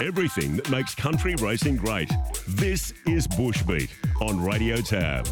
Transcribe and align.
Everything 0.00 0.56
that 0.56 0.70
makes 0.70 0.94
country 0.94 1.34
racing 1.36 1.76
great. 1.76 2.10
This 2.48 2.92
is 3.06 3.26
Bushbeat 3.26 3.90
on 4.20 4.42
Radio 4.42 4.76
Tab. 4.76 5.26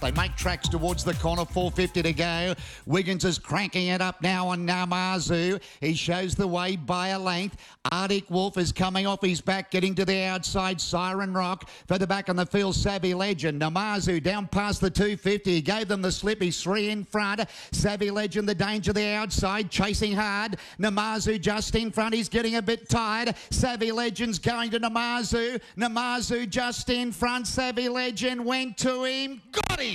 They 0.00 0.10
make 0.12 0.36
tracks 0.36 0.68
towards 0.68 1.04
the 1.04 1.14
corner, 1.14 1.44
450 1.44 2.02
to 2.02 2.12
go. 2.12 2.54
Wiggins 2.86 3.24
is 3.24 3.38
cranking 3.38 3.88
it 3.88 4.00
up 4.00 4.22
now 4.22 4.48
on 4.48 4.66
Namazu. 4.66 5.60
He 5.80 5.94
shows 5.94 6.34
the 6.34 6.46
way 6.46 6.76
by 6.76 7.08
a 7.08 7.18
length. 7.18 7.56
Arctic 7.92 8.28
Wolf 8.30 8.58
is 8.58 8.72
coming 8.72 9.06
off 9.06 9.22
his 9.22 9.40
back, 9.40 9.70
getting 9.70 9.94
to 9.94 10.04
the 10.04 10.22
outside. 10.22 10.80
Siren 10.80 11.32
Rock 11.32 11.68
further 11.86 12.06
back 12.06 12.28
on 12.28 12.36
the 12.36 12.46
field. 12.46 12.74
Savvy 12.74 13.14
Legend. 13.14 13.60
Namazu 13.60 14.22
down 14.22 14.46
past 14.46 14.80
the 14.80 14.90
250. 14.90 15.50
He 15.52 15.60
gave 15.60 15.88
them 15.88 16.02
the 16.02 16.12
slip. 16.12 16.42
He's 16.42 16.60
three 16.60 16.90
in 16.90 17.04
front. 17.04 17.42
Savvy 17.72 18.10
Legend, 18.10 18.48
the 18.48 18.54
danger 18.54 18.92
the 18.92 19.06
outside, 19.08 19.70
chasing 19.70 20.12
hard. 20.12 20.56
Namazu 20.78 21.40
just 21.40 21.74
in 21.74 21.90
front. 21.90 22.14
He's 22.14 22.28
getting 22.28 22.56
a 22.56 22.62
bit 22.62 22.88
tired. 22.88 23.34
Savvy 23.50 23.92
Legend's 23.92 24.38
going 24.38 24.70
to 24.70 24.80
Namazu. 24.80 25.60
Namazu 25.76 26.48
just 26.48 26.90
in 26.90 27.12
front. 27.12 27.46
Savvy 27.46 27.88
Legend 27.88 28.44
went 28.44 28.76
to 28.78 29.04
him. 29.04 29.40
Got 29.52 29.80
him. 29.80 29.85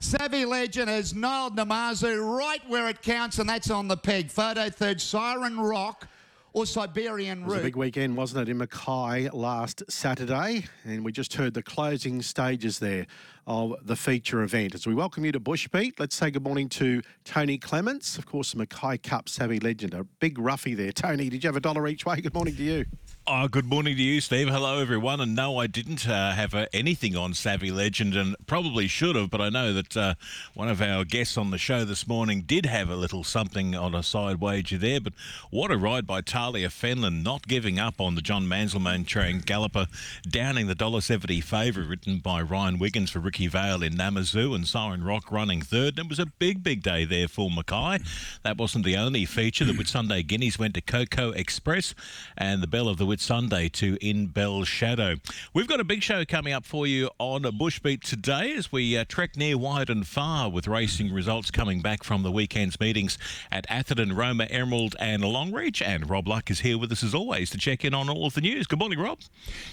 Savvy 0.00 0.44
Legend 0.44 0.88
has 0.88 1.14
nailed 1.14 1.56
Namazu 1.56 2.36
right 2.36 2.60
where 2.68 2.88
it 2.88 3.02
counts, 3.02 3.38
and 3.38 3.48
that's 3.48 3.70
on 3.70 3.86
the 3.86 3.96
peg. 3.96 4.30
Photo 4.30 4.68
third, 4.68 5.00
Siren 5.00 5.60
Rock 5.60 6.08
or 6.52 6.66
Siberian 6.66 7.42
It 7.42 7.46
was 7.46 7.58
a 7.58 7.62
big 7.62 7.76
weekend, 7.76 8.16
wasn't 8.16 8.48
it, 8.48 8.50
in 8.50 8.58
Mackay 8.58 9.30
last 9.30 9.82
Saturday? 9.88 10.66
And 10.84 11.04
we 11.04 11.12
just 11.12 11.34
heard 11.34 11.54
the 11.54 11.62
closing 11.62 12.20
stages 12.20 12.78
there 12.78 13.06
of 13.46 13.74
the 13.82 13.96
feature 13.96 14.42
event. 14.42 14.74
As 14.74 14.86
we 14.86 14.94
welcome 14.94 15.24
you 15.24 15.32
to 15.32 15.40
Bushbeat, 15.40 15.98
let's 15.98 16.14
say 16.14 16.30
good 16.30 16.44
morning 16.44 16.68
to 16.70 17.02
Tony 17.24 17.58
Clements, 17.58 18.18
of 18.18 18.26
course, 18.26 18.52
the 18.52 18.58
Mackay 18.58 18.98
Cup 18.98 19.28
savvy 19.28 19.58
legend. 19.58 19.94
A 19.94 20.04
big 20.04 20.38
roughie 20.38 20.74
there. 20.74 20.92
Tony, 20.92 21.28
did 21.28 21.42
you 21.42 21.48
have 21.48 21.56
a 21.56 21.60
dollar 21.60 21.86
each 21.88 22.06
way? 22.06 22.20
Good 22.20 22.34
morning 22.34 22.56
to 22.56 22.62
you. 22.62 22.84
Oh, 23.24 23.46
good 23.46 23.66
morning 23.66 23.96
to 23.96 24.02
you, 24.02 24.20
Steve. 24.20 24.48
Hello, 24.48 24.80
everyone. 24.80 25.20
And 25.20 25.36
no, 25.36 25.56
I 25.56 25.68
didn't 25.68 26.08
uh, 26.08 26.32
have 26.32 26.54
uh, 26.54 26.66
anything 26.72 27.16
on 27.16 27.34
Savvy 27.34 27.70
Legend, 27.70 28.16
and 28.16 28.34
probably 28.48 28.88
should 28.88 29.14
have. 29.14 29.30
But 29.30 29.40
I 29.40 29.48
know 29.48 29.72
that 29.74 29.96
uh, 29.96 30.14
one 30.54 30.68
of 30.68 30.82
our 30.82 31.04
guests 31.04 31.38
on 31.38 31.52
the 31.52 31.58
show 31.58 31.84
this 31.84 32.08
morning 32.08 32.42
did 32.42 32.66
have 32.66 32.90
a 32.90 32.96
little 32.96 33.22
something 33.22 33.76
on 33.76 33.94
a 33.94 34.02
side 34.02 34.40
wager 34.40 34.76
there. 34.76 35.00
But 35.00 35.12
what 35.50 35.70
a 35.70 35.76
ride 35.76 36.04
by 36.04 36.20
Talia 36.20 36.68
Fenlon, 36.68 37.22
not 37.22 37.46
giving 37.46 37.78
up 37.78 38.00
on 38.00 38.16
the 38.16 38.22
John 38.22 38.48
Manzelmann 38.48 39.06
train 39.06 39.38
galloper, 39.38 39.86
downing 40.28 40.66
the 40.66 40.74
$1.70 40.74 41.44
favourite 41.44 41.88
written 41.88 42.18
by 42.18 42.42
Ryan 42.42 42.80
Wiggins 42.80 43.10
for 43.10 43.20
Ricky 43.32 43.46
Vale 43.46 43.82
in 43.82 43.94
Namazu, 43.94 44.54
and 44.54 44.68
Siren 44.68 45.02
Rock 45.04 45.32
running 45.32 45.62
third. 45.62 45.98
And 45.98 46.00
it 46.00 46.08
was 46.10 46.18
a 46.18 46.26
big, 46.26 46.62
big 46.62 46.82
day 46.82 47.06
there 47.06 47.28
for 47.28 47.48
Mackay. 47.50 48.04
That 48.42 48.58
wasn't 48.58 48.84
the 48.84 48.98
only 48.98 49.24
feature. 49.24 49.64
The 49.64 49.72
Whitsunday 49.72 50.26
Guineas 50.26 50.58
went 50.58 50.74
to 50.74 50.82
Coco 50.82 51.30
Express, 51.30 51.94
and 52.36 52.62
the 52.62 52.66
Bell 52.66 52.88
of 52.88 52.98
the 52.98 53.06
Whit 53.06 53.20
Sunday 53.20 53.70
to 53.70 53.96
In 54.06 54.26
Bell 54.26 54.64
Shadow. 54.64 55.16
We've 55.54 55.66
got 55.66 55.80
a 55.80 55.84
big 55.84 56.02
show 56.02 56.26
coming 56.26 56.52
up 56.52 56.66
for 56.66 56.86
you 56.86 57.08
on 57.18 57.46
a 57.46 57.52
Bushbeat 57.52 58.02
today 58.02 58.52
as 58.52 58.70
we 58.70 58.98
uh, 58.98 59.06
trek 59.08 59.34
near, 59.34 59.56
wide, 59.56 59.88
and 59.88 60.06
far 60.06 60.50
with 60.50 60.68
racing 60.68 61.10
results 61.10 61.50
coming 61.50 61.80
back 61.80 62.04
from 62.04 62.24
the 62.24 62.30
weekend's 62.30 62.78
meetings 62.80 63.16
at 63.50 63.64
Atherton, 63.70 64.14
Roma, 64.14 64.44
Emerald, 64.44 64.94
and 65.00 65.22
Longreach. 65.22 65.80
And 65.80 66.10
Rob 66.10 66.28
Luck 66.28 66.50
is 66.50 66.60
here 66.60 66.76
with 66.76 66.92
us 66.92 67.02
as 67.02 67.14
always 67.14 67.48
to 67.48 67.56
check 67.56 67.82
in 67.82 67.94
on 67.94 68.10
all 68.10 68.26
of 68.26 68.34
the 68.34 68.42
news. 68.42 68.66
Good 68.66 68.78
morning, 68.78 68.98
Rob. 68.98 69.20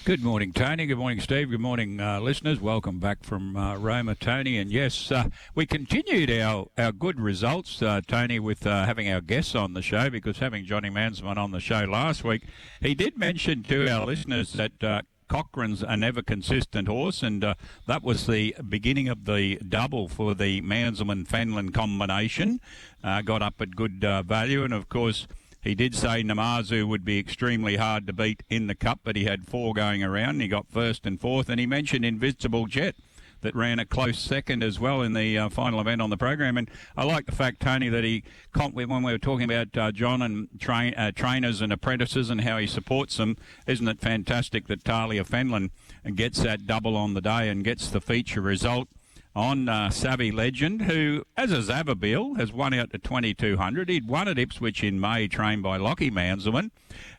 Good 0.05 0.23
morning, 0.23 0.53
Tony. 0.53 0.85
Good 0.85 0.97
morning, 0.97 1.19
Steve. 1.19 1.49
Good 1.49 1.59
morning, 1.59 1.99
uh, 1.99 2.21
listeners. 2.21 2.61
Welcome 2.61 2.99
back 2.99 3.25
from 3.25 3.48
uh, 3.55 3.77
Roma, 3.77 4.15
Tony. 4.15 4.57
And 4.57 4.71
yes, 4.71 5.11
uh, 5.11 5.29
we 5.55 5.65
continued 5.65 6.31
our, 6.31 6.67
our 6.77 6.91
good 6.91 7.19
results, 7.19 7.81
uh, 7.81 8.01
Tony, 8.07 8.39
with 8.39 8.65
uh, 8.65 8.85
having 8.85 9.11
our 9.11 9.21
guests 9.21 9.55
on 9.55 9.73
the 9.73 9.81
show 9.81 10.09
because 10.09 10.39
having 10.39 10.65
Johnny 10.65 10.89
Mansman 10.89 11.37
on 11.37 11.51
the 11.51 11.59
show 11.59 11.81
last 11.81 12.23
week, 12.23 12.43
he 12.81 12.95
did 12.95 13.17
mention 13.17 13.63
to 13.63 13.89
our 13.89 14.05
listeners 14.05 14.53
that. 14.53 14.83
Uh, 14.83 15.01
Cochrane's 15.29 15.83
a 15.83 15.95
never 15.95 16.23
consistent 16.23 16.87
horse, 16.87 17.21
and 17.21 17.43
uh, 17.43 17.53
that 17.85 18.01
was 18.01 18.25
the 18.25 18.55
beginning 18.67 19.07
of 19.09 19.25
the 19.25 19.57
double 19.57 20.09
for 20.09 20.33
the 20.33 20.59
Manzelmann 20.61 21.27
Fenlon 21.27 21.71
combination. 21.71 22.59
Uh, 23.03 23.21
got 23.21 23.43
up 23.43 23.61
at 23.61 23.75
good 23.75 24.03
uh, 24.03 24.23
value, 24.23 24.63
and 24.63 24.73
of 24.73 24.89
course, 24.89 25.27
he 25.61 25.75
did 25.75 25.93
say 25.93 26.23
Namazu 26.23 26.87
would 26.87 27.03
be 27.03 27.19
extremely 27.19 27.75
hard 27.75 28.07
to 28.07 28.13
beat 28.13 28.43
in 28.49 28.67
the 28.67 28.75
cup, 28.75 29.01
but 29.03 29.15
he 29.15 29.25
had 29.25 29.45
four 29.45 29.73
going 29.73 30.03
around. 30.03 30.29
And 30.29 30.41
he 30.41 30.47
got 30.47 30.71
first 30.71 31.05
and 31.05 31.19
fourth, 31.19 31.49
and 31.49 31.59
he 31.59 31.65
mentioned 31.65 32.05
Invincible 32.05 32.65
Jet 32.65 32.95
that 33.41 33.55
ran 33.55 33.79
a 33.79 33.85
close 33.85 34.19
second 34.19 34.63
as 34.63 34.79
well 34.79 35.01
in 35.01 35.13
the 35.13 35.37
uh, 35.37 35.49
final 35.49 35.79
event 35.79 36.01
on 36.01 36.09
the 36.09 36.17
program. 36.17 36.57
And 36.57 36.69
I 36.97 37.03
like 37.05 37.25
the 37.25 37.31
fact, 37.31 37.61
Tony, 37.61 37.89
that 37.89 38.03
he 38.03 38.23
when 38.53 39.03
we 39.03 39.11
were 39.11 39.17
talking 39.17 39.45
about 39.45 39.77
uh, 39.77 39.91
John 39.91 40.21
and 40.21 40.47
uh, 40.67 41.11
trainers 41.11 41.61
and 41.61 41.71
apprentices 41.71 42.29
and 42.29 42.41
how 42.41 42.57
he 42.57 42.67
supports 42.67 43.17
them. 43.17 43.37
Isn't 43.67 43.87
it 43.87 43.99
fantastic 43.99 44.67
that 44.67 44.83
Talia 44.83 45.23
Fenlon 45.23 45.69
gets 46.15 46.41
that 46.43 46.65
double 46.65 46.95
on 46.95 47.13
the 47.13 47.21
day 47.21 47.49
and 47.49 47.63
gets 47.63 47.89
the 47.89 48.01
feature 48.01 48.41
result? 48.41 48.87
On 49.35 49.69
uh, 49.69 49.89
Savvy 49.91 50.31
Legend, 50.31 50.83
who, 50.83 51.23
as 51.37 51.51
a 51.51 51.57
Zababil, 51.57 52.37
has 52.39 52.51
won 52.51 52.73
out 52.73 52.91
to 52.91 52.97
2200. 52.97 53.87
He'd 53.87 54.07
won 54.07 54.27
at 54.27 54.39
Ipswich 54.39 54.83
in 54.83 54.99
May, 54.99 55.27
trained 55.27 55.61
by 55.61 55.77
Lockie 55.77 56.09
Manzelmann. 56.09 56.71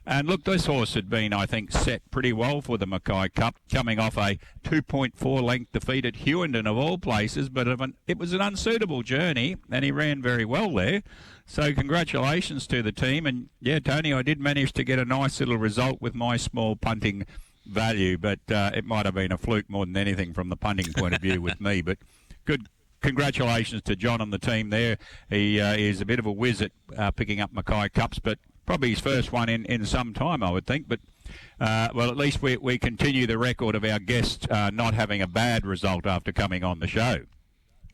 And 0.04 0.26
look, 0.26 0.42
this 0.42 0.66
horse 0.66 0.94
had 0.94 1.08
been, 1.08 1.32
I 1.32 1.46
think, 1.46 1.70
set 1.70 2.02
pretty 2.10 2.32
well 2.32 2.60
for 2.60 2.76
the 2.76 2.86
Mackay 2.86 3.28
Cup, 3.30 3.56
coming 3.72 4.00
off 4.00 4.16
a 4.18 4.38
2.4 4.64 5.42
length 5.42 5.72
defeat 5.72 6.04
at 6.04 6.16
Hughenden, 6.16 6.66
of 6.66 6.76
all 6.76 6.98
places. 6.98 7.48
But 7.48 7.68
an, 7.68 7.94
it 8.08 8.18
was 8.18 8.32
an 8.32 8.40
unsuitable 8.40 9.02
journey, 9.02 9.56
and 9.70 9.84
he 9.84 9.92
ran 9.92 10.20
very 10.20 10.44
well 10.44 10.74
there. 10.74 11.02
So, 11.46 11.72
congratulations 11.72 12.66
to 12.68 12.82
the 12.82 12.92
team. 12.92 13.24
And 13.24 13.50
yeah, 13.60 13.78
Tony, 13.78 14.12
I 14.12 14.22
did 14.22 14.40
manage 14.40 14.72
to 14.74 14.84
get 14.84 14.98
a 14.98 15.04
nice 15.04 15.38
little 15.38 15.58
result 15.58 16.00
with 16.00 16.14
my 16.14 16.36
small 16.36 16.74
punting 16.76 17.24
value, 17.66 18.18
but 18.18 18.40
uh, 18.50 18.70
it 18.74 18.84
might 18.84 19.06
have 19.06 19.14
been 19.14 19.32
a 19.32 19.38
fluke 19.38 19.68
more 19.68 19.86
than 19.86 19.96
anything 19.96 20.32
from 20.32 20.48
the 20.48 20.56
punting 20.56 20.92
point 20.92 21.14
of 21.14 21.20
view 21.20 21.40
with 21.40 21.60
me. 21.60 21.82
But 21.82 21.98
good. 22.44 22.68
Congratulations 23.02 23.80
to 23.84 23.96
John 23.96 24.20
and 24.20 24.30
the 24.30 24.38
team 24.38 24.68
there. 24.68 24.98
He 25.30 25.58
uh, 25.58 25.74
is 25.74 26.02
a 26.02 26.04
bit 26.04 26.18
of 26.18 26.26
a 26.26 26.32
whiz 26.32 26.60
at 26.60 26.72
uh, 26.98 27.10
picking 27.10 27.40
up 27.40 27.50
Mackay 27.50 27.88
Cups, 27.88 28.18
but 28.18 28.38
probably 28.66 28.90
his 28.90 29.00
first 29.00 29.32
one 29.32 29.48
in, 29.48 29.64
in 29.64 29.86
some 29.86 30.12
time, 30.12 30.42
I 30.42 30.50
would 30.50 30.66
think. 30.66 30.86
But 30.86 31.00
uh, 31.58 31.88
well, 31.94 32.10
at 32.10 32.16
least 32.18 32.42
we, 32.42 32.58
we 32.58 32.78
continue 32.78 33.26
the 33.26 33.38
record 33.38 33.74
of 33.74 33.84
our 33.84 33.98
guest 33.98 34.50
uh, 34.50 34.70
not 34.70 34.92
having 34.92 35.22
a 35.22 35.26
bad 35.26 35.64
result 35.64 36.04
after 36.04 36.30
coming 36.30 36.62
on 36.62 36.80
the 36.80 36.86
show. 36.86 37.20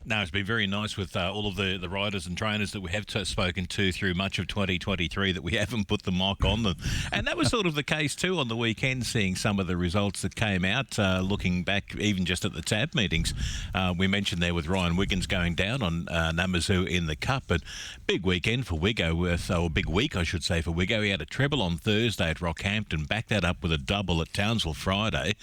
No, 0.09 0.21
it's 0.23 0.31
been 0.31 0.47
very 0.47 0.69
nice 0.69 0.97
with 0.97 1.17
uh, 1.17 1.33
all 1.33 1.49
of 1.49 1.57
the, 1.57 1.79
the 1.79 1.89
riders 1.89 2.29
and 2.29 2.39
trainers 2.39 2.71
that 2.71 2.81
we 2.81 2.93
have 2.93 3.07
t- 3.07 3.25
spoken 3.25 3.67
to 3.67 3.91
through 3.91 4.15
much 4.15 4.39
of 4.39 4.47
2023 4.47 5.33
that 5.33 5.43
we 5.43 5.55
haven't 5.57 5.89
put 5.89 6.03
the 6.03 6.13
mock 6.13 6.45
on 6.45 6.63
them. 6.63 6.77
And 7.11 7.27
that 7.27 7.37
was 7.37 7.49
sort 7.49 7.67
of 7.67 7.75
the 7.75 7.83
case 7.83 8.15
too 8.15 8.39
on 8.39 8.47
the 8.47 8.55
weekend, 8.55 9.05
seeing 9.05 9.35
some 9.35 9.59
of 9.59 9.67
the 9.67 9.77
results 9.77 10.23
that 10.23 10.37
came 10.37 10.65
out, 10.65 10.97
uh, 10.97 11.23
looking 11.25 11.65
back 11.65 11.97
even 11.97 12.25
just 12.25 12.45
at 12.45 12.53
the 12.53 12.63
TAB 12.63 12.95
meetings. 12.95 13.35
Uh, 13.75 13.95
we 13.99 14.07
mentioned 14.07 14.41
there 14.41 14.55
with 14.55 14.69
Ryan 14.69 14.95
Wiggins 14.95 15.27
going 15.27 15.57
down 15.57 15.83
on 15.83 16.07
uh, 16.09 16.31
Namazu 16.33 16.87
in 16.87 17.07
the 17.07 17.17
Cup, 17.17 17.43
but 17.49 17.63
big 18.07 18.25
weekend 18.25 18.69
for 18.69 18.79
Wiggo, 18.79 19.13
with, 19.13 19.51
or 19.51 19.69
big 19.69 19.89
week, 19.89 20.15
I 20.15 20.23
should 20.23 20.45
say, 20.45 20.61
for 20.61 20.71
Wiggo. 20.71 21.03
He 21.03 21.11
had 21.11 21.21
a 21.21 21.27
treble 21.27 21.61
on 21.61 21.79
Thursday 21.79 22.31
at 22.31 22.37
Rockhampton, 22.37 23.09
backed 23.09 23.31
that 23.31 23.45
up 23.45 23.61
with 23.61 23.73
a 23.73 23.79
double 23.79 24.23
at 24.23 24.33
Townsville 24.33 24.75
Friday, 24.75 25.35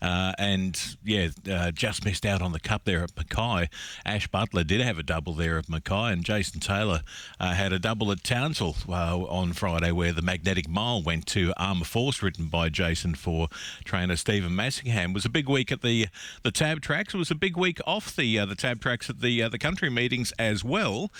uh, 0.00 0.32
and 0.38 0.96
yeah, 1.04 1.28
uh, 1.50 1.70
just 1.70 2.06
missed 2.06 2.24
out 2.24 2.40
on 2.40 2.52
the 2.52 2.60
Cup 2.60 2.84
there 2.86 3.02
at 3.02 3.14
Mackay. 3.14 3.68
Ash 4.06 4.28
Butler 4.28 4.62
did 4.62 4.80
have 4.80 4.98
a 4.98 5.02
double 5.02 5.34
there 5.34 5.58
at 5.58 5.68
Mackay, 5.68 6.12
and 6.12 6.24
Jason 6.24 6.60
Taylor 6.60 7.02
uh, 7.40 7.54
had 7.54 7.72
a 7.72 7.78
double 7.80 8.12
at 8.12 8.22
Townsville 8.22 8.76
uh, 8.88 9.18
on 9.18 9.52
Friday, 9.52 9.90
where 9.90 10.12
the 10.12 10.22
magnetic 10.22 10.68
mile 10.68 11.02
went 11.02 11.26
to 11.26 11.52
Armour 11.56 11.84
Force, 11.84 12.22
written 12.22 12.46
by 12.46 12.68
Jason 12.68 13.16
for 13.16 13.48
trainer 13.84 14.14
Stephen 14.14 14.52
Massingham. 14.52 15.10
It 15.10 15.14
was 15.14 15.24
a 15.24 15.28
big 15.28 15.48
week 15.48 15.72
at 15.72 15.82
the 15.82 16.06
the 16.44 16.52
Tab 16.52 16.80
tracks. 16.80 17.14
It 17.14 17.18
was 17.18 17.32
a 17.32 17.34
big 17.34 17.56
week 17.56 17.80
off 17.84 18.14
the 18.14 18.38
uh, 18.38 18.46
the 18.46 18.54
Tab 18.54 18.80
tracks 18.80 19.10
at 19.10 19.20
the 19.20 19.42
uh, 19.42 19.48
the 19.48 19.58
country 19.58 19.90
meetings 19.90 20.32
as 20.38 20.62
well, 20.62 21.10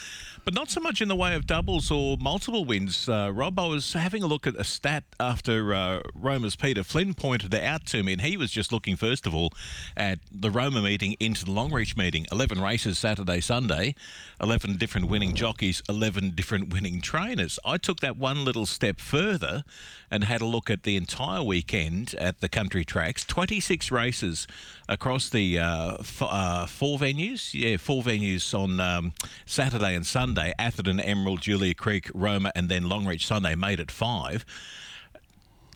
but 0.44 0.54
not 0.54 0.70
so 0.70 0.80
much 0.80 1.02
in 1.02 1.08
the 1.08 1.16
way 1.16 1.34
of 1.34 1.44
doubles 1.44 1.90
or 1.90 2.16
multiple 2.18 2.64
wins. 2.64 3.08
Uh, 3.08 3.32
Rob, 3.34 3.58
I 3.58 3.66
was 3.66 3.94
having 3.94 4.22
a 4.22 4.28
look 4.28 4.46
at 4.46 4.54
a 4.54 4.64
stat 4.64 5.02
after 5.18 5.74
uh, 5.74 6.02
Roma's 6.14 6.54
Peter 6.54 6.84
Flynn 6.84 7.14
pointed 7.14 7.52
it 7.52 7.64
out 7.64 7.84
to 7.86 8.04
me, 8.04 8.12
and 8.12 8.22
he 8.22 8.36
was 8.36 8.52
just 8.52 8.70
looking 8.70 8.94
first 8.94 9.26
of 9.26 9.34
all 9.34 9.50
at 9.96 10.20
the 10.30 10.52
Roma 10.52 10.82
meeting 10.82 11.16
into 11.18 11.44
the 11.44 11.50
Longreach 11.50 11.96
meeting. 11.96 12.26
Eleven 12.30 12.60
races 12.60 12.75
Saturday, 12.76 13.40
Sunday, 13.40 13.94
11 14.40 14.76
different 14.76 15.08
winning 15.08 15.34
jockeys, 15.34 15.82
11 15.88 16.30
different 16.30 16.72
winning 16.72 17.00
trainers. 17.00 17.58
I 17.64 17.78
took 17.78 18.00
that 18.00 18.16
one 18.16 18.44
little 18.44 18.66
step 18.66 19.00
further 19.00 19.64
and 20.10 20.24
had 20.24 20.40
a 20.40 20.46
look 20.46 20.70
at 20.70 20.82
the 20.82 20.96
entire 20.96 21.42
weekend 21.42 22.14
at 22.18 22.40
the 22.40 22.48
country 22.48 22.84
tracks 22.84 23.24
26 23.24 23.90
races 23.90 24.46
across 24.88 25.28
the 25.28 25.58
uh, 25.58 25.96
f- 26.00 26.22
uh, 26.22 26.66
four 26.66 26.98
venues. 26.98 27.54
Yeah, 27.54 27.76
four 27.76 28.02
venues 28.02 28.52
on 28.52 28.78
um, 28.80 29.12
Saturday 29.46 29.94
and 29.94 30.06
Sunday 30.06 30.52
Atherton, 30.58 31.00
Emerald, 31.00 31.40
Julia 31.40 31.74
Creek, 31.74 32.10
Roma, 32.14 32.52
and 32.54 32.68
then 32.68 32.84
Longreach 32.84 33.24
Sunday 33.24 33.54
made 33.54 33.80
it 33.80 33.90
five. 33.90 34.44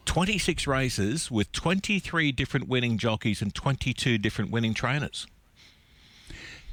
26 0.07 0.67
races 0.67 1.31
with 1.31 1.53
23 1.53 2.33
different 2.33 2.67
winning 2.69 2.99
jockeys 2.99 3.41
and 3.43 3.55
22 3.55 4.19
different 4.19 4.51
winning 4.51 4.75
trainers. 4.75 5.27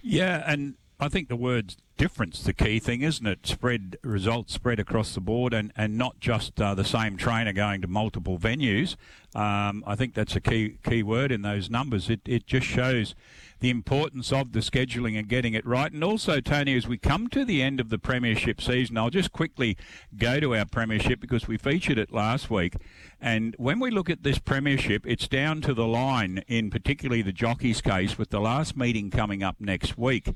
Yeah, 0.09 0.41
and 0.47 0.75
I 1.01 1.09
think 1.09 1.27
the 1.27 1.35
words 1.35 1.75
difference 1.97 2.41
the 2.41 2.53
key 2.53 2.79
thing, 2.79 3.01
isn't 3.01 3.27
it? 3.27 3.45
Spread 3.45 3.97
results 4.03 4.53
spread 4.53 4.79
across 4.79 5.13
the 5.13 5.19
board, 5.19 5.53
and 5.53 5.73
and 5.75 5.97
not 5.97 6.21
just 6.21 6.61
uh, 6.61 6.73
the 6.73 6.85
same 6.85 7.17
trainer 7.17 7.51
going 7.51 7.81
to 7.81 7.89
multiple 7.89 8.37
venues. 8.39 8.95
Um, 9.35 9.83
I 9.85 9.95
think 9.95 10.13
that's 10.13 10.33
a 10.35 10.39
key 10.39 10.77
key 10.81 11.03
word 11.03 11.29
in 11.29 11.41
those 11.41 11.69
numbers. 11.69 12.09
It 12.09 12.21
it 12.25 12.47
just 12.47 12.65
shows 12.65 13.15
the 13.59 13.69
importance 13.69 14.31
of 14.31 14.51
the 14.51 14.59
scheduling 14.59 15.17
and 15.17 15.27
getting 15.27 15.53
it 15.53 15.65
right. 15.65 15.91
And 15.91 16.03
also, 16.03 16.39
Tony, 16.39 16.75
as 16.75 16.87
we 16.87 16.97
come 16.97 17.27
to 17.29 17.43
the 17.43 17.61
end 17.61 17.79
of 17.79 17.89
the 17.89 17.97
Premiership 17.97 18.61
season, 18.61 18.97
I'll 18.97 19.09
just 19.09 19.31
quickly 19.31 19.77
go 20.15 20.39
to 20.39 20.55
our 20.55 20.65
Premiership 20.65 21.19
because 21.19 21.47
we 21.47 21.57
featured 21.57 21.97
it 21.97 22.11
last 22.11 22.49
week. 22.49 22.75
And 23.19 23.55
when 23.57 23.79
we 23.79 23.89
look 23.89 24.09
at 24.09 24.23
this 24.23 24.37
Premiership, 24.37 25.05
it's 25.07 25.27
down 25.27 25.61
to 25.61 25.73
the 25.73 25.87
line 25.87 26.43
in 26.47 26.69
particularly 26.69 27.21
the 27.21 27.31
jockeys 27.31 27.81
case, 27.81 28.17
with 28.17 28.29
the 28.29 28.39
last 28.39 28.77
meeting 28.77 29.09
coming 29.09 29.41
up 29.41 29.55
next 29.59 29.97
week. 29.97 30.29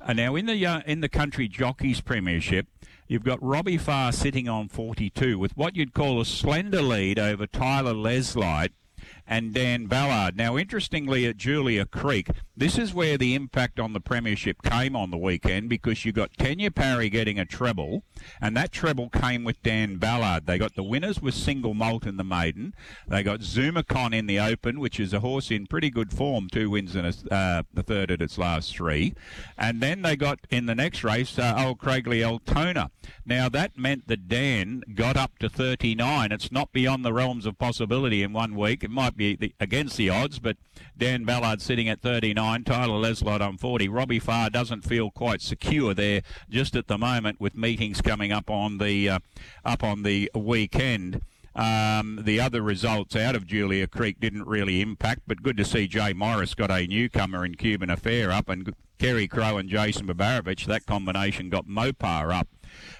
Uh, 0.00 0.12
now, 0.12 0.36
in 0.36 0.46
the 0.46 0.64
uh, 0.64 0.80
in 0.86 1.00
the 1.00 1.08
country 1.08 1.48
jockeys 1.48 2.00
Premiership, 2.00 2.68
you've 3.08 3.24
got 3.24 3.42
Robbie 3.42 3.78
Farr 3.78 4.12
sitting 4.12 4.48
on 4.48 4.68
42 4.68 5.38
with 5.38 5.56
what 5.56 5.74
you'd 5.74 5.94
call 5.94 6.20
a 6.20 6.24
slender 6.24 6.82
lead 6.82 7.18
over 7.18 7.46
Tyler 7.46 7.94
Leslite 7.94 8.72
and 9.28 9.52
Dan 9.52 9.86
Ballard. 9.86 10.36
Now, 10.36 10.56
interestingly, 10.56 11.26
at 11.26 11.36
Julia 11.36 11.84
Creek, 11.84 12.30
this 12.56 12.78
is 12.78 12.94
where 12.94 13.18
the 13.18 13.34
impact 13.34 13.78
on 13.78 13.92
the 13.92 14.00
Premiership 14.00 14.62
came 14.62 14.96
on 14.96 15.10
the 15.10 15.18
weekend 15.18 15.68
because 15.68 16.04
you 16.04 16.12
got 16.12 16.36
Tanya 16.38 16.70
Parry 16.70 17.10
getting 17.10 17.38
a 17.38 17.44
treble, 17.44 18.02
and 18.40 18.56
that 18.56 18.72
treble 18.72 19.10
came 19.10 19.44
with 19.44 19.62
Dan 19.62 19.96
Ballard. 19.96 20.46
They 20.46 20.58
got 20.58 20.74
the 20.74 20.82
winners 20.82 21.20
with 21.20 21.34
single 21.34 21.74
malt 21.74 22.06
in 22.06 22.16
the 22.16 22.24
maiden. 22.24 22.74
They 23.06 23.22
got 23.22 23.40
Zumacon 23.40 24.14
in 24.14 24.26
the 24.26 24.40
open, 24.40 24.80
which 24.80 24.98
is 24.98 25.12
a 25.12 25.20
horse 25.20 25.50
in 25.50 25.66
pretty 25.66 25.90
good 25.90 26.12
form, 26.12 26.48
two 26.50 26.70
wins 26.70 26.96
and 26.96 27.06
a, 27.06 27.34
uh, 27.34 27.62
the 27.72 27.82
third 27.82 28.10
at 28.10 28.22
its 28.22 28.38
last 28.38 28.74
three. 28.74 29.14
And 29.58 29.82
then 29.82 30.02
they 30.02 30.16
got 30.16 30.38
in 30.50 30.66
the 30.66 30.74
next 30.74 31.04
race, 31.04 31.38
uh, 31.38 31.54
old 31.58 31.78
Craigley 31.78 32.24
Altona. 32.24 32.90
Now, 33.26 33.48
that 33.50 33.76
meant 33.76 34.08
that 34.08 34.28
Dan 34.28 34.82
got 34.94 35.16
up 35.16 35.38
to 35.38 35.50
39. 35.50 36.32
It's 36.32 36.50
not 36.50 36.72
beyond 36.72 37.04
the 37.04 37.12
realms 37.12 37.44
of 37.44 37.58
possibility 37.58 38.22
in 38.22 38.32
one 38.32 38.56
week. 38.56 38.82
It 38.82 38.90
might 38.90 39.17
the, 39.18 39.52
against 39.60 39.96
the 39.96 40.08
odds, 40.08 40.38
but 40.38 40.56
Dan 40.96 41.24
Ballard 41.24 41.60
sitting 41.60 41.88
at 41.88 42.00
39, 42.00 42.64
Tyler 42.64 43.00
Leslot 43.00 43.40
on 43.40 43.58
40. 43.58 43.88
Robbie 43.88 44.18
Farr 44.18 44.50
doesn't 44.50 44.82
feel 44.82 45.10
quite 45.10 45.42
secure 45.42 45.92
there 45.94 46.22
just 46.48 46.74
at 46.74 46.86
the 46.86 46.96
moment 46.98 47.40
with 47.40 47.54
meetings 47.54 48.00
coming 48.00 48.32
up 48.32 48.50
on 48.50 48.78
the 48.78 49.08
uh, 49.08 49.18
up 49.64 49.82
on 49.82 50.02
the 50.02 50.30
weekend. 50.34 51.20
Um, 51.54 52.20
the 52.22 52.40
other 52.40 52.62
results 52.62 53.16
out 53.16 53.34
of 53.34 53.44
Julia 53.44 53.88
Creek 53.88 54.20
didn't 54.20 54.46
really 54.46 54.80
impact, 54.80 55.22
but 55.26 55.42
good 55.42 55.56
to 55.56 55.64
see 55.64 55.88
Jay 55.88 56.12
Morris 56.12 56.54
got 56.54 56.70
a 56.70 56.86
newcomer 56.86 57.44
in 57.44 57.56
Cuban 57.56 57.90
Affair 57.90 58.30
up 58.30 58.48
and 58.48 58.72
Kerry 58.98 59.26
Crow 59.26 59.58
and 59.58 59.68
Jason 59.68 60.06
Babarovich. 60.06 60.66
That 60.66 60.86
combination 60.86 61.50
got 61.50 61.66
Mopar 61.66 62.32
up. 62.32 62.48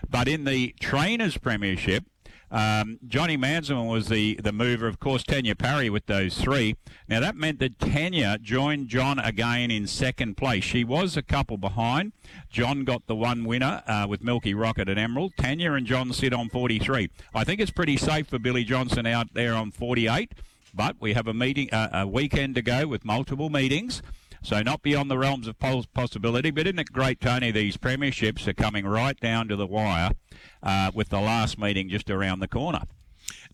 But 0.08 0.26
in 0.26 0.44
the 0.44 0.74
Trainers 0.80 1.38
Premiership, 1.38 2.04
um, 2.50 2.98
Johnny 3.06 3.36
Manzelmann 3.36 3.90
was 3.90 4.08
the, 4.08 4.34
the 4.42 4.52
mover, 4.52 4.86
of 4.86 4.98
course, 4.98 5.22
Tanya 5.22 5.54
Parry 5.54 5.90
with 5.90 6.06
those 6.06 6.38
three. 6.38 6.76
Now, 7.08 7.20
that 7.20 7.36
meant 7.36 7.58
that 7.58 7.78
Tanya 7.78 8.38
joined 8.40 8.88
John 8.88 9.18
again 9.18 9.70
in 9.70 9.86
second 9.86 10.36
place. 10.36 10.64
She 10.64 10.84
was 10.84 11.16
a 11.16 11.22
couple 11.22 11.58
behind. 11.58 12.12
John 12.50 12.84
got 12.84 13.06
the 13.06 13.16
one 13.16 13.44
winner 13.44 13.82
uh, 13.86 14.06
with 14.08 14.22
Milky 14.22 14.54
Rocket 14.54 14.88
and 14.88 14.98
Emerald. 14.98 15.32
Tanya 15.36 15.72
and 15.72 15.86
John 15.86 16.12
sit 16.12 16.32
on 16.32 16.48
43. 16.48 17.10
I 17.34 17.44
think 17.44 17.60
it's 17.60 17.70
pretty 17.70 17.96
safe 17.96 18.28
for 18.28 18.38
Billy 18.38 18.64
Johnson 18.64 19.06
out 19.06 19.34
there 19.34 19.54
on 19.54 19.70
48, 19.70 20.32
but 20.72 20.96
we 21.00 21.12
have 21.12 21.26
a 21.26 21.34
meeting, 21.34 21.72
uh, 21.72 21.90
a 21.92 22.06
weekend 22.06 22.54
to 22.54 22.62
go 22.62 22.86
with 22.86 23.04
multiple 23.04 23.50
meetings. 23.50 24.02
So 24.42 24.62
not 24.62 24.82
beyond 24.82 25.10
the 25.10 25.18
realms 25.18 25.48
of 25.48 25.58
possibility. 25.58 26.50
But 26.50 26.66
isn't 26.66 26.78
it 26.78 26.92
great, 26.92 27.20
Tony? 27.20 27.50
These 27.50 27.76
premierships 27.76 28.46
are 28.46 28.54
coming 28.54 28.86
right 28.86 29.18
down 29.18 29.48
to 29.48 29.56
the 29.56 29.66
wire 29.66 30.10
uh, 30.62 30.90
with 30.94 31.08
the 31.08 31.20
last 31.20 31.58
meeting 31.58 31.88
just 31.88 32.10
around 32.10 32.40
the 32.40 32.48
corner 32.48 32.82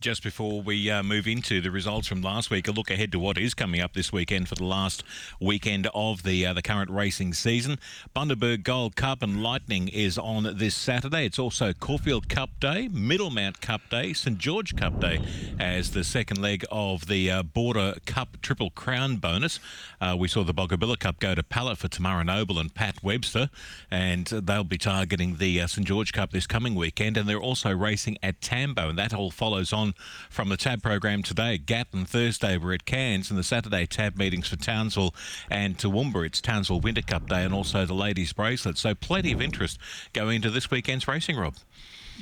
just 0.04 0.22
before 0.22 0.60
we 0.60 0.90
uh, 0.90 1.02
move 1.02 1.26
into 1.26 1.62
the 1.62 1.70
results 1.70 2.06
from 2.06 2.20
last 2.20 2.50
week, 2.50 2.68
a 2.68 2.70
look 2.70 2.90
ahead 2.90 3.10
to 3.10 3.18
what 3.18 3.38
is 3.38 3.54
coming 3.54 3.80
up 3.80 3.94
this 3.94 4.12
weekend 4.12 4.46
for 4.46 4.54
the 4.54 4.62
last 4.62 5.02
weekend 5.40 5.88
of 5.94 6.24
the 6.24 6.44
uh, 6.44 6.52
the 6.52 6.60
current 6.60 6.90
racing 6.90 7.32
season. 7.32 7.78
Bundaberg 8.14 8.64
Gold 8.64 8.96
Cup 8.96 9.22
and 9.22 9.42
Lightning 9.42 9.88
is 9.88 10.18
on 10.18 10.58
this 10.58 10.74
Saturday. 10.74 11.24
It's 11.24 11.38
also 11.38 11.72
Caulfield 11.72 12.28
Cup 12.28 12.50
Day, 12.60 12.90
Middlemount 12.92 13.62
Cup 13.62 13.80
Day, 13.88 14.12
St 14.12 14.36
George 14.36 14.76
Cup 14.76 15.00
Day 15.00 15.20
as 15.58 15.92
the 15.92 16.04
second 16.04 16.38
leg 16.38 16.66
of 16.70 17.06
the 17.06 17.30
uh, 17.30 17.42
Border 17.42 17.94
Cup 18.04 18.36
Triple 18.42 18.68
Crown 18.68 19.16
bonus. 19.16 19.58
Uh, 20.02 20.14
we 20.18 20.28
saw 20.28 20.44
the 20.44 20.52
Boggabilla 20.52 20.98
Cup 20.98 21.18
go 21.18 21.34
to 21.34 21.42
Pallet 21.42 21.78
for 21.78 21.88
Tamara 21.88 22.24
Noble 22.24 22.58
and 22.58 22.74
Pat 22.74 23.02
Webster, 23.02 23.48
and 23.90 24.26
they'll 24.26 24.64
be 24.64 24.76
targeting 24.76 25.36
the 25.36 25.62
uh, 25.62 25.66
St 25.66 25.86
George 25.86 26.12
Cup 26.12 26.30
this 26.30 26.46
coming 26.46 26.74
weekend. 26.74 27.16
And 27.16 27.26
they're 27.26 27.40
also 27.40 27.70
racing 27.70 28.18
at 28.22 28.42
Tambo, 28.42 28.90
and 28.90 28.98
that 28.98 29.14
all 29.14 29.30
follows 29.30 29.72
on 29.72 29.93
from 30.30 30.48
the 30.48 30.56
TAB 30.56 30.82
program 30.82 31.22
today. 31.22 31.58
Gap 31.58 31.88
and 31.92 32.08
Thursday 32.08 32.56
were 32.56 32.72
at 32.72 32.84
Cairns, 32.84 33.30
and 33.30 33.38
the 33.38 33.44
Saturday 33.44 33.86
TAB 33.86 34.16
meetings 34.16 34.48
for 34.48 34.56
Townsville 34.56 35.14
and 35.50 35.78
Toowoomba. 35.78 36.26
It's 36.26 36.40
Townsville 36.40 36.80
Winter 36.80 37.02
Cup 37.02 37.28
Day 37.28 37.44
and 37.44 37.54
also 37.54 37.86
the 37.86 37.94
ladies' 37.94 38.32
bracelet. 38.32 38.78
So 38.78 38.94
plenty 38.94 39.32
of 39.32 39.40
interest 39.40 39.78
going 40.12 40.36
into 40.36 40.50
this 40.50 40.70
weekend's 40.70 41.08
racing, 41.08 41.36
Rob. 41.36 41.54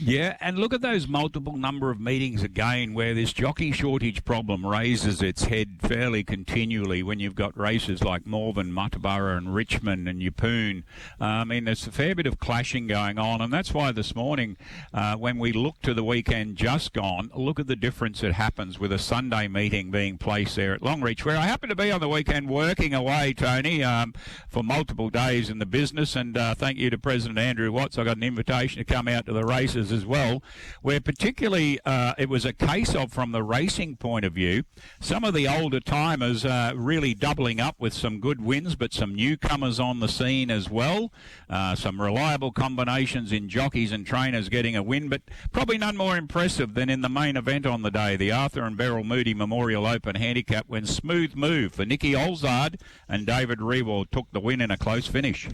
Yeah, 0.00 0.36
and 0.40 0.58
look 0.58 0.72
at 0.72 0.80
those 0.80 1.06
multiple 1.06 1.56
number 1.56 1.90
of 1.90 2.00
meetings 2.00 2.42
again 2.42 2.94
where 2.94 3.12
this 3.12 3.32
jockey 3.32 3.72
shortage 3.72 4.24
problem 4.24 4.64
raises 4.66 5.20
its 5.20 5.44
head 5.44 5.76
fairly 5.80 6.24
continually 6.24 7.02
when 7.02 7.20
you've 7.20 7.34
got 7.34 7.56
races 7.58 8.02
like 8.02 8.26
Morven, 8.26 8.72
Muttaburra 8.72 9.36
and 9.36 9.54
Richmond 9.54 10.08
and 10.08 10.22
Yeppoon. 10.22 10.84
Uh, 11.20 11.24
I 11.24 11.44
mean, 11.44 11.64
there's 11.64 11.86
a 11.86 11.92
fair 11.92 12.14
bit 12.14 12.26
of 12.26 12.38
clashing 12.38 12.86
going 12.86 13.18
on, 13.18 13.42
and 13.42 13.52
that's 13.52 13.74
why 13.74 13.92
this 13.92 14.16
morning, 14.16 14.56
uh, 14.94 15.16
when 15.16 15.38
we 15.38 15.52
look 15.52 15.82
to 15.82 15.92
the 15.92 16.02
weekend 16.02 16.56
just 16.56 16.94
gone, 16.94 17.30
look 17.34 17.60
at 17.60 17.66
the 17.66 17.76
difference 17.76 18.22
that 18.22 18.32
happens 18.32 18.78
with 18.78 18.92
a 18.92 18.98
Sunday 18.98 19.46
meeting 19.46 19.90
being 19.90 20.16
placed 20.16 20.56
there 20.56 20.72
at 20.72 20.80
Longreach, 20.80 21.24
where 21.24 21.36
I 21.36 21.42
happen 21.42 21.68
to 21.68 21.76
be 21.76 21.90
on 21.90 22.00
the 22.00 22.08
weekend 22.08 22.48
working 22.48 22.94
away, 22.94 23.34
Tony, 23.34 23.84
um, 23.84 24.14
for 24.48 24.62
multiple 24.62 25.10
days 25.10 25.50
in 25.50 25.58
the 25.58 25.66
business, 25.66 26.16
and 26.16 26.36
uh, 26.36 26.54
thank 26.54 26.78
you 26.78 26.88
to 26.88 26.96
President 26.96 27.38
Andrew 27.38 27.70
Watts. 27.70 27.98
I 27.98 28.04
got 28.04 28.16
an 28.16 28.22
invitation 28.22 28.78
to 28.78 28.84
come 28.84 29.06
out 29.06 29.26
to 29.26 29.34
the 29.34 29.44
races 29.44 29.81
as 29.90 30.04
well, 30.04 30.42
where 30.82 31.00
particularly 31.00 31.80
uh, 31.84 32.14
it 32.18 32.28
was 32.28 32.44
a 32.44 32.52
case 32.52 32.94
of, 32.94 33.12
from 33.12 33.32
the 33.32 33.42
racing 33.42 33.96
point 33.96 34.24
of 34.24 34.34
view, 34.34 34.64
some 35.00 35.24
of 35.24 35.34
the 35.34 35.48
older 35.48 35.80
timers 35.80 36.44
uh, 36.44 36.72
really 36.76 37.14
doubling 37.14 37.58
up 37.58 37.76
with 37.78 37.94
some 37.94 38.20
good 38.20 38.40
wins, 38.40 38.76
but 38.76 38.92
some 38.92 39.14
newcomers 39.14 39.80
on 39.80 40.00
the 40.00 40.08
scene 40.08 40.50
as 40.50 40.68
well. 40.68 41.10
Uh, 41.48 41.74
some 41.74 42.00
reliable 42.00 42.52
combinations 42.52 43.32
in 43.32 43.48
jockeys 43.48 43.92
and 43.92 44.06
trainers 44.06 44.48
getting 44.48 44.76
a 44.76 44.82
win, 44.82 45.08
but 45.08 45.22
probably 45.50 45.78
none 45.78 45.96
more 45.96 46.16
impressive 46.16 46.74
than 46.74 46.90
in 46.90 47.00
the 47.00 47.08
main 47.08 47.36
event 47.36 47.64
on 47.64 47.82
the 47.82 47.90
day, 47.90 48.16
the 48.16 48.30
Arthur 48.30 48.64
and 48.64 48.76
Beryl 48.76 49.04
Moody 49.04 49.34
Memorial 49.34 49.86
Open 49.86 50.16
Handicap, 50.16 50.66
when 50.68 50.84
Smooth 50.86 51.34
Move 51.34 51.72
for 51.72 51.86
Nicky 51.86 52.12
Olzard 52.12 52.78
and 53.08 53.26
David 53.26 53.60
Rewald 53.60 54.10
took 54.10 54.26
the 54.32 54.40
win 54.40 54.60
in 54.60 54.70
a 54.70 54.76
close 54.76 55.06
finish. 55.06 55.48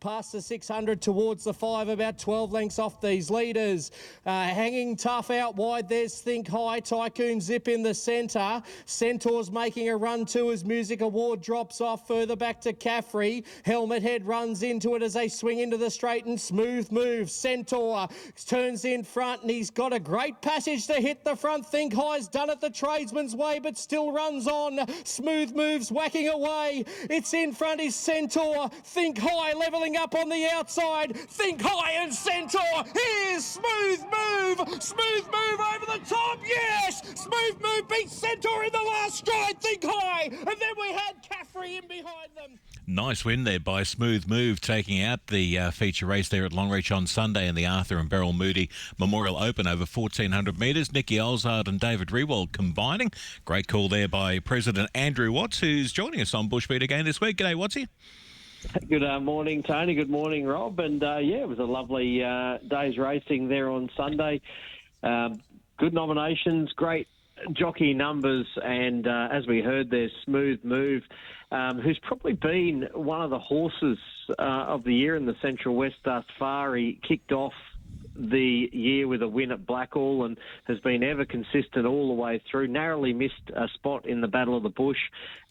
Past 0.00 0.32
the 0.32 0.40
600 0.40 1.02
towards 1.02 1.44
the 1.44 1.52
five, 1.52 1.90
about 1.90 2.18
12 2.18 2.52
lengths 2.52 2.78
off 2.78 3.02
these 3.02 3.30
leaders. 3.30 3.90
Uh, 4.24 4.44
hanging 4.44 4.96
tough 4.96 5.30
out 5.30 5.56
wide, 5.56 5.90
there's 5.90 6.22
Think 6.22 6.48
High. 6.48 6.80
Tycoon 6.80 7.38
Zip 7.38 7.68
in 7.68 7.82
the 7.82 7.92
centre. 7.92 8.62
Centaur's 8.86 9.52
making 9.52 9.90
a 9.90 9.96
run 9.98 10.24
too 10.24 10.52
as 10.52 10.64
Music 10.64 11.02
Award 11.02 11.42
drops 11.42 11.82
off 11.82 12.08
further 12.08 12.34
back 12.34 12.62
to 12.62 12.72
Caffrey. 12.72 13.44
Helmet 13.66 14.02
Head 14.02 14.26
runs 14.26 14.62
into 14.62 14.94
it 14.94 15.02
as 15.02 15.12
they 15.12 15.28
swing 15.28 15.58
into 15.58 15.76
the 15.76 15.90
straight 15.90 16.24
and 16.24 16.40
smooth 16.40 16.90
move. 16.90 17.30
Centaur 17.30 18.08
turns 18.46 18.86
in 18.86 19.02
front 19.02 19.42
and 19.42 19.50
he's 19.50 19.68
got 19.68 19.92
a 19.92 20.00
great 20.00 20.40
passage 20.40 20.86
to 20.86 20.94
hit 20.94 21.24
the 21.24 21.36
front. 21.36 21.66
Think 21.66 21.92
High's 21.92 22.26
done 22.26 22.48
it 22.48 22.62
the 22.62 22.70
tradesman's 22.70 23.36
way 23.36 23.58
but 23.58 23.76
still 23.76 24.12
runs 24.12 24.46
on. 24.46 24.80
Smooth 25.04 25.54
moves 25.54 25.92
whacking 25.92 26.28
away. 26.28 26.86
It's 27.10 27.34
in 27.34 27.52
front 27.52 27.82
is 27.82 27.94
Centaur. 27.94 28.70
Think 28.82 29.18
High 29.18 29.52
levelling 29.52 29.89
up 29.96 30.14
on 30.14 30.28
the 30.28 30.46
outside. 30.52 31.16
Think 31.16 31.60
high 31.62 31.92
and 31.92 32.12
Centaur. 32.12 32.84
Here's 32.94 33.44
Smooth 33.44 34.04
Move. 34.04 34.82
Smooth 34.82 35.26
Move 35.26 35.60
over 35.60 35.86
the 35.86 36.00
top. 36.06 36.38
Yes. 36.46 37.02
Smooth 37.14 37.60
Move 37.62 37.88
beats 37.88 38.12
Centaur 38.12 38.64
in 38.64 38.72
the 38.72 38.82
last 38.82 39.18
stride. 39.18 39.60
Think 39.60 39.84
high. 39.84 40.24
And 40.24 40.46
then 40.46 40.74
we 40.80 40.92
had 40.92 41.22
Caffrey 41.22 41.76
in 41.76 41.86
behind 41.88 42.30
them. 42.36 42.58
Nice 42.86 43.24
win 43.24 43.44
there 43.44 43.60
by 43.60 43.84
Smooth 43.84 44.26
Move, 44.26 44.60
taking 44.60 45.00
out 45.00 45.28
the 45.28 45.56
uh, 45.56 45.70
feature 45.70 46.06
race 46.06 46.28
there 46.28 46.44
at 46.44 46.50
Longreach 46.50 46.94
on 46.94 47.06
Sunday 47.06 47.46
in 47.46 47.54
the 47.54 47.64
Arthur 47.64 47.98
and 47.98 48.08
Beryl 48.08 48.32
Moody 48.32 48.68
Memorial 48.98 49.36
Open 49.36 49.68
over 49.68 49.84
1,400 49.84 50.58
metres. 50.58 50.92
Nicky 50.92 51.14
Olzard 51.16 51.68
and 51.68 51.78
David 51.78 52.08
Rewald 52.08 52.52
combining. 52.52 53.12
Great 53.44 53.68
call 53.68 53.88
there 53.88 54.08
by 54.08 54.40
President 54.40 54.90
Andrew 54.92 55.30
Watts, 55.30 55.60
who's 55.60 55.92
joining 55.92 56.20
us 56.20 56.34
on 56.34 56.48
Bushbeat 56.48 56.82
again 56.82 57.04
this 57.04 57.20
week. 57.20 57.36
G'day, 57.36 57.54
Wattsy. 57.54 57.86
Good 58.88 59.04
uh, 59.04 59.20
morning, 59.20 59.62
Tony. 59.62 59.94
Good 59.94 60.10
morning, 60.10 60.44
Rob. 60.44 60.78
And 60.80 61.02
uh, 61.02 61.18
yeah, 61.18 61.38
it 61.38 61.48
was 61.48 61.58
a 61.58 61.64
lovely 61.64 62.22
uh, 62.22 62.58
day's 62.68 62.98
racing 62.98 63.48
there 63.48 63.70
on 63.70 63.88
Sunday. 63.96 64.40
Um, 65.02 65.40
good 65.78 65.94
nominations, 65.94 66.70
great 66.76 67.08
jockey 67.52 67.94
numbers, 67.94 68.46
and 68.62 69.06
uh, 69.06 69.28
as 69.32 69.46
we 69.46 69.62
heard 69.62 69.90
there, 69.90 70.08
Smooth 70.24 70.60
Move, 70.62 71.02
um, 71.50 71.80
who's 71.80 71.98
probably 72.02 72.34
been 72.34 72.86
one 72.92 73.22
of 73.22 73.30
the 73.30 73.38
horses 73.38 73.98
uh, 74.38 74.42
of 74.42 74.84
the 74.84 74.94
year 74.94 75.16
in 75.16 75.26
the 75.26 75.36
Central 75.40 75.74
West 75.74 75.96
thus 76.04 76.24
far. 76.38 76.76
He 76.76 77.00
kicked 77.06 77.32
off 77.32 77.54
the 78.16 78.68
year 78.72 79.08
with 79.08 79.22
a 79.22 79.28
win 79.28 79.52
at 79.52 79.66
Blackall 79.66 80.24
and 80.24 80.36
has 80.64 80.78
been 80.80 81.02
ever 81.02 81.24
consistent 81.24 81.86
all 81.86 82.08
the 82.08 82.14
way 82.14 82.42
through. 82.50 82.68
Narrowly 82.68 83.12
missed 83.12 83.50
a 83.54 83.68
spot 83.74 84.06
in 84.06 84.20
the 84.20 84.28
Battle 84.28 84.56
of 84.56 84.62
the 84.62 84.70
Bush 84.70 84.98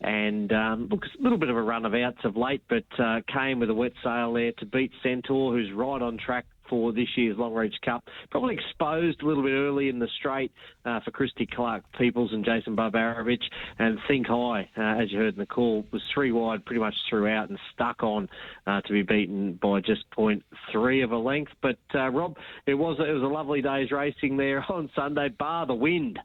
and 0.02 0.52
um, 0.52 0.90
a 0.92 1.24
little 1.24 1.38
bit 1.38 1.50
of 1.50 1.56
a 1.56 1.62
run 1.62 1.86
of 1.86 1.94
outs 1.94 2.20
of 2.24 2.36
late, 2.36 2.62
but 2.70 2.86
uh, 3.00 3.22
came 3.34 3.60
with 3.60 3.70
a 3.70 3.74
wet 3.74 3.94
sail 4.04 4.34
there 4.34 4.52
to 4.54 4.66
beat 4.66 4.92
Centaur, 5.04 5.54
who's 5.54 5.72
right 5.74 6.02
on 6.02 6.18
track 6.18 6.46
for 6.70 6.92
this 6.92 7.08
year's 7.16 7.38
Longreach 7.38 7.80
Cup. 7.84 8.04
Probably 8.32 8.56
exposed 8.56 9.22
a 9.22 9.26
little 9.26 9.44
bit 9.44 9.54
early 9.54 9.90
in 9.90 10.00
the 10.00 10.08
straight 10.20 10.52
uh, 10.86 11.00
for 11.02 11.12
Christy 11.12 11.46
Clark 11.46 11.84
Peoples 11.98 12.32
and 12.34 12.46
Jason 12.46 12.76
Barbarovich. 12.76 13.44
And 13.78 14.00
Think 14.08 14.28
High, 14.28 14.70
uh, 14.78 15.02
as 15.02 15.12
you 15.12 15.20
heard 15.20 15.34
in 15.34 15.40
the 15.40 15.46
call, 15.46 15.86
was 15.92 16.02
three 16.14 16.32
wide 16.32 16.66
pretty 16.66 16.80
much 16.80 16.96
throughout 17.10 17.50
and 17.50 17.60
stuck 17.74 18.04
on 18.04 18.30
uh, 18.68 18.82
to 18.82 18.94
be 18.94 19.02
beaten 19.02 19.54
by 19.62 19.82
just 19.82 20.10
point 20.12 20.44
three 20.72 21.02
of 21.02 21.12
a 21.12 21.18
length. 21.18 21.52
But 21.62 21.80
uh, 21.96 22.10
Rob, 22.10 22.38
it 22.66 22.76
was 22.76 22.98
it 23.00 23.12
was 23.12 23.24
a 23.24 23.28
lovely 23.28 23.62
day's 23.62 23.92
racing 23.92 24.38
there 24.38 24.64
on 24.70 24.90
Sunday, 24.96 25.30
bar 25.30 25.66
the 25.66 25.76
wind. 25.76 26.20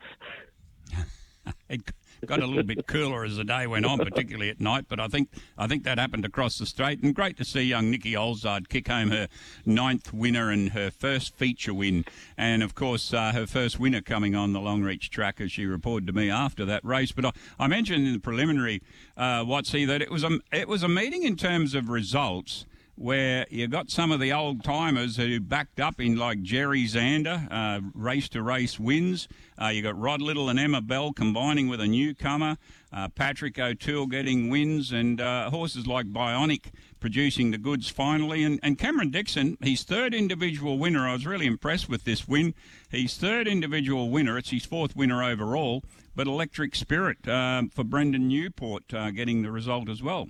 got 2.26 2.40
a 2.40 2.46
little 2.46 2.62
bit 2.62 2.86
cooler 2.86 3.24
as 3.24 3.36
the 3.36 3.44
day 3.44 3.66
went 3.66 3.86
on, 3.86 3.98
particularly 3.98 4.50
at 4.50 4.60
night. 4.60 4.86
But 4.88 5.00
I 5.00 5.08
think 5.08 5.28
I 5.56 5.66
think 5.66 5.84
that 5.84 5.98
happened 5.98 6.24
across 6.24 6.58
the 6.58 6.66
straight. 6.66 7.02
And 7.02 7.14
great 7.14 7.36
to 7.38 7.44
see 7.44 7.62
young 7.62 7.90
Nikki 7.90 8.12
Olzard 8.12 8.68
kick 8.68 8.88
home 8.88 9.10
her 9.10 9.28
ninth 9.64 10.12
winner 10.12 10.50
and 10.50 10.70
her 10.70 10.90
first 10.90 11.34
feature 11.36 11.74
win, 11.74 12.04
and 12.36 12.62
of 12.62 12.74
course 12.74 13.12
uh, 13.12 13.32
her 13.32 13.46
first 13.46 13.78
winner 13.78 14.00
coming 14.00 14.34
on 14.34 14.52
the 14.52 14.60
Longreach 14.60 15.08
track, 15.10 15.40
as 15.40 15.52
she 15.52 15.66
reported 15.66 16.06
to 16.06 16.12
me 16.12 16.30
after 16.30 16.64
that 16.64 16.84
race. 16.84 17.12
But 17.12 17.26
I, 17.26 17.32
I 17.58 17.66
mentioned 17.66 18.06
in 18.06 18.12
the 18.12 18.20
preliminary, 18.20 18.82
uh, 19.16 19.44
Watsy, 19.44 19.86
that 19.86 20.02
it 20.02 20.10
was 20.10 20.24
a 20.24 20.38
it 20.52 20.68
was 20.68 20.82
a 20.82 20.88
meeting 20.88 21.22
in 21.22 21.36
terms 21.36 21.74
of 21.74 21.88
results 21.88 22.66
where 22.96 23.44
you 23.50 23.66
got 23.66 23.90
some 23.90 24.12
of 24.12 24.20
the 24.20 24.32
old 24.32 24.62
timers 24.62 25.16
who 25.16 25.40
backed 25.40 25.80
up 25.80 26.00
in 26.00 26.16
like 26.16 26.42
Jerry 26.42 26.84
Zander, 26.84 27.48
uh, 27.50 27.80
race 27.92 28.28
to 28.30 28.42
race 28.42 28.78
wins. 28.78 29.26
Uh, 29.60 29.68
you 29.68 29.82
got 29.82 29.98
Rod 29.98 30.22
Little 30.22 30.48
and 30.48 30.58
Emma 30.58 30.80
Bell 30.80 31.12
combining 31.12 31.68
with 31.68 31.80
a 31.80 31.86
newcomer, 31.86 32.56
uh, 32.92 33.08
Patrick 33.08 33.58
O'Toole 33.58 34.06
getting 34.06 34.48
wins, 34.48 34.92
and 34.92 35.20
uh, 35.20 35.50
horses 35.50 35.86
like 35.86 36.12
Bionic 36.12 36.66
producing 37.00 37.50
the 37.50 37.58
goods 37.58 37.88
finally. 37.88 38.44
And, 38.44 38.60
and 38.62 38.78
Cameron 38.78 39.10
Dixon, 39.10 39.58
his 39.60 39.82
third 39.82 40.14
individual 40.14 40.78
winner. 40.78 41.08
I 41.08 41.14
was 41.14 41.26
really 41.26 41.46
impressed 41.46 41.88
with 41.88 42.04
this 42.04 42.28
win. 42.28 42.54
His 42.88 43.16
third 43.16 43.48
individual 43.48 44.10
winner. 44.10 44.38
It's 44.38 44.50
his 44.50 44.64
fourth 44.64 44.94
winner 44.94 45.22
overall. 45.22 45.82
But 46.16 46.28
Electric 46.28 46.76
Spirit 46.76 47.26
uh, 47.26 47.64
for 47.72 47.82
Brendan 47.82 48.28
Newport 48.28 48.86
getting 48.86 49.42
the 49.42 49.50
result 49.50 49.88
as 49.88 50.00
well. 50.00 50.28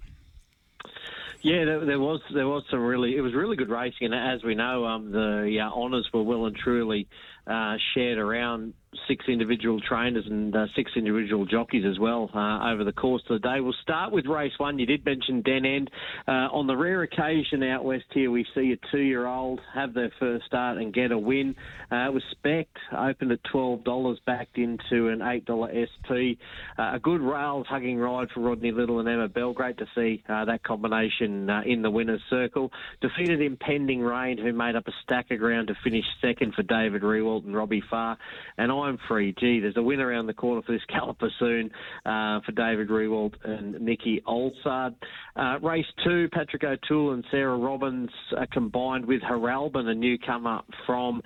Yeah, 1.44 1.66
there, 1.66 1.84
there, 1.84 2.00
was 2.00 2.22
there 2.32 2.48
was 2.48 2.62
some 2.70 2.80
really 2.80 3.18
it 3.18 3.20
was 3.20 3.34
really 3.34 3.54
good 3.54 3.68
racing, 3.68 4.10
and 4.10 4.14
as 4.14 4.42
we 4.42 4.54
know, 4.54 4.86
um, 4.86 5.12
the 5.12 5.58
uh, 5.60 5.70
honours 5.78 6.08
were 6.14 6.22
well 6.22 6.46
and 6.46 6.56
truly 6.56 7.06
uh, 7.46 7.74
shared 7.92 8.16
around 8.16 8.72
six 9.08 9.24
individual 9.28 9.80
trainers 9.80 10.24
and 10.26 10.54
uh, 10.54 10.66
six 10.76 10.92
individual 10.96 11.44
jockeys 11.46 11.84
as 11.88 11.98
well 11.98 12.30
uh, 12.34 12.72
over 12.72 12.84
the 12.84 12.92
course 12.92 13.22
of 13.28 13.40
the 13.40 13.48
day. 13.48 13.60
We'll 13.60 13.74
start 13.82 14.12
with 14.12 14.26
race 14.26 14.52
one. 14.58 14.78
You 14.78 14.86
did 14.86 15.04
mention 15.04 15.42
Den 15.42 15.64
End. 15.64 15.90
Uh, 16.26 16.48
on 16.52 16.66
the 16.66 16.76
rare 16.76 17.02
occasion 17.02 17.62
out 17.62 17.84
west 17.84 18.04
here, 18.12 18.30
we 18.30 18.46
see 18.54 18.72
a 18.72 18.90
two-year-old 18.90 19.60
have 19.74 19.94
their 19.94 20.12
first 20.18 20.46
start 20.46 20.78
and 20.78 20.92
get 20.92 21.12
a 21.12 21.18
win. 21.18 21.54
Uh, 21.90 22.06
it 22.06 22.14
was 22.14 22.22
spec 22.32 22.66
opened 22.96 23.32
at 23.32 23.40
$12, 23.52 24.16
backed 24.26 24.58
into 24.58 25.08
an 25.08 25.20
$8 25.20 25.86
SP. 25.88 26.38
Uh, 26.78 26.94
a 26.94 26.98
good 27.00 27.20
rails 27.20 27.66
hugging 27.68 27.98
ride 27.98 28.28
for 28.32 28.40
Rodney 28.40 28.72
Little 28.72 29.00
and 29.00 29.08
Emma 29.08 29.28
Bell. 29.28 29.52
Great 29.52 29.78
to 29.78 29.86
see 29.94 30.22
uh, 30.28 30.44
that 30.44 30.62
combination 30.62 31.48
in 31.66 31.82
the 31.82 31.90
winner's 31.90 32.22
circle. 32.30 32.70
Defeated 33.00 33.40
Impending 33.40 34.00
Rain, 34.00 34.38
who 34.38 34.52
made 34.52 34.76
up 34.76 34.86
a 34.88 34.92
stack 35.02 35.30
of 35.30 35.38
ground 35.38 35.68
to 35.68 35.74
finish 35.82 36.04
second 36.20 36.54
for 36.54 36.62
David 36.62 37.02
Rewalt 37.02 37.44
and 37.44 37.54
Robbie 37.54 37.82
Farr. 37.88 38.16
And 38.58 38.72
I 38.72 38.83
time 38.84 38.98
free. 39.08 39.34
Gee, 39.38 39.60
there's 39.60 39.76
a 39.76 39.82
win 39.82 40.00
around 40.00 40.26
the 40.26 40.34
corner 40.34 40.62
for 40.62 40.72
this 40.72 40.82
caliper 40.90 41.28
soon 41.38 41.70
uh, 42.04 42.40
for 42.44 42.52
David 42.52 42.88
Rewald 42.88 43.34
and 43.44 43.80
Nikki 43.80 44.22
Olsard. 44.26 44.94
Uh, 45.36 45.58
race 45.60 45.86
two, 46.04 46.28
Patrick 46.32 46.64
O'Toole 46.64 47.14
and 47.14 47.24
Sarah 47.30 47.56
Robbins 47.56 48.10
uh, 48.36 48.46
combined 48.52 49.06
with 49.06 49.22
Haralbin, 49.22 49.86
a 49.86 49.94
newcomer 49.94 50.60
from 50.86 51.22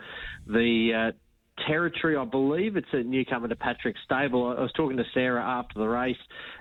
the 0.46 1.10
uh, 1.10 1.16
territory. 1.66 2.16
I 2.16 2.24
believe 2.24 2.76
it's 2.76 2.88
a 2.92 3.02
newcomer 3.02 3.48
to 3.48 3.56
Patrick's 3.56 4.00
stable. 4.04 4.54
I 4.56 4.60
was 4.60 4.72
talking 4.72 4.96
to 4.96 5.04
Sarah 5.14 5.42
after 5.42 5.78
the 5.78 5.88
race, 5.88 6.16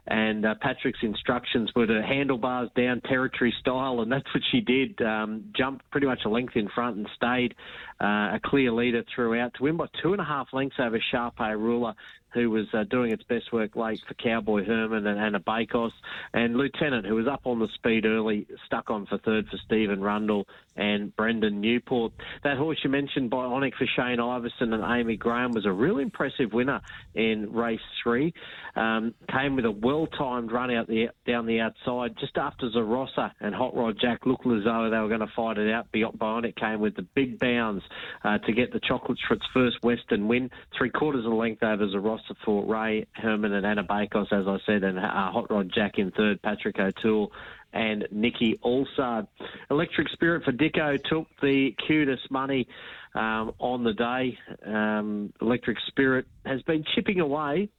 and 0.08 0.46
uh, 0.46 0.56
Patrick's 0.62 1.00
instructions 1.02 1.72
were 1.76 1.88
to 1.88 2.02
handlebars 2.02 2.70
down 2.76 3.02
territory 3.02 3.54
style, 3.60 4.02
and 4.02 4.12
that's 4.12 4.32
what 4.34 4.44
she 4.52 4.62
did. 4.62 5.02
Um, 5.02 5.46
jumped 5.56 5.90
pretty 5.92 6.08
much 6.08 6.22
a 6.26 6.30
length 6.30 6.56
in 6.56 6.70
front 6.70 6.98
and 6.98 7.10
stayed 7.16 7.56
uh, 8.02 8.36
a 8.36 8.40
clear 8.44 8.72
leader 8.72 9.04
throughout 9.14 9.54
to 9.56 9.64
win 9.64 9.78
by 9.78 9.88
two 10.02 10.14
and 10.14 10.22
a 10.22 10.26
half 10.26 10.48
lengths 10.54 10.78
over 10.80 11.00
Sharpay 11.14 11.58
Ruler 11.58 11.96
who 12.34 12.50
was 12.52 12.68
uh, 12.74 12.84
doing 12.84 13.12
its 13.12 13.24
best 13.24 13.52
work 13.52 13.76
late 13.76 14.02
for 14.08 14.14
Cowboy 14.14 14.66
Herman 14.66 15.08
and 15.08 15.20
Anna 15.20 15.40
Bakos, 15.40 15.92
and 16.34 16.56
Lieutenant, 16.56 17.06
who 17.06 17.16
was 17.16 17.28
up 17.28 17.42
on 17.46 17.60
the 17.60 17.68
speed 17.74 18.06
early, 18.06 18.46
stuck 18.66 18.90
on 18.90 19.06
for 19.06 19.18
third 19.18 19.48
for 19.48 19.58
Stephen 19.66 20.02
Rundle 20.02 20.48
and 20.78 21.16
Brendan 21.16 21.60
Newport. 21.62 22.14
That 22.44 22.58
horse 22.58 22.80
you 22.84 22.90
mentioned, 22.90 23.32
Bionic 23.32 23.74
for 23.76 23.88
Shane 23.96 24.20
Iverson 24.20 24.74
and 24.74 24.84
Amy 24.84 25.18
Graham, 25.18 25.52
was 25.52 25.66
a 25.66 25.72
real 25.72 25.98
impressive 25.98 26.54
winner 26.54 26.82
in 27.16 27.52
race 27.52 27.80
three. 28.04 28.34
Um, 28.76 29.16
came 29.32 29.56
with 29.56 29.66
a 29.66 29.72
well-timed 29.72 30.52
run 30.52 30.72
out 30.72 30.88
the 30.88 31.10
down 31.26 31.48
the 31.48 31.60
outside 31.60 32.16
just 32.20 32.38
after 32.38 32.70
Zarossa 32.70 33.32
and 33.40 33.56
Hot 33.56 33.76
Rod 33.76 33.98
Jack 34.00 34.26
looked 34.26 34.46
as 34.46 34.64
though 34.64 34.90
they 34.92 34.98
were 34.98 35.08
going 35.08 35.20
to 35.22 35.34
fight 35.36 35.58
it 35.58 35.72
out. 35.74 35.88
Bionic 35.92 36.56
came 36.56 36.80
with 36.80 36.96
the 36.96 37.02
big 37.02 37.40
bounds 37.40 37.84
uh, 38.24 38.38
to 38.40 38.54
get 38.54 38.72
the 38.72 38.80
chocolates 38.80 39.22
for 39.28 39.34
its 39.34 39.46
first 39.54 39.78
Western 39.82 40.28
win, 40.28 40.50
three 40.78 40.90
quarters 40.90 41.26
of 41.26 41.32
a 41.32 41.36
length 41.36 41.64
over 41.64 41.88
Zarossa 41.88 42.36
for 42.46 42.66
Ray 42.66 43.08
Herman 43.14 43.54
and 43.54 43.66
Anna 43.66 43.84
Bakos, 43.84 44.32
as 44.32 44.48
I 44.48 44.58
said, 44.66 44.84
and 44.84 45.00
uh, 45.00 45.32
Hot 45.32 45.50
Rod 45.50 45.72
Jack 45.74 45.98
in 45.98 46.12
third, 46.12 46.42
Patrick 46.42 46.80
O'Toole 46.80 47.32
and 47.78 48.08
Nikki 48.12 48.60
Olsard. 48.66 49.28
Electric 49.70 50.10
Spirit 50.10 50.44
for 50.44 50.52
Dicko 50.52 50.98
took 51.04 51.28
the 51.42 51.76
cutest 51.86 52.32
money 52.32 52.68
um, 53.14 53.54
on 53.60 53.84
the 53.84 53.94
day. 53.94 54.38
Um, 54.66 55.32
Electric 55.42 55.78
Spirit 55.88 56.26
has 56.46 56.62
been 56.64 56.84
chipping 56.96 57.20
away 57.20 57.70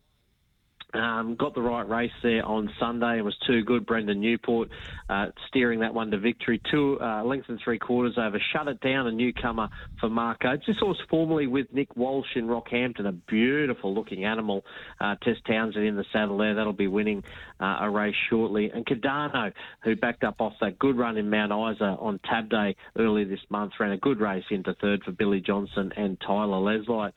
um, 0.95 1.37
got 1.37 1.55
the 1.55 1.61
right 1.61 1.87
race 1.87 2.13
there 2.23 2.45
on 2.45 2.71
Sunday. 2.81 3.19
It 3.19 3.23
was 3.23 3.37
too 3.47 3.63
good. 3.63 3.85
Brendan 3.85 4.21
Newport 4.21 4.71
uh, 5.09 5.27
steering 5.49 5.81
that 5.81 5.93
one 5.93 6.11
to 6.11 6.19
victory. 6.19 6.61
Two 6.71 6.99
uh, 7.01 7.23
length 7.25 7.49
and 7.49 7.61
three 7.63 7.79
quarters 7.79 8.15
over. 8.17 8.41
Shut 8.53 8.69
it 8.69 8.81
down. 8.81 9.07
A 9.07 9.13
newcomer 9.13 9.69
for 10.01 10.09
Marco. 10.09 10.57
This 10.67 10.77
horse 10.81 10.99
formerly 11.11 11.47
with 11.47 11.67
Nick 11.73 11.95
Walsh 11.97 12.37
in 12.37 12.47
Rockhampton. 12.47 13.07
A 13.07 13.13
beautiful 13.13 13.95
looking 13.95 14.25
animal. 14.25 14.65
Uh, 15.01 15.17
Tess 15.23 15.37
Townsend 15.47 15.85
in 15.85 15.97
the 15.97 16.07
saddle 16.13 16.39
there. 16.39 16.55
That'll 16.55 16.73
be 16.73 16.87
winning 16.87 17.23
uh, 17.61 17.79
a 17.83 17.91
race 17.91 18.17
shortly. 18.31 18.71
And 18.71 18.87
Cardano, 18.87 19.53
who 19.85 19.95
backed 19.95 20.25
up 20.25 20.41
off 20.41 20.55
that 20.63 20.79
good 20.79 20.97
run 20.97 21.19
in 21.19 21.29
Mount 21.29 21.53
Isa 21.53 21.97
on 22.01 22.19
Tab 22.25 22.49
Day 22.49 22.77
earlier 22.99 23.27
this 23.27 23.41
month, 23.51 23.73
ran 23.79 23.93
a 23.93 23.99
good 23.99 24.21
race 24.21 24.45
into 24.51 24.75
third 24.81 25.03
for 25.05 25.13
Billy 25.13 25.41
Johnson 25.41 25.93
and 25.97 26.19
Tyler 26.21 26.59
Leslie. 26.59 27.13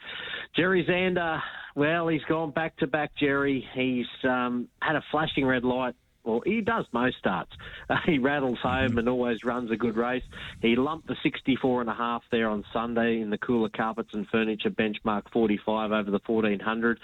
Jerry 0.55 0.85
Zander 0.85 1.41
well, 1.75 2.07
he's 2.07 2.23
gone 2.23 2.51
back 2.51 2.75
to 2.77 2.87
back, 2.87 3.11
Jerry. 3.19 3.65
He's 3.73 4.05
um, 4.23 4.67
had 4.81 4.95
a 4.95 5.03
flashing 5.11 5.45
red 5.45 5.63
light 5.63 5.95
well, 6.23 6.41
he 6.45 6.61
does 6.61 6.85
most 6.91 7.17
starts. 7.17 7.51
Uh, 7.89 7.97
he 8.05 8.19
rattles 8.19 8.59
home 8.59 8.97
and 8.97 9.09
always 9.09 9.43
runs 9.43 9.71
a 9.71 9.75
good 9.75 9.95
race. 9.95 10.23
He 10.61 10.75
lumped 10.75 11.07
the 11.07 11.15
64 11.23 11.81
and 11.81 11.89
a 11.89 11.93
half 11.93 12.23
there 12.31 12.49
on 12.49 12.63
Sunday 12.71 13.21
in 13.21 13.29
the 13.29 13.37
cooler 13.37 13.69
carpets 13.69 14.13
and 14.13 14.27
furniture 14.27 14.69
benchmark 14.69 15.23
45 15.31 15.91
over 15.91 16.11
the 16.11 16.21
1400. 16.25 16.99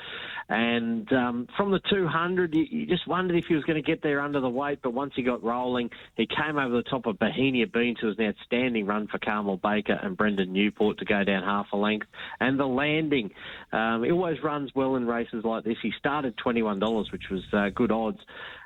And 0.49 1.11
um, 1.11 1.47
from 1.57 1.71
the 1.71 1.79
200, 1.89 2.55
you, 2.55 2.65
you, 2.69 2.85
just 2.85 3.07
wondered 3.07 3.37
if 3.37 3.45
he 3.45 3.55
was 3.55 3.63
going 3.63 3.81
to 3.81 3.85
get 3.85 4.01
there 4.01 4.21
under 4.21 4.39
the 4.39 4.49
weight. 4.49 4.79
But 4.81 4.93
once 4.93 5.13
he 5.15 5.23
got 5.23 5.43
rolling, 5.43 5.89
he 6.15 6.27
came 6.27 6.57
over 6.57 6.75
the 6.75 6.83
top 6.83 7.05
of 7.05 7.19
Bohemia 7.19 7.67
Beans, 7.67 7.97
who 7.99 8.07
was 8.07 8.17
an 8.19 8.25
outstanding 8.25 8.85
run 8.85 9.07
for 9.07 9.17
Carmel 9.19 9.57
Baker 9.57 9.99
and 10.01 10.15
Brendan 10.15 10.53
Newport 10.53 10.99
to 10.99 11.05
go 11.05 11.23
down 11.23 11.43
half 11.43 11.67
a 11.73 11.77
length. 11.77 12.07
And 12.39 12.59
the 12.59 12.67
landing, 12.67 13.31
um, 13.71 14.03
he 14.03 14.11
always 14.11 14.41
runs 14.43 14.73
well 14.75 14.95
in 14.95 15.05
races 15.07 15.43
like 15.43 15.63
this. 15.63 15.77
He 15.81 15.91
started 15.97 16.35
$21, 16.37 17.11
which 17.11 17.29
was 17.29 17.43
uh, 17.53 17.69
good 17.69 17.91
odds 17.91 18.19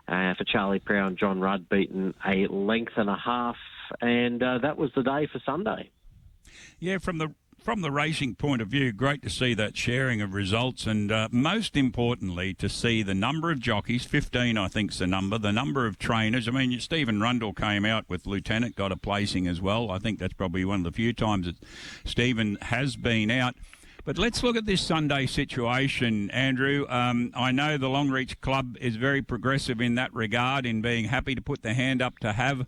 uh, 0.07 0.33
for 0.35 0.43
Charlie 0.45 0.79
Prow 0.79 1.07
and 1.07 1.17
John 1.17 1.39
Rudd, 1.39 1.69
beaten 1.69 2.13
a 2.25 2.47
length 2.47 2.93
and 2.97 3.09
a 3.09 3.15
half, 3.15 3.57
and 4.01 4.41
uh, 4.41 4.59
that 4.59 4.77
was 4.77 4.91
the 4.95 5.03
day 5.03 5.27
for 5.31 5.41
Sunday. 5.45 5.89
Yeah, 6.79 6.97
from 6.97 7.17
the 7.17 7.33
from 7.63 7.81
the 7.81 7.91
racing 7.91 8.33
point 8.33 8.59
of 8.59 8.69
view, 8.69 8.91
great 8.91 9.21
to 9.21 9.29
see 9.29 9.53
that 9.53 9.77
sharing 9.77 10.19
of 10.19 10.33
results, 10.33 10.87
and 10.87 11.11
uh, 11.11 11.29
most 11.31 11.77
importantly, 11.77 12.55
to 12.55 12.67
see 12.67 13.03
the 13.03 13.13
number 13.13 13.51
of 13.51 13.59
jockeys. 13.59 14.03
Fifteen, 14.03 14.57
I 14.57 14.67
think, 14.67 14.91
is 14.91 14.99
the 14.99 15.07
number. 15.07 15.37
The 15.37 15.51
number 15.51 15.85
of 15.85 15.99
trainers. 15.99 16.47
I 16.47 16.51
mean, 16.51 16.79
Stephen 16.79 17.21
Rundle 17.21 17.53
came 17.53 17.85
out 17.85 18.05
with 18.09 18.25
Lieutenant, 18.25 18.75
got 18.75 18.91
a 18.91 18.97
placing 18.97 19.47
as 19.47 19.61
well. 19.61 19.91
I 19.91 19.99
think 19.99 20.19
that's 20.19 20.33
probably 20.33 20.65
one 20.65 20.79
of 20.79 20.83
the 20.85 20.91
few 20.91 21.13
times 21.13 21.45
that 21.45 21.57
Stephen 22.03 22.57
has 22.63 22.95
been 22.95 23.29
out. 23.29 23.55
But 24.03 24.17
let's 24.17 24.41
look 24.41 24.55
at 24.55 24.65
this 24.65 24.81
Sunday 24.81 25.27
situation, 25.27 26.31
Andrew. 26.31 26.87
Um, 26.89 27.31
I 27.35 27.51
know 27.51 27.77
the 27.77 27.87
Longreach 27.87 28.41
Club 28.41 28.75
is 28.81 28.95
very 28.95 29.21
progressive 29.21 29.79
in 29.79 29.93
that 29.93 30.11
regard, 30.11 30.65
in 30.65 30.81
being 30.81 31.05
happy 31.05 31.35
to 31.35 31.41
put 31.41 31.61
their 31.61 31.75
hand 31.75 32.01
up 32.01 32.17
to 32.19 32.33
have 32.33 32.65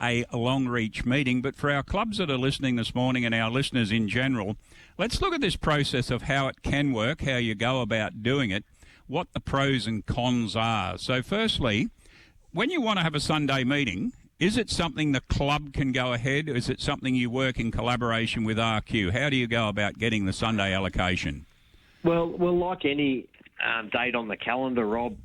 a 0.00 0.24
Longreach 0.32 1.06
meeting. 1.06 1.40
But 1.40 1.54
for 1.54 1.70
our 1.70 1.84
clubs 1.84 2.18
that 2.18 2.30
are 2.32 2.36
listening 2.36 2.74
this 2.74 2.96
morning 2.96 3.24
and 3.24 3.32
our 3.32 3.48
listeners 3.48 3.92
in 3.92 4.08
general, 4.08 4.56
let's 4.98 5.22
look 5.22 5.32
at 5.32 5.40
this 5.40 5.54
process 5.54 6.10
of 6.10 6.22
how 6.22 6.48
it 6.48 6.62
can 6.62 6.92
work, 6.92 7.20
how 7.20 7.36
you 7.36 7.54
go 7.54 7.80
about 7.80 8.24
doing 8.24 8.50
it, 8.50 8.64
what 9.06 9.28
the 9.34 9.40
pros 9.40 9.86
and 9.86 10.04
cons 10.04 10.56
are. 10.56 10.98
So, 10.98 11.22
firstly, 11.22 11.90
when 12.52 12.70
you 12.70 12.80
want 12.80 12.98
to 12.98 13.04
have 13.04 13.14
a 13.14 13.20
Sunday 13.20 13.62
meeting, 13.62 14.14
is 14.42 14.56
it 14.56 14.68
something 14.68 15.12
the 15.12 15.20
club 15.20 15.72
can 15.72 15.92
go 15.92 16.12
ahead? 16.12 16.48
Is 16.48 16.68
it 16.68 16.80
something 16.80 17.14
you 17.14 17.30
work 17.30 17.60
in 17.60 17.70
collaboration 17.70 18.42
with 18.42 18.56
RQ? 18.56 19.12
How 19.12 19.30
do 19.30 19.36
you 19.36 19.46
go 19.46 19.68
about 19.68 19.98
getting 19.98 20.26
the 20.26 20.32
Sunday 20.32 20.74
allocation? 20.74 21.46
Well, 22.02 22.26
well, 22.26 22.58
like 22.58 22.84
any 22.84 23.28
um, 23.64 23.88
date 23.90 24.16
on 24.16 24.26
the 24.26 24.36
calendar, 24.36 24.84
Rob, 24.84 25.16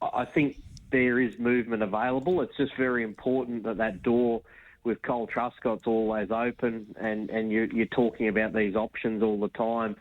I 0.00 0.24
think 0.24 0.62
there 0.92 1.18
is 1.18 1.36
movement 1.36 1.82
available. 1.82 2.42
It's 2.42 2.56
just 2.56 2.76
very 2.76 3.02
important 3.02 3.64
that 3.64 3.78
that 3.78 4.04
door 4.04 4.42
with 4.84 5.02
Cole 5.02 5.26
Truscott's 5.26 5.88
always 5.88 6.30
open, 6.30 6.94
and 6.96 7.30
and 7.30 7.50
you're, 7.50 7.66
you're 7.66 7.86
talking 7.86 8.28
about 8.28 8.52
these 8.52 8.76
options 8.76 9.20
all 9.24 9.40
the 9.40 9.48
time. 9.48 9.96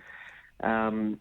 Um, 0.61 1.19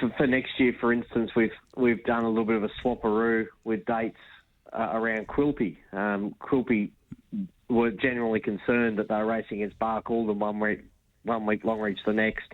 for, 0.00 0.10
for, 0.16 0.26
next 0.26 0.58
year, 0.58 0.74
for 0.80 0.92
instance, 0.92 1.30
we've 1.36 1.52
we've 1.76 2.02
done 2.02 2.24
a 2.24 2.28
little 2.28 2.44
bit 2.44 2.56
of 2.56 2.64
a 2.64 2.70
swapperoo 2.82 3.46
with 3.62 3.84
dates 3.84 4.16
uh, 4.72 4.90
around 4.92 5.26
Quilpie. 5.28 5.76
Um, 5.92 6.34
Quilpie 6.40 6.90
were 7.68 7.90
generally 7.90 8.40
concerned 8.40 8.98
that 8.98 9.08
they 9.08 9.14
were 9.14 9.26
racing 9.26 9.62
against 9.62 9.78
Bark 9.78 10.10
all 10.10 10.26
the 10.26 10.32
one 10.32 10.58
week, 10.60 10.80
one 11.24 11.46
week 11.46 11.62
Longreach 11.62 11.98
the 12.04 12.12
next, 12.12 12.52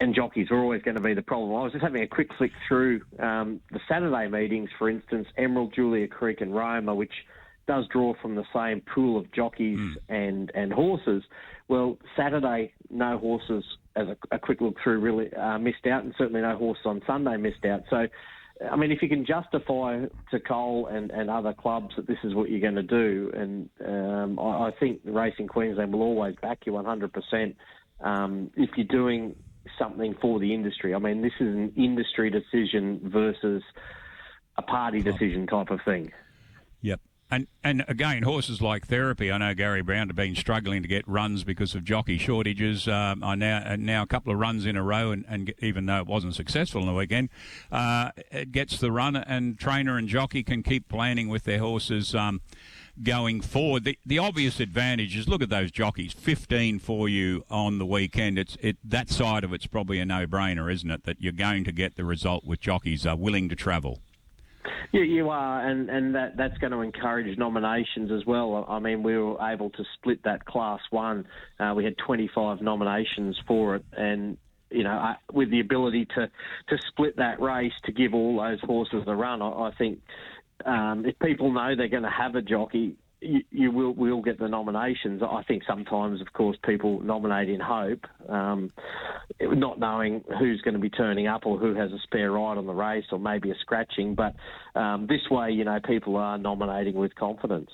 and 0.00 0.14
jockeys 0.14 0.50
were 0.50 0.58
always 0.58 0.82
going 0.82 0.96
to 0.96 1.02
be 1.02 1.14
the 1.14 1.22
problem. 1.22 1.54
I 1.54 1.62
was 1.62 1.72
just 1.72 1.84
having 1.84 2.02
a 2.02 2.08
quick 2.08 2.28
flick 2.36 2.50
through 2.66 3.02
um, 3.20 3.60
the 3.70 3.80
Saturday 3.88 4.28
meetings, 4.28 4.70
for 4.78 4.90
instance, 4.90 5.28
Emerald, 5.38 5.72
Julia 5.74 6.08
Creek, 6.08 6.40
and 6.40 6.54
Roma, 6.54 6.94
which 6.94 7.12
does 7.68 7.86
draw 7.92 8.12
from 8.20 8.34
the 8.34 8.44
same 8.52 8.82
pool 8.92 9.16
of 9.16 9.30
jockeys 9.32 9.78
mm. 9.78 9.96
and 10.08 10.50
and 10.54 10.72
horses. 10.72 11.22
Well, 11.68 11.98
Saturday, 12.16 12.72
no 12.90 13.18
horses. 13.18 13.64
As 13.94 14.08
a, 14.08 14.16
a 14.34 14.38
quick 14.38 14.60
look 14.60 14.76
through, 14.82 15.00
really 15.00 15.32
uh, 15.34 15.58
missed 15.58 15.86
out, 15.86 16.02
and 16.02 16.14
certainly 16.16 16.40
no 16.40 16.56
horses 16.56 16.84
on 16.86 17.02
Sunday 17.06 17.36
missed 17.36 17.64
out. 17.64 17.82
So 17.90 18.06
I 18.70 18.76
mean, 18.76 18.92
if 18.92 19.02
you 19.02 19.08
can 19.08 19.24
justify 19.24 20.04
to 20.30 20.40
Cole 20.40 20.86
and, 20.86 21.10
and 21.10 21.30
other 21.30 21.52
clubs 21.52 21.94
that 21.96 22.06
this 22.06 22.18
is 22.24 22.34
what 22.34 22.50
you're 22.50 22.60
going 22.60 22.74
to 22.74 22.82
do, 22.82 23.30
and 23.34 23.68
um, 23.86 24.38
I, 24.38 24.68
I, 24.68 24.70
think 24.78 25.00
Racing 25.04 25.48
Queensland 25.48 25.92
will 25.92 26.02
always 26.02 26.36
back 26.42 26.60
you 26.66 26.72
100% 26.72 27.54
um, 28.00 28.50
if 28.56 28.70
you're 28.76 28.86
doing 28.86 29.34
something 29.78 30.14
for 30.20 30.38
the 30.38 30.54
industry. 30.54 30.94
I 30.94 30.98
mean, 30.98 31.22
this 31.22 31.32
is 31.40 31.54
an 31.54 31.72
industry 31.76 32.30
decision 32.30 33.00
versus 33.04 33.62
a 34.56 34.62
party 34.62 35.00
decision 35.00 35.46
type 35.46 35.70
of 35.70 35.80
thing. 35.84 36.12
Yep. 36.82 37.00
And 37.32 37.46
and 37.64 37.82
again, 37.88 38.24
horses 38.24 38.60
like 38.60 38.88
therapy. 38.88 39.32
I 39.32 39.38
know 39.38 39.54
Gary 39.54 39.80
Brown 39.80 40.08
have 40.08 40.16
been 40.16 40.36
struggling 40.36 40.82
to 40.82 40.88
get 40.88 41.08
runs 41.08 41.44
because 41.44 41.74
of 41.74 41.82
jockey 41.82 42.18
shortages. 42.18 42.86
Um, 42.86 43.24
I 43.24 43.36
now 43.36 43.74
now 43.78 44.02
a 44.02 44.06
couple 44.06 44.34
of 44.34 44.38
runs 44.38 44.66
in 44.66 44.76
a 44.76 44.82
row, 44.82 45.12
and, 45.12 45.24
and 45.26 45.54
even 45.60 45.86
though 45.86 46.00
it 46.00 46.06
wasn't 46.06 46.34
successful 46.34 46.82
in 46.82 46.86
the 46.86 46.92
weekend, 46.92 47.30
uh, 47.72 48.10
it 48.30 48.52
gets 48.52 48.76
the 48.76 48.92
run, 48.92 49.16
and 49.16 49.58
trainer 49.58 49.96
and 49.96 50.08
jockey 50.08 50.42
can 50.42 50.62
keep 50.62 50.90
planning 50.90 51.28
with 51.28 51.44
their 51.44 51.58
horses. 51.58 52.14
Um, 52.14 52.42
going 53.02 53.40
forward. 53.40 53.84
The, 53.84 53.98
the 54.04 54.18
obvious 54.18 54.60
advantage 54.60 55.16
is 55.16 55.26
look 55.26 55.40
at 55.40 55.48
those 55.48 55.70
jockeys, 55.70 56.12
15 56.12 56.78
for 56.78 57.08
you 57.08 57.42
on 57.48 57.78
the 57.78 57.86
weekend. 57.86 58.38
It's 58.38 58.58
it 58.60 58.76
that 58.84 59.08
side 59.08 59.44
of 59.44 59.54
it's 59.54 59.66
probably 59.66 59.98
a 59.98 60.04
no-brainer, 60.04 60.70
isn't 60.70 60.90
it? 60.90 61.04
That 61.04 61.18
you're 61.18 61.32
going 61.32 61.64
to 61.64 61.72
get 61.72 61.96
the 61.96 62.04
result 62.04 62.44
with 62.44 62.60
jockeys 62.60 63.06
are 63.06 63.16
willing 63.16 63.48
to 63.48 63.56
travel. 63.56 64.02
Yeah, 64.92 65.02
you 65.02 65.30
are, 65.30 65.66
and, 65.66 65.90
and 65.90 66.14
that, 66.14 66.36
that's 66.36 66.56
going 66.58 66.72
to 66.72 66.80
encourage 66.80 67.36
nominations 67.38 68.12
as 68.12 68.24
well. 68.26 68.64
I 68.68 68.78
mean, 68.78 69.02
we 69.02 69.16
were 69.16 69.36
able 69.40 69.70
to 69.70 69.84
split 69.94 70.22
that 70.24 70.44
class 70.44 70.80
one. 70.90 71.26
Uh, 71.58 71.72
we 71.74 71.84
had 71.84 71.96
25 71.98 72.60
nominations 72.60 73.38
for 73.46 73.76
it, 73.76 73.84
and 73.96 74.36
you 74.70 74.84
know, 74.84 75.14
with 75.32 75.50
the 75.50 75.60
ability 75.60 76.06
to, 76.14 76.30
to 76.68 76.78
split 76.88 77.16
that 77.16 77.40
race 77.40 77.72
to 77.84 77.92
give 77.92 78.14
all 78.14 78.38
those 78.38 78.60
horses 78.60 79.02
a 79.06 79.14
run, 79.14 79.42
I, 79.42 79.48
I 79.48 79.70
think 79.76 80.00
um, 80.64 81.04
if 81.06 81.18
people 81.18 81.52
know 81.52 81.74
they're 81.76 81.88
going 81.88 82.02
to 82.04 82.10
have 82.10 82.34
a 82.34 82.42
jockey, 82.42 82.96
you, 83.22 83.40
you, 83.50 83.70
will 83.72 84.22
get 84.22 84.38
the 84.38 84.48
nominations. 84.48 85.22
I 85.22 85.42
think 85.44 85.62
sometimes, 85.66 86.20
of 86.20 86.32
course, 86.32 86.56
people 86.64 87.00
nominate 87.00 87.48
in 87.48 87.60
hope, 87.60 88.04
um, 88.28 88.72
not 89.40 89.78
knowing 89.78 90.24
who's 90.38 90.60
going 90.62 90.74
to 90.74 90.80
be 90.80 90.90
turning 90.90 91.26
up 91.26 91.46
or 91.46 91.58
who 91.58 91.74
has 91.74 91.92
a 91.92 91.98
spare 92.02 92.32
ride 92.32 92.58
on 92.58 92.66
the 92.66 92.74
race 92.74 93.04
or 93.12 93.18
maybe 93.18 93.50
a 93.50 93.54
scratching. 93.60 94.14
But 94.14 94.34
um, 94.78 95.06
this 95.08 95.20
way, 95.30 95.50
you 95.50 95.64
know, 95.64 95.78
people 95.84 96.16
are 96.16 96.38
nominating 96.38 96.94
with 96.94 97.14
confidence. 97.14 97.70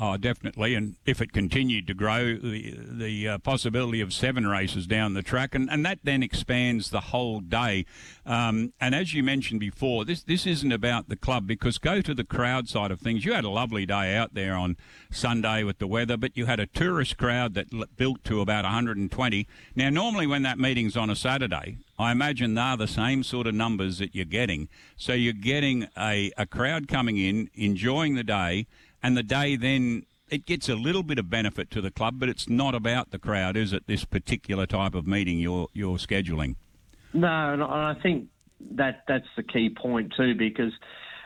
Oh, 0.00 0.16
definitely. 0.16 0.76
And 0.76 0.94
if 1.06 1.20
it 1.20 1.32
continued 1.32 1.88
to 1.88 1.94
grow, 1.94 2.36
the, 2.36 2.76
the 2.78 3.28
uh, 3.28 3.38
possibility 3.38 4.00
of 4.00 4.12
seven 4.12 4.46
races 4.46 4.86
down 4.86 5.14
the 5.14 5.24
track, 5.24 5.56
and, 5.56 5.68
and 5.68 5.84
that 5.84 5.98
then 6.04 6.22
expands 6.22 6.90
the 6.90 7.00
whole 7.00 7.40
day. 7.40 7.84
Um, 8.24 8.72
and 8.80 8.94
as 8.94 9.12
you 9.12 9.24
mentioned 9.24 9.58
before, 9.58 10.04
this, 10.04 10.22
this 10.22 10.46
isn't 10.46 10.70
about 10.70 11.08
the 11.08 11.16
club 11.16 11.48
because 11.48 11.78
go 11.78 12.00
to 12.00 12.14
the 12.14 12.22
crowd 12.22 12.68
side 12.68 12.92
of 12.92 13.00
things. 13.00 13.24
You 13.24 13.32
had 13.32 13.44
a 13.44 13.50
lovely 13.50 13.86
day 13.86 14.14
out 14.14 14.34
there 14.34 14.54
on 14.54 14.76
Sunday 15.10 15.64
with 15.64 15.78
the 15.78 15.88
weather, 15.88 16.16
but 16.16 16.36
you 16.36 16.46
had 16.46 16.60
a 16.60 16.66
tourist 16.66 17.18
crowd 17.18 17.54
that 17.54 17.96
built 17.96 18.22
to 18.24 18.40
about 18.40 18.62
120. 18.62 19.48
Now, 19.74 19.90
normally 19.90 20.28
when 20.28 20.42
that 20.42 20.60
meeting's 20.60 20.96
on 20.96 21.10
a 21.10 21.16
Saturday, 21.16 21.78
I 21.98 22.12
imagine 22.12 22.54
they're 22.54 22.76
the 22.76 22.86
same 22.86 23.24
sort 23.24 23.48
of 23.48 23.54
numbers 23.54 23.98
that 23.98 24.14
you're 24.14 24.24
getting. 24.24 24.68
So 24.96 25.14
you're 25.14 25.32
getting 25.32 25.88
a, 25.98 26.30
a 26.38 26.46
crowd 26.46 26.86
coming 26.86 27.16
in, 27.16 27.50
enjoying 27.54 28.14
the 28.14 28.22
day 28.22 28.68
and 29.02 29.16
the 29.16 29.22
day 29.22 29.56
then 29.56 30.04
it 30.30 30.44
gets 30.44 30.68
a 30.68 30.74
little 30.74 31.02
bit 31.02 31.18
of 31.18 31.30
benefit 31.30 31.70
to 31.70 31.80
the 31.80 31.90
club, 31.90 32.16
but 32.18 32.28
it's 32.28 32.48
not 32.48 32.74
about 32.74 33.10
the 33.10 33.18
crowd, 33.18 33.56
is 33.56 33.72
it? 33.72 33.86
This 33.86 34.04
particular 34.04 34.66
type 34.66 34.94
of 34.94 35.06
meeting 35.06 35.38
you're 35.38 35.68
you're 35.72 35.96
scheduling. 35.96 36.56
No, 37.12 37.52
and 37.54 37.62
I 37.62 37.94
think 38.02 38.28
that 38.72 39.04
that's 39.08 39.26
the 39.36 39.42
key 39.42 39.70
point 39.70 40.12
too, 40.16 40.34
because 40.34 40.72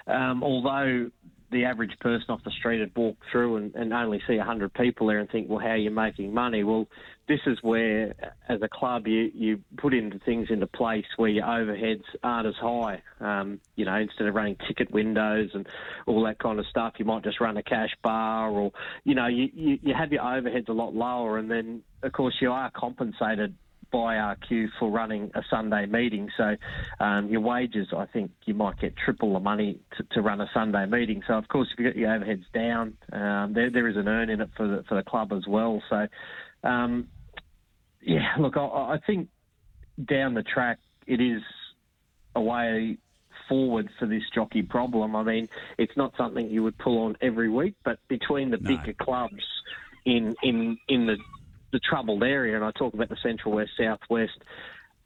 um, 0.06 0.42
although 0.42 1.10
the 1.52 1.64
average 1.66 1.92
person 2.00 2.26
off 2.30 2.42
the 2.44 2.50
street 2.50 2.80
would 2.80 2.96
walk 2.96 3.16
through 3.30 3.56
and, 3.56 3.74
and 3.74 3.92
only 3.92 4.20
see 4.26 4.36
100 4.36 4.72
people 4.74 5.06
there 5.06 5.18
and 5.18 5.30
think, 5.30 5.48
well, 5.48 5.58
how 5.58 5.68
are 5.68 5.76
you 5.76 5.90
making 5.90 6.34
money? 6.34 6.64
Well, 6.64 6.88
this 7.28 7.40
is 7.46 7.58
where, 7.62 8.14
as 8.48 8.60
a 8.62 8.68
club, 8.68 9.06
you, 9.06 9.30
you 9.34 9.60
put 9.76 9.94
into 9.94 10.18
things 10.20 10.48
into 10.50 10.66
place 10.66 11.04
where 11.16 11.28
your 11.28 11.44
overheads 11.44 12.02
aren't 12.22 12.48
as 12.48 12.54
high. 12.60 13.02
Um, 13.20 13.60
you 13.76 13.84
know, 13.84 13.94
instead 13.94 14.26
of 14.26 14.34
running 14.34 14.56
ticket 14.66 14.90
windows 14.90 15.50
and 15.54 15.66
all 16.06 16.24
that 16.24 16.38
kind 16.38 16.58
of 16.58 16.66
stuff, 16.66 16.94
you 16.98 17.04
might 17.04 17.22
just 17.22 17.40
run 17.40 17.56
a 17.56 17.62
cash 17.62 17.94
bar 18.02 18.50
or, 18.50 18.72
you 19.04 19.14
know, 19.14 19.28
you, 19.28 19.48
you, 19.54 19.78
you 19.82 19.94
have 19.94 20.10
your 20.10 20.22
overheads 20.22 20.68
a 20.68 20.72
lot 20.72 20.94
lower. 20.94 21.38
And 21.38 21.50
then, 21.50 21.82
of 22.02 22.12
course, 22.12 22.34
you 22.40 22.50
are 22.50 22.70
compensated 22.74 23.54
by 23.92 24.14
RQ 24.14 24.68
for 24.78 24.90
running 24.90 25.30
a 25.34 25.42
Sunday 25.50 25.86
meeting. 25.86 26.30
So 26.36 26.56
um, 26.98 27.28
your 27.28 27.42
wages, 27.42 27.88
I 27.96 28.06
think 28.06 28.32
you 28.46 28.54
might 28.54 28.80
get 28.80 28.96
triple 28.96 29.34
the 29.34 29.40
money 29.40 29.78
to, 29.96 30.04
to, 30.14 30.22
run 30.22 30.40
a 30.40 30.50
Sunday 30.52 30.86
meeting. 30.86 31.22
So 31.28 31.34
of 31.34 31.46
course, 31.48 31.68
if 31.72 31.78
you 31.78 31.84
get 31.84 31.96
your 31.96 32.08
overheads 32.08 32.44
down, 32.54 32.94
um, 33.12 33.52
there 33.52 33.70
there 33.70 33.86
is 33.88 33.96
an 33.96 34.08
earn 34.08 34.30
in 34.30 34.40
it 34.40 34.50
for 34.56 34.66
the 34.66 34.84
for 34.88 34.96
the 34.96 35.02
club 35.02 35.32
as 35.32 35.46
well. 35.46 35.82
So 35.88 36.08
um, 36.64 37.08
yeah, 38.00 38.34
look, 38.38 38.56
I, 38.56 38.64
I 38.64 39.00
think 39.06 39.28
down 40.02 40.34
the 40.34 40.42
track 40.42 40.78
it 41.06 41.20
is 41.20 41.42
a 42.34 42.40
way 42.40 42.96
forward 43.48 43.88
for 43.98 44.06
this 44.06 44.22
jockey 44.34 44.62
problem. 44.62 45.14
I 45.14 45.22
mean, 45.22 45.48
it's 45.78 45.96
not 45.96 46.14
something 46.16 46.48
you 46.48 46.62
would 46.62 46.78
pull 46.78 47.04
on 47.04 47.16
every 47.20 47.50
week, 47.50 47.74
but 47.84 47.98
between 48.08 48.50
the 48.50 48.58
no. 48.58 48.68
bigger 48.68 48.94
clubs 48.94 49.44
in 50.04 50.34
in 50.42 50.78
in 50.88 51.06
the 51.06 51.16
the 51.72 51.80
troubled 51.80 52.22
area, 52.22 52.54
and 52.54 52.64
I 52.64 52.70
talk 52.72 52.94
about 52.94 53.08
the 53.08 53.16
Central 53.22 53.54
West, 53.54 53.70
Southwest, 53.78 54.38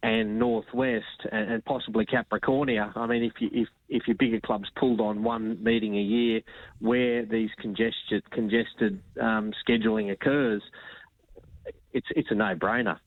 and 0.02 0.38
Northwest, 0.38 1.26
and, 1.32 1.50
and 1.50 1.64
possibly 1.64 2.04
Capricornia. 2.04 2.94
I 2.96 3.06
mean, 3.06 3.22
if 3.22 3.32
you 3.40 3.48
if 3.52 3.68
if 3.88 4.06
your 4.06 4.16
bigger 4.16 4.40
clubs 4.40 4.68
pulled 4.76 5.00
on 5.00 5.22
one 5.22 5.62
meeting 5.62 5.96
a 5.96 6.02
year 6.02 6.42
where 6.80 7.24
these 7.24 7.50
congested 7.58 8.28
congested 8.30 9.00
um, 9.20 9.52
scheduling 9.66 10.12
occurs, 10.12 10.62
it's 11.92 12.06
it's 12.14 12.30
a 12.30 12.34
no 12.34 12.54
brainer. 12.54 12.98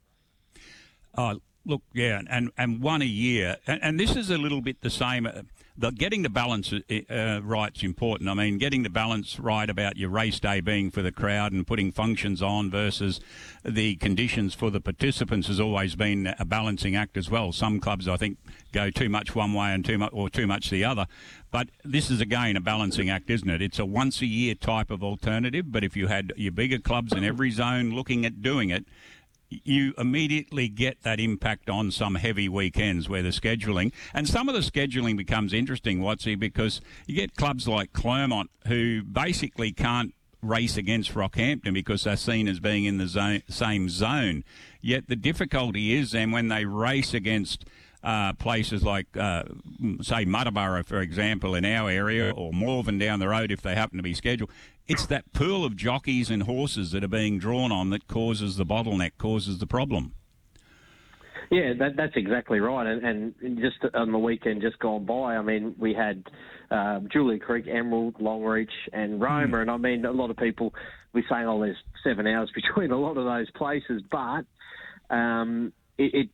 Oh, 1.18 1.40
look, 1.66 1.82
yeah, 1.94 2.22
and 2.30 2.52
and 2.58 2.82
one 2.82 3.02
a 3.02 3.06
year, 3.06 3.58
and, 3.68 3.82
and 3.84 4.00
this 4.00 4.16
is 4.16 4.30
a 4.30 4.38
little 4.38 4.62
bit 4.62 4.82
the 4.82 4.90
same. 4.90 5.28
The 5.80 5.92
getting 5.92 6.24
the 6.24 6.30
balance 6.30 6.74
uh, 6.74 6.80
uh 7.10 7.40
right 7.42 7.74
is 7.74 7.84
important. 7.84 8.30
I 8.30 8.34
mean, 8.34 8.58
getting 8.58 8.84
the 8.84 8.90
balance 8.90 9.40
right 9.40 9.70
about 9.70 9.96
your 9.96 10.10
race 10.10 10.38
day 10.38 10.60
being 10.60 10.92
for 10.92 11.02
the 11.02 11.12
crowd 11.12 11.54
and 11.54 11.66
putting 11.66 11.94
functions 11.94 12.42
on 12.42 12.70
versus 12.70 13.22
the 13.64 13.96
conditions 13.96 14.54
for 14.54 14.72
the 14.72 14.82
participants 14.82 15.48
has 15.48 15.58
always 15.58 15.96
been 15.96 16.36
a 16.38 16.44
balancing 16.44 16.98
act 16.98 17.16
as 17.16 17.30
well. 17.30 17.54
Some 17.54 17.80
clubs, 17.80 18.10
I 18.10 18.18
think, 18.18 18.40
go 18.74 18.90
too 18.90 19.08
much 19.08 19.36
one 19.36 19.54
way 19.54 19.74
and 19.74 19.86
too 19.86 19.98
much 19.98 20.12
or 20.12 20.30
too 20.30 20.48
much 20.48 20.70
the 20.70 20.84
other. 20.84 21.08
But 21.50 21.70
this 21.86 22.12
is 22.12 22.20
again 22.20 22.58
a 22.58 22.62
balancing 22.62 23.10
act, 23.10 23.30
isn't 23.30 23.50
it? 23.50 23.62
It's 23.62 23.80
a 23.80 23.86
once 23.86 24.22
a 24.22 24.26
year 24.26 24.56
type 24.56 24.92
of 24.92 25.02
alternative. 25.02 25.72
But 25.72 25.86
if 25.86 25.96
you 25.96 26.08
had 26.08 26.34
your 26.36 26.52
bigger 26.52 26.80
clubs 26.80 27.14
in 27.14 27.24
every 27.24 27.52
zone 27.52 27.92
looking 27.92 28.26
at 28.26 28.42
doing 28.42 28.70
it, 28.70 28.86
you 29.50 29.94
immediately 29.98 30.68
get 30.68 31.02
that 31.02 31.20
impact 31.20 31.70
on 31.70 31.92
some 31.92 32.16
heavy 32.16 32.48
weekends 32.48 33.10
where 33.10 33.24
the 33.24 33.30
scheduling 33.30 33.92
and 34.14 34.28
some 34.28 34.48
of 34.48 34.56
the 34.56 34.62
scheduling 34.62 35.18
becomes 35.18 35.54
interesting, 35.54 36.00
Watsy, 36.00 36.38
because 36.38 36.82
you 37.08 37.16
get 37.16 37.36
clubs 37.36 37.68
like 37.68 37.94
Clermont 37.94 38.50
who 38.68 39.04
basically 39.04 39.72
can't 39.72 40.14
race 40.42 40.78
against 40.78 41.14
Rockhampton 41.14 41.74
because 41.74 42.04
they're 42.04 42.16
seen 42.16 42.48
as 42.48 42.60
being 42.60 42.86
in 42.86 42.98
the 42.98 43.08
zone, 43.08 43.42
same 43.50 43.90
zone. 43.90 44.44
Yet 44.82 45.08
the 45.08 45.16
difficulty 45.16 45.94
is 45.94 46.12
then 46.12 46.32
when 46.32 46.48
they 46.48 46.66
race 46.66 47.14
against 47.14 47.66
uh, 48.04 48.34
places 48.34 48.84
like, 48.84 49.08
uh, 49.18 49.44
say, 50.02 50.26
Muttaburra, 50.26 50.86
for 50.86 51.02
example, 51.02 51.56
in 51.56 51.66
our 51.66 51.90
area, 51.90 52.32
or 52.32 52.54
Morven 52.54 52.98
down 52.98 53.20
the 53.20 53.28
road 53.28 53.52
if 53.52 53.62
they 53.62 53.76
happen 53.76 53.98
to 53.98 54.04
be 54.04 54.14
scheduled. 54.14 54.50
It's 54.88 55.06
that 55.08 55.32
pool 55.34 55.66
of 55.66 55.76
jockeys 55.76 56.30
and 56.30 56.44
horses 56.44 56.92
that 56.92 57.04
are 57.04 57.10
being 57.10 57.38
drawn 57.38 57.72
on 57.72 57.90
that 57.92 58.08
causes 58.08 58.56
the 58.56 58.66
bottleneck, 58.66 59.12
causes 59.18 59.60
the 59.60 59.68
problem. 59.68 60.14
Yeah, 61.52 61.74
that, 61.80 61.96
that's 61.96 62.16
exactly 62.16 62.60
right. 62.60 62.86
And, 62.86 63.34
and 63.42 63.60
just 63.60 63.78
on 63.94 64.12
the 64.12 64.18
weekend 64.20 64.62
just 64.62 64.78
gone 64.80 65.06
by, 65.06 65.36
I 65.36 65.42
mean, 65.42 65.76
we 65.80 65.94
had 65.94 66.24
uh, 66.70 67.00
Julia 67.12 67.40
Creek, 67.40 67.66
Emerald, 67.68 68.16
Longreach, 68.20 68.70
and 68.94 69.20
Roma. 69.20 69.58
Mm. 69.58 69.62
And 69.62 69.72
I 69.72 69.78
mean, 69.78 70.06
a 70.06 70.12
lot 70.12 70.30
of 70.30 70.38
people 70.38 70.74
we 71.14 71.24
saying, 71.30 71.48
"Oh, 71.48 71.60
there's 71.60 71.78
seven 72.04 72.28
hours 72.28 72.52
between 72.56 72.92
a 72.92 73.00
lot 73.00 73.18
of 73.18 73.26
those 73.26 73.50
places," 73.52 74.02
but 74.12 74.46
um, 75.10 75.74
it, 75.98 76.14
it 76.14 76.30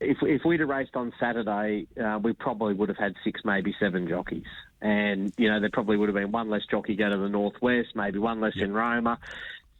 if, 0.00 0.18
if 0.22 0.44
we'd 0.44 0.60
have 0.60 0.68
raced 0.68 0.94
on 0.94 1.12
Saturday, 1.18 1.86
uh, 2.02 2.18
we 2.22 2.32
probably 2.32 2.74
would 2.74 2.88
have 2.88 2.98
had 2.98 3.14
six, 3.24 3.40
maybe 3.44 3.74
seven 3.80 4.08
jockeys. 4.08 4.44
And, 4.80 5.32
you 5.36 5.50
know, 5.50 5.60
there 5.60 5.70
probably 5.72 5.96
would 5.96 6.08
have 6.08 6.14
been 6.14 6.30
one 6.30 6.50
less 6.50 6.62
jockey 6.70 6.94
go 6.94 7.10
to 7.10 7.16
the 7.16 7.28
northwest, 7.28 7.88
maybe 7.94 8.18
one 8.18 8.40
less 8.40 8.54
in 8.56 8.72
Roma. 8.72 9.18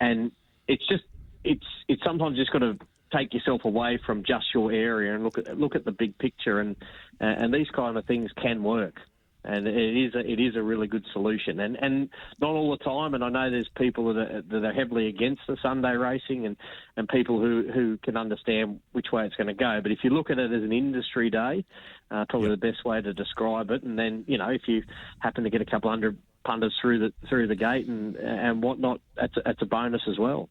And 0.00 0.32
it's 0.66 0.86
just, 0.88 1.04
it's, 1.44 1.66
it's 1.86 2.02
sometimes 2.02 2.36
just 2.36 2.50
got 2.50 2.60
to 2.60 2.78
take 3.12 3.32
yourself 3.32 3.64
away 3.64 3.98
from 4.04 4.24
just 4.24 4.46
your 4.52 4.72
area 4.72 5.14
and 5.14 5.22
look 5.22 5.38
at, 5.38 5.58
look 5.58 5.76
at 5.76 5.84
the 5.84 5.92
big 5.92 6.18
picture. 6.18 6.58
And, 6.60 6.76
uh, 7.20 7.24
and 7.24 7.54
these 7.54 7.70
kind 7.70 7.96
of 7.96 8.04
things 8.06 8.30
can 8.32 8.62
work 8.62 9.00
and 9.44 9.66
it 9.66 9.96
is 9.96 10.14
a, 10.14 10.18
it 10.18 10.40
is 10.40 10.56
a 10.56 10.62
really 10.62 10.86
good 10.86 11.04
solution. 11.12 11.60
And 11.60 11.76
and 11.76 12.08
not 12.40 12.50
all 12.50 12.70
the 12.70 12.84
time. 12.84 13.14
And 13.14 13.24
I 13.24 13.28
know 13.28 13.50
there's 13.50 13.68
people 13.76 14.12
that 14.14 14.30
are, 14.30 14.42
that 14.42 14.64
are 14.64 14.72
heavily 14.72 15.06
against 15.08 15.42
the 15.46 15.56
Sunday 15.62 15.94
racing, 15.94 16.46
and 16.46 16.56
and 16.96 17.08
people 17.08 17.40
who 17.40 17.70
who 17.72 17.98
can 17.98 18.16
understand 18.16 18.80
which 18.92 19.06
way 19.12 19.24
it's 19.26 19.36
going 19.36 19.48
to 19.48 19.54
go. 19.54 19.80
But 19.82 19.92
if 19.92 20.00
you 20.02 20.10
look 20.10 20.30
at 20.30 20.38
it 20.38 20.52
as 20.52 20.62
an 20.62 20.72
industry 20.72 21.30
day, 21.30 21.64
uh, 22.10 22.24
probably 22.28 22.50
yep. 22.50 22.60
the 22.60 22.70
best 22.70 22.84
way 22.84 23.00
to 23.00 23.12
describe 23.14 23.70
it. 23.70 23.82
And 23.82 23.98
then 23.98 24.24
you 24.26 24.38
know 24.38 24.48
if 24.48 24.62
you 24.66 24.82
happen 25.20 25.44
to 25.44 25.50
get 25.50 25.60
a 25.60 25.66
couple 25.66 25.90
hundred 25.90 26.18
punters 26.44 26.74
through 26.80 26.98
the 26.98 27.12
through 27.28 27.46
the 27.46 27.56
gate 27.56 27.86
and 27.86 28.16
and 28.16 28.62
whatnot, 28.62 29.00
that's 29.16 29.36
a, 29.36 29.42
that's 29.44 29.62
a 29.62 29.66
bonus 29.66 30.02
as 30.08 30.18
well. 30.18 30.48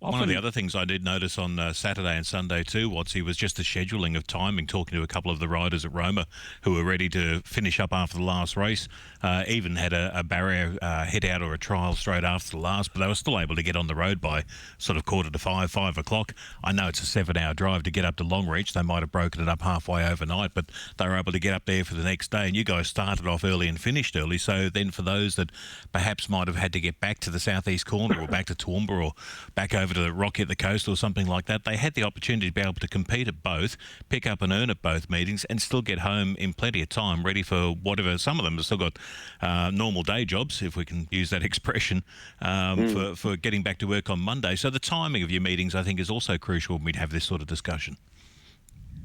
Often, 0.00 0.12
One 0.12 0.22
of 0.22 0.28
the 0.28 0.36
other 0.36 0.52
things 0.52 0.76
I 0.76 0.84
did 0.84 1.02
notice 1.02 1.38
on 1.38 1.58
uh, 1.58 1.72
Saturday 1.72 2.16
and 2.16 2.24
Sunday 2.24 2.62
too, 2.62 2.88
Watsy, 2.88 3.20
was 3.20 3.36
just 3.36 3.56
the 3.56 3.64
scheduling 3.64 4.16
of 4.16 4.26
timing. 4.26 4.66
Talking 4.66 4.96
to 4.96 5.02
a 5.02 5.08
couple 5.08 5.32
of 5.32 5.40
the 5.40 5.48
riders 5.48 5.84
at 5.84 5.92
Roma 5.92 6.26
who 6.62 6.74
were 6.74 6.84
ready 6.84 7.08
to 7.08 7.40
finish 7.44 7.80
up 7.80 7.92
after 7.92 8.18
the 8.18 8.22
last 8.22 8.56
race, 8.56 8.86
uh, 9.22 9.42
even 9.48 9.76
had 9.76 9.92
a, 9.92 10.12
a 10.14 10.22
barrier 10.22 10.76
uh, 10.80 11.04
head 11.04 11.24
out 11.24 11.42
or 11.42 11.52
a 11.52 11.58
trial 11.58 11.94
straight 11.94 12.24
after 12.24 12.50
the 12.50 12.58
last, 12.58 12.92
but 12.92 13.00
they 13.00 13.06
were 13.08 13.14
still 13.14 13.40
able 13.40 13.56
to 13.56 13.62
get 13.62 13.74
on 13.74 13.88
the 13.88 13.94
road 13.94 14.20
by 14.20 14.44
sort 14.78 14.96
of 14.96 15.04
quarter 15.04 15.30
to 15.30 15.38
five, 15.38 15.70
five 15.70 15.98
o'clock. 15.98 16.32
I 16.62 16.72
know 16.72 16.88
it's 16.88 17.02
a 17.02 17.06
seven-hour 17.06 17.54
drive 17.54 17.82
to 17.84 17.90
get 17.90 18.04
up 18.04 18.16
to 18.16 18.24
Longreach. 18.24 18.72
They 18.72 18.82
might 18.82 19.02
have 19.02 19.10
broken 19.10 19.42
it 19.42 19.48
up 19.48 19.62
halfway 19.62 20.06
overnight, 20.06 20.52
but 20.54 20.66
they 20.96 21.08
were 21.08 21.16
able 21.16 21.32
to 21.32 21.40
get 21.40 21.54
up 21.54 21.64
there 21.66 21.84
for 21.84 21.94
the 21.94 22.04
next 22.04 22.30
day. 22.30 22.46
And 22.46 22.54
you 22.54 22.64
guys 22.64 22.88
started 22.88 23.26
off 23.26 23.42
early 23.42 23.66
and 23.66 23.80
finished 23.80 24.14
early. 24.16 24.38
So 24.38 24.68
then, 24.68 24.90
for 24.92 25.02
those 25.02 25.34
that 25.36 25.50
perhaps 25.92 26.28
might 26.28 26.46
have 26.46 26.56
had 26.56 26.72
to 26.74 26.80
get 26.80 27.00
back 27.00 27.18
to 27.20 27.30
the 27.30 27.40
southeast 27.40 27.86
corner 27.86 28.20
or 28.20 28.28
back 28.28 28.46
to 28.46 28.54
Toowoomba 28.54 29.04
or 29.04 29.12
back 29.54 29.67
over 29.74 29.94
to 29.94 30.12
Rocky 30.12 30.42
at 30.42 30.48
the 30.48 30.56
Coast 30.56 30.88
or 30.88 30.96
something 30.96 31.26
like 31.26 31.46
that, 31.46 31.64
they 31.64 31.76
had 31.76 31.94
the 31.94 32.02
opportunity 32.02 32.48
to 32.48 32.52
be 32.52 32.60
able 32.60 32.74
to 32.74 32.88
compete 32.88 33.28
at 33.28 33.42
both, 33.42 33.76
pick 34.08 34.26
up 34.26 34.42
and 34.42 34.52
earn 34.52 34.70
at 34.70 34.82
both 34.82 35.08
meetings, 35.08 35.44
and 35.46 35.60
still 35.60 35.82
get 35.82 36.00
home 36.00 36.36
in 36.38 36.52
plenty 36.52 36.82
of 36.82 36.88
time, 36.88 37.24
ready 37.24 37.42
for 37.42 37.70
whatever. 37.70 38.18
Some 38.18 38.38
of 38.38 38.44
them 38.44 38.56
have 38.56 38.64
still 38.64 38.78
got 38.78 38.98
uh, 39.40 39.70
normal 39.72 40.02
day 40.02 40.24
jobs, 40.24 40.62
if 40.62 40.76
we 40.76 40.84
can 40.84 41.08
use 41.10 41.30
that 41.30 41.42
expression, 41.48 42.04
um, 42.42 42.78
mm. 42.78 42.92
for, 42.92 43.16
for 43.16 43.36
getting 43.36 43.62
back 43.62 43.78
to 43.78 43.86
work 43.86 44.10
on 44.10 44.20
Monday. 44.20 44.56
So 44.56 44.70
the 44.70 44.78
timing 44.78 45.22
of 45.22 45.30
your 45.30 45.42
meetings, 45.42 45.74
I 45.74 45.82
think, 45.82 46.00
is 46.00 46.10
also 46.10 46.38
crucial 46.38 46.76
when 46.76 46.84
we 46.84 46.92
have 46.96 47.10
this 47.10 47.24
sort 47.24 47.40
of 47.40 47.46
discussion. 47.46 47.96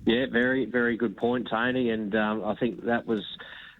Yeah, 0.06 0.26
very, 0.30 0.65
very 0.65 0.97
good 0.97 1.15
point, 1.15 1.47
Tony. 1.49 1.89
And 1.89 2.13
um, 2.15 2.43
I 2.43 2.56
think 2.56 2.84
that 2.86 3.08
was 3.08 3.23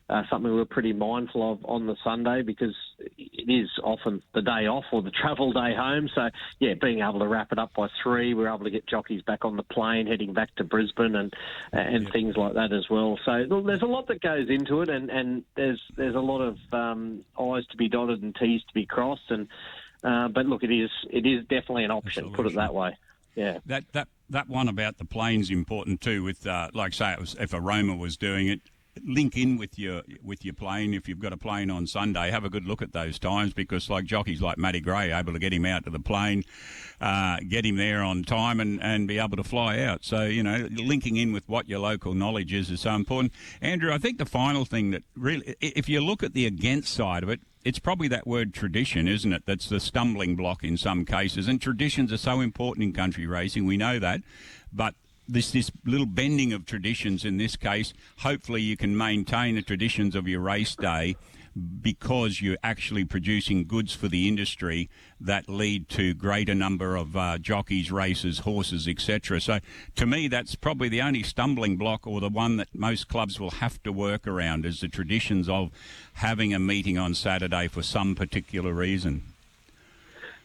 uh, 0.10 0.24
something 0.30 0.54
we're 0.54 0.66
pretty 0.66 0.94
mindful 0.94 1.54
of 1.54 1.66
on 1.66 1.88
the 1.88 1.96
Sunday 2.04 2.42
because 2.42 2.76
it 3.00 3.50
is 3.50 3.70
often 3.84 4.22
the 4.34 4.42
day 4.42 4.68
off 4.68 4.86
or 4.92 5.02
the 5.02 5.12
travel 5.22 5.52
day 5.54 5.74
home. 5.76 6.10
So, 6.14 6.30
yeah, 6.60 6.74
being 6.74 7.00
able 7.00 7.20
to 7.20 7.28
wrap 7.28 7.52
it 7.52 7.60
up 7.60 7.74
by 7.74 7.88
three, 8.02 8.34
we're 8.34 8.48
able 8.48 8.66
to 8.66 8.70
get 8.70 8.86
jockeys 8.86 9.22
back 9.22 9.46
on 9.46 9.56
the 9.56 9.64
plane 9.64 10.08
heading 10.08 10.34
back 10.34 10.54
to 10.56 10.64
Brisbane 10.64 11.16
and 11.16 11.34
and 11.72 12.04
yep. 12.04 12.12
things 12.12 12.36
like 12.36 12.54
that 12.54 12.74
as 12.74 12.90
well. 12.90 13.18
So 13.26 13.46
there's 13.66 13.82
a 13.82 13.88
lot 13.88 14.08
that 14.08 14.22
goes 14.22 14.50
into 14.50 14.82
it, 14.82 14.90
and, 14.90 15.10
and 15.10 15.44
there's 15.56 15.82
there's 15.96 16.16
a 16.16 16.20
lot 16.20 16.42
of 16.42 16.58
um, 16.72 17.24
I's 17.40 17.66
to 17.68 17.78
be 17.78 17.90
dotted 17.90 18.22
and 18.22 18.36
T's 18.36 18.64
to 18.64 18.74
be 18.74 18.86
crossed. 18.86 19.30
And 19.30 19.48
uh, 20.04 20.28
but 20.28 20.46
look, 20.46 20.64
it 20.64 20.72
is 20.72 20.92
it 21.10 21.26
is 21.26 21.42
definitely 21.44 21.86
an 21.86 21.92
option. 21.92 22.34
Put 22.34 22.46
it 22.46 22.56
that 22.56 22.74
way. 22.74 22.98
Yeah. 23.36 23.60
That 23.66 23.86
that 23.94 24.08
that 24.30 24.50
one 24.50 24.68
about 24.68 24.98
the 24.98 25.06
plane's 25.06 25.50
important 25.50 26.02
too. 26.02 26.24
With 26.24 26.46
uh, 26.46 26.70
like 26.74 26.94
say, 26.94 27.14
it 27.14 27.20
was 27.20 27.36
if 27.40 27.54
Aroma 27.54 27.96
was 27.96 28.18
doing 28.18 28.48
it, 28.48 28.62
link 29.04 29.36
in 29.38 29.58
with 29.58 29.78
your 29.78 30.02
with 30.22 30.46
your 30.46 30.54
plane 30.54 30.94
if 30.94 31.08
you've 31.08 31.20
got 31.20 31.34
a 31.34 31.38
plane 31.38 31.70
on 31.70 31.88
Sunday. 31.88 32.30
Have 32.30 32.46
a 32.46 32.50
good 32.50 32.66
look 32.66 32.82
at 32.82 32.94
those 32.94 33.20
times 33.20 33.54
because 33.54 33.90
like 33.90 34.06
jockeys 34.06 34.42
like 34.42 34.58
Matty 34.58 34.82
Gray 34.82 35.12
able 35.12 35.34
to 35.34 35.40
get 35.40 35.54
him 35.54 35.66
out 35.66 35.84
to 35.86 35.90
the 35.90 36.00
plane, 36.00 36.44
uh, 37.02 37.38
get 37.48 37.66
him 37.66 37.78
there 37.78 38.02
on 38.02 38.24
time, 38.24 38.60
and, 38.60 38.82
and 38.82 39.08
be 39.08 39.20
able 39.20 39.38
to 39.38 39.44
fly 39.44 39.80
out. 39.80 40.04
So 40.04 40.24
you 40.24 40.44
know, 40.44 40.68
linking 40.72 41.18
in 41.18 41.34
with 41.34 41.48
what 41.50 41.68
your 41.68 41.80
local 41.80 42.14
knowledge 42.14 42.54
is 42.54 42.70
is 42.70 42.82
so 42.82 42.96
important. 42.96 43.34
Andrew, 43.62 43.92
I 43.92 43.98
think 43.98 44.18
the 44.18 44.26
final 44.26 44.66
thing 44.66 44.92
that 44.92 45.04
really, 45.16 45.56
if 45.60 45.90
you 45.90 46.02
look 46.02 46.24
at 46.24 46.34
the 46.34 46.46
against 46.46 46.94
side 46.94 47.24
of 47.24 47.30
it. 47.30 47.42
It's 47.66 47.80
probably 47.80 48.10
that 48.10 48.28
word 48.28 48.54
tradition, 48.54 49.08
isn't 49.08 49.32
it? 49.32 49.44
That's 49.46 49.70
the 49.70 49.80
stumbling 49.80 50.36
block 50.36 50.66
in 50.66 50.76
some 50.76 51.06
cases. 51.06 51.48
And 51.48 51.62
traditions 51.62 52.12
are 52.12 52.18
so 52.18 52.42
important 52.42 52.84
in 52.84 52.92
country 52.92 53.26
racing. 53.26 53.66
We 53.66 53.78
know 53.78 54.00
that. 54.00 54.20
But 54.74 54.96
this 55.28 55.52
this 55.52 55.72
little 55.86 56.06
bending 56.06 56.54
of 56.54 56.66
traditions 56.66 57.26
in 57.26 57.38
this 57.38 57.56
case. 57.56 57.94
Hopefully, 58.20 58.62
you 58.62 58.78
can 58.78 58.98
maintain 58.98 59.56
the 59.56 59.62
traditions 59.62 60.16
of 60.16 60.28
your 60.28 60.42
race 60.42 60.76
day 60.76 61.16
because 61.82 62.42
you're 62.42 62.58
actually 62.64 63.06
producing 63.06 63.66
goods 63.66 63.94
for 63.94 64.08
the 64.08 64.28
industry 64.28 64.90
that 65.22 65.48
lead 65.48 65.88
to 65.88 66.14
greater 66.14 66.56
number 66.56 66.96
of 66.96 67.16
uh, 67.16 67.38
jockeys, 67.38 67.92
races, 67.92 68.40
horses, 68.40 68.88
etc. 68.88 69.40
So, 69.40 69.60
to 69.96 70.06
me, 70.06 70.28
that's 70.28 70.56
probably 70.56 70.90
the 70.90 71.02
only 71.02 71.24
stumbling 71.24 71.78
block, 71.78 72.08
or 72.08 72.20
the 72.20 72.30
one 72.30 72.58
that 72.58 72.74
most 72.74 73.08
clubs 73.08 73.40
will 73.40 73.52
have 73.52 73.82
to 73.84 73.92
work 73.92 74.28
around, 74.28 74.66
is 74.66 74.82
the 74.82 74.88
traditions 74.88 75.48
of 75.48 75.70
having 76.14 76.54
a 76.54 76.60
meeting 76.60 76.98
on 76.98 77.14
Saturday 77.14 77.68
for 77.68 77.84
some 77.84 78.16
particular 78.16 78.74
reason. 78.74 79.24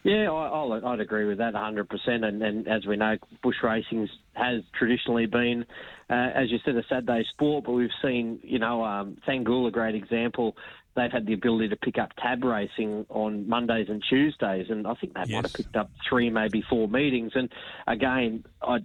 Yeah, 0.04 0.30
I, 0.30 0.90
would 0.90 1.00
agree 1.00 1.24
with 1.24 1.38
that 1.38 1.54
100%. 1.54 1.86
And, 2.06 2.42
and, 2.42 2.68
as 2.68 2.86
we 2.86 2.96
know, 2.96 3.16
bush 3.42 3.56
racing 3.62 4.08
has 4.38 4.62
traditionally 4.78 5.26
been, 5.26 5.66
uh, 6.08 6.30
as 6.34 6.50
you 6.50 6.58
said, 6.64 6.76
a 6.76 6.84
Saturday 6.88 7.24
sport. 7.32 7.64
But 7.64 7.72
we've 7.72 7.90
seen, 8.02 8.40
you 8.42 8.58
know, 8.58 8.84
um, 8.84 9.18
a 9.66 9.70
great 9.70 9.94
example. 9.94 10.56
They've 10.96 11.12
had 11.12 11.26
the 11.26 11.34
ability 11.34 11.68
to 11.68 11.76
pick 11.76 11.98
up 11.98 12.10
tab 12.18 12.42
racing 12.42 13.06
on 13.08 13.48
Mondays 13.48 13.88
and 13.88 14.02
Tuesdays, 14.08 14.66
and 14.68 14.86
I 14.86 14.94
think 14.94 15.14
they 15.14 15.20
yes. 15.20 15.30
might 15.30 15.44
have 15.44 15.52
picked 15.52 15.76
up 15.76 15.90
three, 16.08 16.30
maybe 16.30 16.62
four 16.68 16.88
meetings. 16.88 17.32
And 17.34 17.50
again, 17.86 18.44
I 18.62 18.78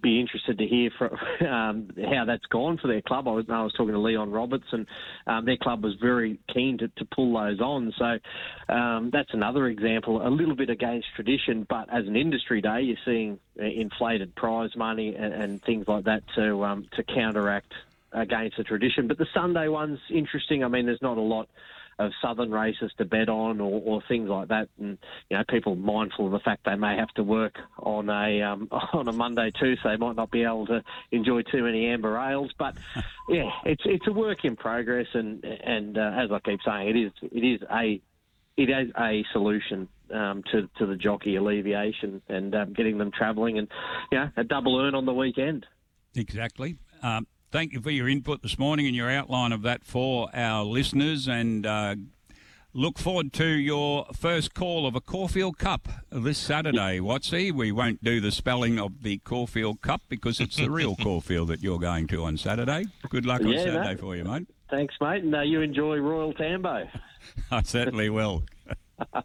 be 0.00 0.20
interested 0.20 0.58
to 0.58 0.66
hear 0.66 0.90
from, 0.98 1.16
um, 1.46 1.90
how 2.10 2.24
that's 2.26 2.46
gone 2.46 2.78
for 2.78 2.88
their 2.88 3.02
club. 3.02 3.28
I 3.28 3.32
was, 3.32 3.46
I 3.48 3.62
was 3.62 3.72
talking 3.72 3.92
to 3.92 3.98
Leon 3.98 4.30
Roberts, 4.30 4.66
and 4.72 4.86
um, 5.26 5.44
their 5.44 5.56
club 5.56 5.84
was 5.84 5.94
very 6.00 6.38
keen 6.52 6.78
to, 6.78 6.88
to 6.88 7.04
pull 7.04 7.34
those 7.34 7.60
on. 7.60 7.92
So 7.98 8.74
um, 8.74 9.10
that's 9.12 9.32
another 9.32 9.66
example, 9.66 10.26
a 10.26 10.30
little 10.30 10.56
bit 10.56 10.70
against 10.70 11.08
tradition, 11.14 11.66
but 11.68 11.92
as 11.92 12.06
an 12.06 12.16
industry 12.16 12.60
day, 12.60 12.82
you're 12.82 12.96
seeing 13.04 13.38
uh, 13.60 13.64
inflated 13.64 14.34
prize 14.34 14.74
money 14.76 15.14
and, 15.14 15.32
and 15.32 15.62
things 15.62 15.86
like 15.88 16.04
that 16.04 16.22
to 16.34 16.64
um, 16.64 16.86
to 16.96 17.02
counteract 17.02 17.72
against 18.12 18.56
the 18.56 18.64
tradition. 18.64 19.08
But 19.08 19.18
the 19.18 19.26
Sunday 19.34 19.68
one's 19.68 20.00
interesting. 20.10 20.64
I 20.64 20.68
mean, 20.68 20.86
there's 20.86 21.02
not 21.02 21.18
a 21.18 21.22
lot 21.22 21.48
of 21.98 22.12
southern 22.22 22.50
races 22.50 22.92
to 22.98 23.04
bet 23.04 23.28
on 23.28 23.60
or, 23.60 23.80
or 23.84 24.02
things 24.08 24.28
like 24.28 24.48
that. 24.48 24.68
And 24.78 24.98
you 25.30 25.36
know, 25.36 25.44
people 25.48 25.76
mindful 25.76 26.26
of 26.26 26.32
the 26.32 26.38
fact 26.40 26.64
they 26.64 26.74
may 26.74 26.96
have 26.96 27.12
to 27.14 27.22
work 27.22 27.54
on 27.78 28.08
a 28.08 28.42
um, 28.42 28.68
on 28.92 29.08
a 29.08 29.12
Monday 29.12 29.52
too, 29.58 29.74
so 29.82 29.88
they 29.88 29.96
might 29.96 30.16
not 30.16 30.30
be 30.30 30.44
able 30.44 30.66
to 30.66 30.82
enjoy 31.10 31.42
too 31.42 31.62
many 31.62 31.86
amber 31.86 32.16
ales. 32.18 32.52
But 32.58 32.74
yeah, 33.28 33.50
it's 33.64 33.82
it's 33.84 34.06
a 34.06 34.12
work 34.12 34.44
in 34.44 34.56
progress, 34.56 35.06
and 35.14 35.44
and 35.44 35.98
uh, 35.98 36.12
as 36.16 36.30
I 36.30 36.38
keep 36.40 36.60
saying, 36.64 36.88
it 36.88 36.96
is 36.96 37.12
it 37.22 37.44
is 37.44 37.62
a 37.70 38.00
it 38.56 38.70
is 38.70 38.90
a 38.98 39.24
solution 39.32 39.88
um, 40.12 40.42
to 40.52 40.68
to 40.78 40.86
the 40.86 40.96
jockey 40.96 41.36
alleviation 41.36 42.22
and 42.28 42.54
um, 42.54 42.72
getting 42.72 42.98
them 42.98 43.10
travelling, 43.10 43.58
and 43.58 43.68
you 44.10 44.18
know, 44.18 44.30
a 44.36 44.44
double 44.44 44.78
earn 44.80 44.94
on 44.94 45.06
the 45.06 45.14
weekend. 45.14 45.66
Exactly. 46.16 46.76
Um, 47.02 47.26
thank 47.54 47.72
you 47.72 47.80
for 47.80 47.90
your 47.92 48.08
input 48.08 48.42
this 48.42 48.58
morning 48.58 48.84
and 48.84 48.96
your 48.96 49.08
outline 49.08 49.52
of 49.52 49.62
that 49.62 49.84
for 49.84 50.28
our 50.34 50.64
listeners. 50.64 51.28
And 51.28 51.64
uh, 51.64 51.94
look 52.72 52.98
forward 52.98 53.32
to 53.34 53.46
your 53.46 54.06
first 54.12 54.54
call 54.54 54.88
of 54.88 54.96
a 54.96 55.00
Caulfield 55.00 55.56
Cup 55.56 55.86
this 56.10 56.36
Saturday, 56.36 56.98
Watsy. 56.98 57.52
We 57.52 57.70
won't 57.70 58.02
do 58.02 58.20
the 58.20 58.32
spelling 58.32 58.80
of 58.80 59.04
the 59.04 59.18
Caulfield 59.18 59.82
Cup 59.82 60.02
because 60.08 60.40
it's 60.40 60.56
the 60.56 60.68
real 60.68 60.96
Caulfield 60.96 61.46
that 61.46 61.62
you're 61.62 61.78
going 61.78 62.08
to 62.08 62.24
on 62.24 62.36
Saturday. 62.38 62.86
Good 63.08 63.24
luck 63.24 63.42
on 63.42 63.50
Yeah, 63.50 63.58
Saturday 63.62 63.88
mate. 63.90 64.00
for 64.00 64.16
you, 64.16 64.24
mate. 64.24 64.48
Thanks, 64.68 64.96
mate, 65.00 65.22
and 65.22 65.32
uh, 65.36 65.42
you 65.42 65.60
enjoy 65.60 65.98
Royal 65.98 66.32
Tambo. 66.32 66.88
I 67.52 67.62
certainly 67.62 68.10
will. 68.10 68.42
Thanks, 68.98 69.24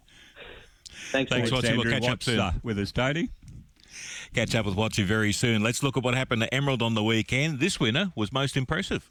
Thanks, 1.10 1.32
mate. 1.32 1.50
Watsy. 1.50 1.62
We'll 1.76 1.80
Andrew 1.80 1.90
catch 1.90 2.08
up 2.08 2.22
soon. 2.22 2.38
uh, 2.38 2.52
with 2.62 2.78
us, 2.78 2.92
Tony. 2.92 3.30
Catch 4.32 4.54
up 4.54 4.64
with 4.64 4.76
Watsy 4.76 5.04
very 5.04 5.32
soon. 5.32 5.60
Let's 5.60 5.82
look 5.82 5.96
at 5.96 6.04
what 6.04 6.14
happened 6.14 6.42
to 6.42 6.54
Emerald 6.54 6.82
on 6.82 6.94
the 6.94 7.02
weekend. 7.02 7.58
This 7.58 7.80
winner 7.80 8.12
was 8.14 8.32
most 8.32 8.56
impressive. 8.56 9.10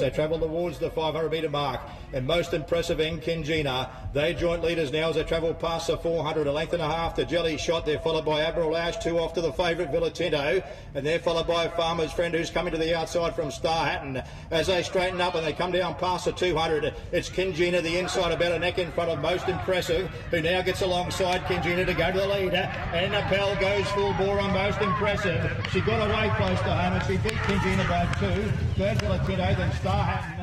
They 0.00 0.10
travel 0.10 0.38
towards 0.38 0.78
the 0.78 0.90
500 0.90 1.30
metre 1.30 1.50
mark, 1.50 1.80
and 2.12 2.26
most 2.26 2.54
impressive 2.54 2.98
Nkingina. 2.98 3.88
They 4.12 4.34
joint 4.34 4.62
leaders 4.62 4.90
now 4.90 5.10
as 5.10 5.16
they 5.16 5.24
travel 5.24 5.54
past 5.54 5.86
the 5.86 5.96
400, 5.96 6.46
a 6.46 6.52
length 6.52 6.72
and 6.72 6.82
a 6.82 6.86
half 6.86 7.14
to 7.14 7.24
Jelly 7.24 7.56
Shot. 7.58 7.86
They're 7.86 8.00
followed 8.00 8.24
by 8.24 8.40
Admiral 8.40 8.76
Ash, 8.76 8.96
two 8.96 9.18
off 9.18 9.34
to 9.34 9.40
the 9.40 9.52
favourite 9.52 9.92
Villa 9.92 10.10
Tinto, 10.10 10.62
and 10.94 11.06
they're 11.06 11.18
followed 11.18 11.46
by 11.46 11.68
Farmer's 11.68 12.12
Friend, 12.12 12.34
who's 12.34 12.50
coming 12.50 12.72
to 12.72 12.78
the 12.78 12.96
outside 12.96 13.36
from 13.36 13.50
Star 13.50 13.86
Hatton. 13.86 14.22
As 14.50 14.66
they 14.66 14.82
straighten 14.82 15.20
up 15.20 15.34
and 15.34 15.46
they 15.46 15.52
come 15.52 15.70
down 15.70 15.94
past 15.96 16.24
the 16.24 16.32
200, 16.32 16.94
it's 17.12 17.28
Kingina, 17.28 17.82
the 17.82 17.98
inside, 17.98 18.32
about 18.32 18.52
a 18.52 18.58
neck 18.58 18.78
in 18.78 18.90
front 18.92 19.10
of 19.10 19.20
most 19.20 19.48
impressive, 19.48 20.08
who 20.30 20.40
now 20.40 20.62
gets 20.62 20.82
alongside 20.82 21.42
Kingina 21.42 21.84
to 21.86 21.94
go 21.94 22.10
to 22.10 22.18
the 22.18 22.26
leader. 22.26 22.70
And 22.92 23.14
Appel 23.14 23.54
goes 23.60 23.86
full 23.90 24.12
bore 24.14 24.40
on 24.40 24.52
most 24.52 24.80
impressive. 24.80 25.68
She 25.72 25.80
got 25.82 26.08
away 26.08 26.32
close 26.36 26.58
to 26.60 26.74
home 26.74 26.94
and 26.94 27.02
she 27.04 27.16
beat 27.18 27.38
Kingina 27.46 27.88
by 27.88 28.06
two. 28.18 28.50
Third 28.76 28.98
Villatinto, 28.98 29.56
then 29.56 29.72
Star 29.74 29.89
Hatton. 29.96 30.39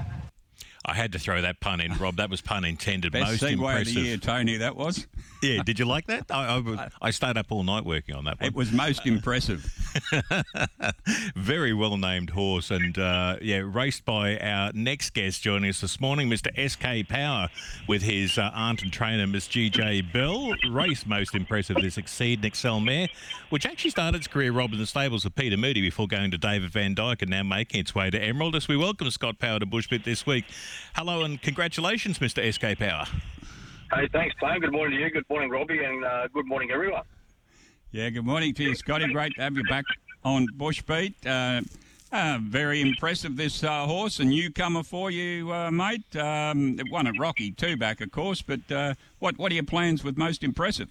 I 0.90 0.94
had 0.94 1.12
to 1.12 1.20
throw 1.20 1.42
that 1.42 1.60
pun 1.60 1.82
in, 1.82 1.94
Rob. 1.98 2.16
That 2.16 2.30
was 2.30 2.40
pun 2.40 2.64
intended. 2.64 3.12
Best 3.12 3.26
most 3.30 3.44
segue 3.44 3.54
of 3.54 3.60
impressive. 3.60 3.94
the 3.94 4.02
year, 4.02 4.18
Tony, 4.18 4.58
that 4.58 4.76
was. 4.76 5.06
Yeah, 5.44 5.62
did 5.62 5.78
you 5.78 5.86
like 5.86 6.08
that? 6.08 6.26
I, 6.32 6.58
I, 6.58 6.90
I 7.00 7.12
stayed 7.12 7.38
up 7.38 7.52
all 7.52 7.62
night 7.64 7.86
working 7.86 8.16
on 8.16 8.24
that 8.24 8.40
one. 8.40 8.48
It 8.48 8.56
was 8.56 8.72
most 8.72 9.06
impressive. 9.06 9.72
Very 11.36 11.74
well 11.76 11.96
named 11.98 12.32
horse, 12.32 12.72
and 12.72 12.98
uh, 12.98 13.38
yeah, 13.40 13.62
raced 13.64 14.04
by 14.04 14.40
our 14.40 14.72
next 14.74 15.14
guest 15.14 15.44
joining 15.44 15.70
us 15.70 15.80
this 15.82 16.02
morning, 16.02 16.28
Mr. 16.28 16.50
SK 16.68 17.08
Power, 17.08 17.50
with 17.88 18.02
his 18.02 18.40
uh, 18.40 18.50
aunt 18.56 18.82
and 18.82 18.92
trainer, 18.92 19.28
Miss 19.28 19.48
GJ 19.48 20.12
Bell. 20.12 20.54
Race 20.72 21.06
most 21.06 21.36
impressive 21.36 21.78
this 21.78 22.00
Exceed 22.00 22.40
and 22.40 22.46
Excel 22.46 22.80
mare, 22.80 23.08
which 23.52 23.68
actually 23.68 23.92
started 23.92 24.18
its 24.18 24.28
career 24.28 24.52
robbing 24.52 24.80
the 24.80 24.88
stables 24.88 25.24
of 25.24 25.36
Peter 25.36 25.56
Moody 25.56 25.82
before 25.82 26.08
going 26.08 26.32
to 26.32 26.40
David 26.40 26.72
Vandyke 26.72 27.22
and 27.22 27.30
now 27.30 27.44
making 27.44 27.80
its 27.80 27.94
way 27.94 28.10
to 28.10 28.20
Emerald. 28.20 28.56
As 28.56 28.68
we 28.68 28.76
welcome 28.76 29.12
Scott 29.12 29.38
Power 29.38 29.60
to 29.60 29.68
Bushbeat 29.68 30.04
this 30.04 30.26
week. 30.26 30.46
Hello 30.96 31.24
and 31.24 31.42
congratulations, 31.42 32.20
Mr. 32.20 32.52
SK 32.52 32.80
Power. 32.80 33.06
Hey, 33.94 34.08
thanks, 34.12 34.36
Payne. 34.42 34.60
Good 34.60 34.72
morning 34.72 34.98
to 34.98 35.04
you. 35.04 35.10
Good 35.10 35.30
morning, 35.30 35.50
Robbie, 35.50 35.84
and 35.84 36.04
uh, 36.04 36.28
good 36.34 36.46
morning, 36.46 36.72
everyone. 36.72 37.04
Yeah, 37.92 38.10
good 38.10 38.26
morning 38.26 38.54
to 38.56 38.64
you, 38.64 38.76
Scotty. 38.76 39.12
Great 39.14 39.34
to 39.36 39.42
have 39.42 39.56
you 39.56 39.64
back 39.64 39.86
on 40.26 40.48
Bushbeat. 40.58 41.14
Uh, 41.26 41.62
uh, 42.12 42.38
very 42.42 42.82
impressive, 42.82 43.36
this 43.38 43.64
uh, 43.64 43.86
horse. 43.86 44.20
A 44.20 44.26
newcomer 44.26 44.84
for 44.84 45.12
you, 45.12 45.54
uh, 45.54 45.72
mate. 45.72 46.16
Um, 46.16 46.80
it 46.80 46.86
won 46.92 47.08
at 47.08 47.20
Rocky 47.20 47.52
too 47.52 47.78
back, 47.78 48.02
of 48.02 48.12
course. 48.12 48.42
But 48.42 48.72
uh, 48.72 48.94
what 49.20 49.38
what 49.38 49.52
are 49.52 49.56
your 49.56 49.64
plans 49.64 50.04
with 50.04 50.18
most 50.18 50.44
impressive? 50.44 50.90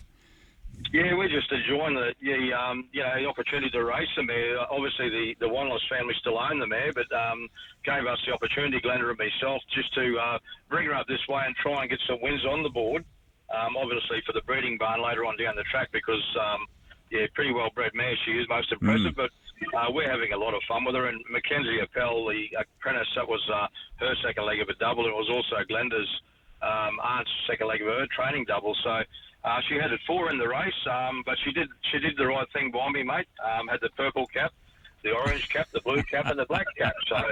Yeah, 0.93 1.15
we're 1.15 1.29
just 1.29 1.51
enjoying 1.51 1.95
the, 1.95 2.15
the 2.21 2.53
um, 2.53 2.89
you 2.93 3.03
know 3.03 3.13
the 3.19 3.27
opportunity 3.27 3.71
to 3.71 3.85
race 3.85 4.09
the 4.17 4.23
mare. 4.23 4.61
Obviously, 4.71 5.11
the 5.11 5.35
the 5.41 5.49
Wanless 5.49 5.83
family 5.89 6.15
still 6.21 6.39
own 6.39 6.59
the 6.59 6.67
mare, 6.67 6.93
but 6.95 7.09
um, 7.17 7.49
gave 7.85 8.07
us 8.07 8.19
the 8.27 8.33
opportunity, 8.33 8.81
Glenda 8.81 9.09
and 9.09 9.19
myself, 9.19 9.63
just 9.75 9.93
to 9.95 10.17
uh, 10.19 10.39
bring 10.69 10.87
her 10.87 10.95
up 10.95 11.07
this 11.09 11.23
way 11.29 11.43
and 11.45 11.57
try 11.57 11.83
and 11.83 11.91
get 11.91 11.99
some 12.07 12.21
wins 12.23 12.45
on 12.45 12.63
the 12.63 12.69
board. 12.69 13.05
Um, 13.53 13.77
obviously, 13.77 14.23
for 14.27 14.33
the 14.33 14.43
breeding 14.43 14.77
barn 14.79 15.03
later 15.03 15.25
on 15.25 15.37
down 15.37 15.57
the 15.57 15.65
track, 15.71 15.89
because 15.93 16.25
um, 16.39 16.67
yeah, 17.11 17.27
pretty 17.35 17.53
well 17.53 17.71
bred 17.75 17.93
mare 17.95 18.15
she 18.25 18.33
is, 18.33 18.47
most 18.49 18.73
impressive. 18.73 19.15
But 19.17 19.31
uh, 19.77 19.89
we're 19.91 20.11
having 20.11 20.33
a 20.33 20.39
lot 20.39 20.55
of 20.55 20.63
fun 20.69 20.85
with 20.85 20.95
her. 20.95 21.07
And 21.07 21.23
Mackenzie 21.31 21.81
Appel, 21.81 22.27
the 22.27 22.47
apprentice, 22.59 23.09
that 23.17 23.27
was 23.27 23.43
uh, 23.53 23.67
her 23.97 24.15
second 24.25 24.45
leg 24.45 24.61
of 24.61 24.69
a 24.69 24.75
double. 24.75 25.07
It 25.07 25.15
was 25.15 25.31
also 25.31 25.63
Glenda's 25.71 26.11
um, 26.63 26.99
aunt's 27.03 27.31
second 27.47 27.69
leg 27.69 27.83
of 27.83 27.89
her 27.89 28.07
training 28.07 28.45
double. 28.47 28.75
So 28.83 29.03
uh, 29.45 29.61
she 29.69 29.77
had 29.77 29.93
it 29.93 30.01
four 30.07 30.31
in 30.31 30.39
the 30.39 30.49
race, 30.49 30.87
um, 30.91 31.23
but 31.25 31.37
she 31.45 31.53
did 31.53 31.69
she 31.91 31.99
did 31.99 32.17
the 32.17 32.27
right 32.27 32.51
thing 32.53 32.71
by 32.71 32.91
me, 32.91 33.03
mate. 33.03 33.27
Um, 33.45 33.69
had 33.69 33.81
the 33.81 33.91
purple 33.91 34.27
cap, 34.27 34.53
the 35.03 35.13
orange 35.13 35.49
cap, 35.49 35.69
the 35.73 35.81
blue 35.81 36.03
cap, 36.03 36.27
and 36.27 36.39
the 36.39 36.47
black 36.47 36.67
cap. 36.77 36.95
So. 37.09 37.23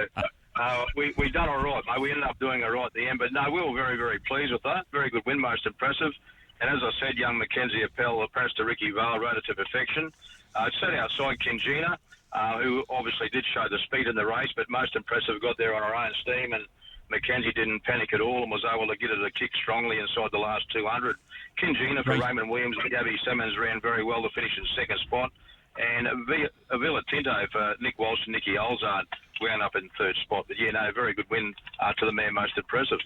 Uh, 0.57 0.85
we 0.95 1.13
we 1.17 1.29
done 1.29 1.49
all 1.49 1.61
right, 1.61 1.83
mate. 1.85 1.99
We 1.99 2.11
ended 2.11 2.23
up 2.23 2.39
doing 2.39 2.63
all 2.63 2.69
right 2.71 2.85
at 2.85 2.93
the 2.93 3.05
end, 3.05 3.19
but 3.19 3.33
no, 3.33 3.51
we 3.51 3.61
were 3.61 3.73
very 3.73 3.97
very 3.97 4.19
pleased 4.19 4.53
with 4.53 4.63
that. 4.63 4.85
Very 4.89 5.09
good 5.09 5.25
win, 5.25 5.37
most 5.37 5.65
impressive. 5.65 6.13
And 6.61 6.69
as 6.69 6.81
I 6.81 6.91
said, 7.05 7.17
young 7.17 7.37
Mackenzie 7.37 7.83
Appel, 7.83 8.23
apprentice 8.23 8.53
to 8.53 8.63
Ricky 8.63 8.91
Vale, 8.91 9.19
rode 9.19 9.35
it 9.35 9.43
to 9.45 9.55
perfection. 9.55 10.13
Uh, 10.55 10.69
sat 10.79 10.93
outside 10.93 11.37
Kingina, 11.39 11.97
uh, 12.31 12.59
who 12.59 12.85
obviously 12.89 13.27
did 13.29 13.43
show 13.53 13.67
the 13.69 13.77
speed 13.79 14.07
in 14.07 14.15
the 14.15 14.25
race, 14.25 14.49
but 14.55 14.69
most 14.69 14.95
impressive 14.95 15.41
got 15.41 15.57
there 15.57 15.75
on 15.75 15.83
her 15.83 15.95
own 15.95 16.11
steam, 16.21 16.53
and 16.53 16.65
Mackenzie 17.09 17.51
didn't 17.53 17.83
panic 17.83 18.13
at 18.13 18.21
all 18.21 18.41
and 18.43 18.51
was 18.51 18.63
able 18.65 18.87
to 18.87 18.97
get 18.97 19.11
it 19.11 19.19
a 19.23 19.31
kick 19.31 19.51
strongly 19.61 19.99
inside 19.99 20.29
the 20.31 20.37
last 20.39 20.65
200. 20.73 21.15
Kingina 21.61 22.03
for 22.03 22.11
Right. 22.11 22.29
Raymond 22.29 22.49
Williams 22.49 22.77
and 22.81 22.91
Gabby 22.91 23.15
Simmons 23.25 23.57
ran 23.57 23.79
very 23.81 24.03
well 24.03 24.21
to 24.23 24.29
finish 24.33 24.51
in 24.57 24.63
second 24.75 24.99
spot. 25.05 25.31
And 25.77 26.07
Villa 26.27 27.01
Tinto 27.09 27.33
for 27.51 27.75
Nick 27.81 27.99
Walsh 27.99 28.19
and 28.25 28.33
Nicky 28.33 28.55
Olzard 28.55 29.03
wound 29.41 29.61
up 29.61 29.75
in 29.75 29.89
third 29.97 30.15
spot. 30.23 30.45
But 30.47 30.57
yeah, 30.57 30.71
no, 30.71 30.89
very 30.93 31.13
good 31.13 31.29
win 31.29 31.53
uh, 31.79 31.91
to 31.93 32.05
the 32.05 32.13
man 32.13 32.33
most 32.33 32.57
impressive. 32.57 32.99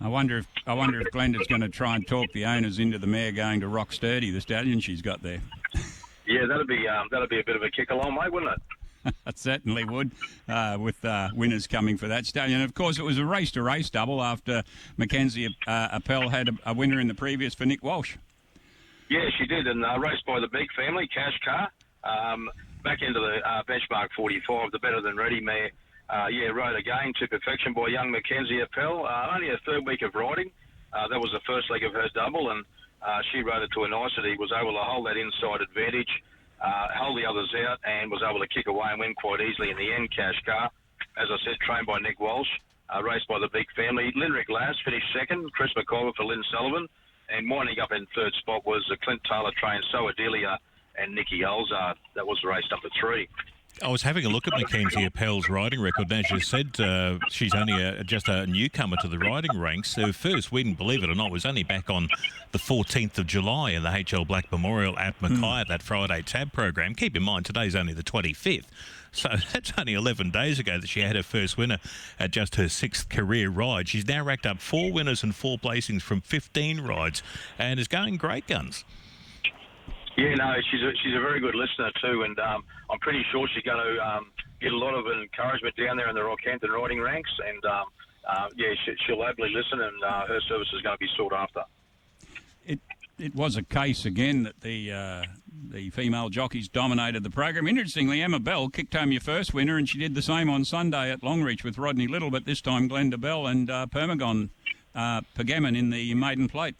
I 0.00 0.08
wonder 0.08 0.38
if 0.38 0.46
I 0.66 0.74
wonder 0.74 1.00
if 1.00 1.10
Glenda's 1.10 1.46
going 1.46 1.60
to 1.60 1.68
try 1.68 1.94
and 1.96 2.06
talk 2.06 2.26
the 2.32 2.44
owners 2.44 2.78
into 2.78 2.98
the 2.98 3.06
mare 3.06 3.32
going 3.32 3.60
to 3.60 3.68
Rock 3.68 3.92
Sturdy, 3.92 4.30
the 4.30 4.40
stallion 4.40 4.80
she's 4.80 5.00
got 5.00 5.22
there. 5.22 5.40
Yeah, 6.26 6.46
that'd 6.48 6.66
be 6.66 6.86
um, 6.88 7.08
that'd 7.10 7.28
be 7.30 7.40
a 7.40 7.44
bit 7.44 7.56
of 7.56 7.62
a 7.62 7.70
kick 7.70 7.90
along, 7.90 8.14
mate, 8.14 8.32
wouldn't 8.32 8.52
it? 8.52 8.60
It 9.26 9.38
certainly 9.38 9.84
would, 9.84 10.12
uh, 10.48 10.76
with 10.80 11.04
uh, 11.04 11.30
winners 11.34 11.66
coming 11.66 11.96
for 11.96 12.08
that 12.08 12.26
stallion. 12.26 12.60
Of 12.60 12.74
course, 12.74 12.98
it 12.98 13.02
was 13.02 13.18
a 13.18 13.24
race 13.24 13.50
to 13.52 13.62
race 13.62 13.90
double 13.90 14.22
after 14.22 14.62
Mackenzie 14.96 15.56
uh, 15.66 15.88
Appel 15.92 16.28
had 16.28 16.48
a, 16.48 16.52
a 16.66 16.74
winner 16.74 17.00
in 17.00 17.08
the 17.08 17.14
previous 17.14 17.54
for 17.54 17.64
Nick 17.64 17.82
Walsh. 17.82 18.16
Yeah, 19.08 19.28
she 19.38 19.46
did, 19.46 19.66
and 19.66 19.84
uh, 19.84 19.98
raced 19.98 20.24
by 20.26 20.40
the 20.40 20.48
big 20.48 20.68
family, 20.76 21.08
Cash 21.12 21.38
Car, 21.44 21.68
um, 22.04 22.48
back 22.84 23.02
into 23.02 23.20
the 23.20 23.38
uh, 23.46 23.62
benchmark 23.68 24.08
45, 24.16 24.72
the 24.72 24.78
better 24.78 25.00
than 25.00 25.16
ready 25.16 25.40
mare. 25.40 25.70
Uh, 26.08 26.26
yeah, 26.28 26.48
rode 26.48 26.76
again 26.76 27.12
to 27.20 27.28
perfection 27.28 27.72
by 27.72 27.88
young 27.88 28.10
Mackenzie 28.10 28.60
Appel. 28.60 29.06
Uh, 29.06 29.34
only 29.34 29.50
a 29.50 29.58
third 29.64 29.86
week 29.86 30.02
of 30.02 30.14
riding. 30.14 30.50
That 30.92 31.20
was 31.20 31.30
the 31.32 31.40
first 31.46 31.70
leg 31.70 31.84
of 31.84 31.92
her 31.94 32.08
double, 32.14 32.50
and 32.50 32.64
she 33.32 33.42
rode 33.42 33.62
it 33.62 33.70
to 33.74 33.84
a 33.84 33.88
nicety. 33.88 34.36
Was 34.38 34.52
able 34.52 34.72
to 34.72 34.84
hold 34.84 35.06
that 35.06 35.16
inside 35.16 35.62
advantage, 35.62 36.10
uh, 36.62 36.86
held 36.94 37.18
the 37.18 37.26
others 37.26 37.52
out, 37.66 37.78
and 37.84 38.10
was 38.10 38.22
able 38.22 38.40
to 38.40 38.48
kick 38.48 38.66
away 38.66 38.86
and 38.90 39.00
win 39.00 39.14
quite 39.14 39.40
easily 39.40 39.70
in 39.70 39.76
the 39.76 39.92
end. 39.92 40.08
Cash 40.14 40.38
Car, 40.46 40.70
as 41.18 41.28
I 41.28 41.36
said, 41.44 41.58
trained 41.66 41.86
by 41.86 41.98
Nick 41.98 42.20
Walsh, 42.20 42.48
uh, 42.94 43.02
raced 43.02 43.26
by 43.26 43.38
the 43.38 43.48
big 43.52 43.66
family. 43.74 44.12
Linrick 44.16 44.48
Lass 44.48 44.76
finished 44.84 45.06
second. 45.12 45.50
Chris 45.52 45.70
McCullough 45.76 46.14
for 46.14 46.24
Lynn 46.24 46.42
Sullivan. 46.52 46.88
And 47.28 47.48
winding 47.48 47.80
up 47.80 47.92
in 47.92 48.06
third 48.14 48.34
spot 48.40 48.66
was 48.66 48.84
the 48.90 48.96
Clint 49.02 49.22
Taylor 49.24 49.52
trained 49.56 49.84
So 49.90 50.08
Adelia 50.08 50.58
and 50.98 51.14
Nikki 51.14 51.40
Olzard. 51.40 51.96
That 52.14 52.26
was 52.26 52.38
race 52.44 52.64
number 52.70 52.88
three. 53.00 53.26
I 53.80 53.88
was 53.88 54.02
having 54.02 54.26
a 54.26 54.28
look 54.28 54.46
at 54.46 54.52
Mackenzie 54.52 55.04
Appel's 55.04 55.48
riding 55.48 55.80
record, 55.80 56.10
and 56.12 56.24
as 56.24 56.30
you 56.30 56.40
said, 56.40 56.78
uh, 56.78 57.18
she's 57.30 57.54
only 57.54 57.82
a, 57.82 58.04
just 58.04 58.28
a 58.28 58.46
newcomer 58.46 58.96
to 58.98 59.08
the 59.08 59.18
riding 59.18 59.58
ranks. 59.58 59.94
Her 59.94 60.12
first 60.12 60.52
win, 60.52 60.74
believe 60.74 61.02
it 61.02 61.08
or 61.08 61.14
not, 61.14 61.30
was 61.30 61.46
only 61.46 61.62
back 61.62 61.88
on 61.88 62.08
the 62.52 62.58
14th 62.58 63.18
of 63.18 63.26
July 63.26 63.70
in 63.70 63.82
the 63.82 63.88
HL 63.88 64.26
Black 64.26 64.52
Memorial 64.52 64.98
at 64.98 65.20
Mackay 65.22 65.60
at 65.60 65.68
that 65.68 65.82
Friday 65.82 66.22
tab 66.22 66.52
program. 66.52 66.94
Keep 66.94 67.16
in 67.16 67.22
mind, 67.22 67.46
today's 67.46 67.74
only 67.74 67.94
the 67.94 68.02
25th. 68.02 68.66
So 69.10 69.28
that's 69.52 69.72
only 69.78 69.94
11 69.94 70.30
days 70.30 70.58
ago 70.58 70.78
that 70.78 70.88
she 70.88 71.00
had 71.00 71.16
her 71.16 71.22
first 71.22 71.56
winner 71.56 71.78
at 72.20 72.30
just 72.30 72.56
her 72.56 72.68
sixth 72.68 73.08
career 73.08 73.48
ride. 73.48 73.88
She's 73.88 74.06
now 74.06 74.22
racked 74.22 74.46
up 74.46 74.60
four 74.60 74.92
winners 74.92 75.22
and 75.22 75.34
four 75.34 75.58
placings 75.58 76.02
from 76.02 76.20
15 76.20 76.80
rides 76.82 77.22
and 77.58 77.80
is 77.80 77.88
going 77.88 78.16
great 78.16 78.46
guns. 78.46 78.84
Yeah, 80.16 80.34
no, 80.34 80.54
she's 80.70 80.82
a, 80.82 80.92
she's 81.02 81.14
a 81.16 81.20
very 81.20 81.40
good 81.40 81.54
listener 81.54 81.90
too, 82.02 82.22
and 82.22 82.38
um, 82.38 82.64
I'm 82.90 82.98
pretty 82.98 83.24
sure 83.32 83.48
she's 83.54 83.62
going 83.62 83.82
to 83.82 84.06
um, 84.06 84.30
get 84.60 84.72
a 84.72 84.76
lot 84.76 84.94
of 84.94 85.06
encouragement 85.06 85.74
down 85.76 85.96
there 85.96 86.08
in 86.08 86.14
the 86.14 86.20
Rockhampton 86.20 86.68
riding 86.68 87.00
ranks, 87.00 87.30
and 87.46 87.64
um, 87.64 87.86
uh, 88.28 88.48
yeah, 88.56 88.74
she, 88.84 88.92
she'll 89.06 89.22
happily 89.22 89.50
listen, 89.54 89.80
and 89.80 90.04
uh, 90.04 90.26
her 90.26 90.40
service 90.48 90.68
is 90.74 90.82
going 90.82 90.94
to 90.94 90.98
be 90.98 91.08
sought 91.16 91.32
after. 91.32 91.62
It 92.66 92.80
it 93.18 93.34
was 93.34 93.56
a 93.56 93.62
case 93.62 94.04
again 94.04 94.42
that 94.42 94.60
the 94.60 94.92
uh, 94.92 95.22
the 95.70 95.90
female 95.90 96.28
jockeys 96.28 96.68
dominated 96.68 97.22
the 97.22 97.30
program. 97.30 97.66
Interestingly, 97.66 98.20
Emma 98.20 98.38
Bell 98.38 98.68
kicked 98.68 98.94
home 98.94 99.12
your 99.12 99.20
first 99.20 99.54
winner, 99.54 99.76
and 99.76 99.88
she 99.88 99.98
did 99.98 100.14
the 100.14 100.22
same 100.22 100.50
on 100.50 100.64
Sunday 100.64 101.10
at 101.10 101.22
Longreach 101.22 101.64
with 101.64 101.78
Rodney 101.78 102.06
Little, 102.06 102.30
but 102.30 102.44
this 102.44 102.60
time 102.60 102.88
Glenda 102.88 103.20
Bell 103.20 103.46
and 103.46 103.70
uh, 103.70 103.86
Permagon 103.86 104.50
uh, 104.94 105.22
Pergamon 105.36 105.76
in 105.76 105.90
the 105.90 106.14
maiden 106.14 106.48
plate. 106.48 106.76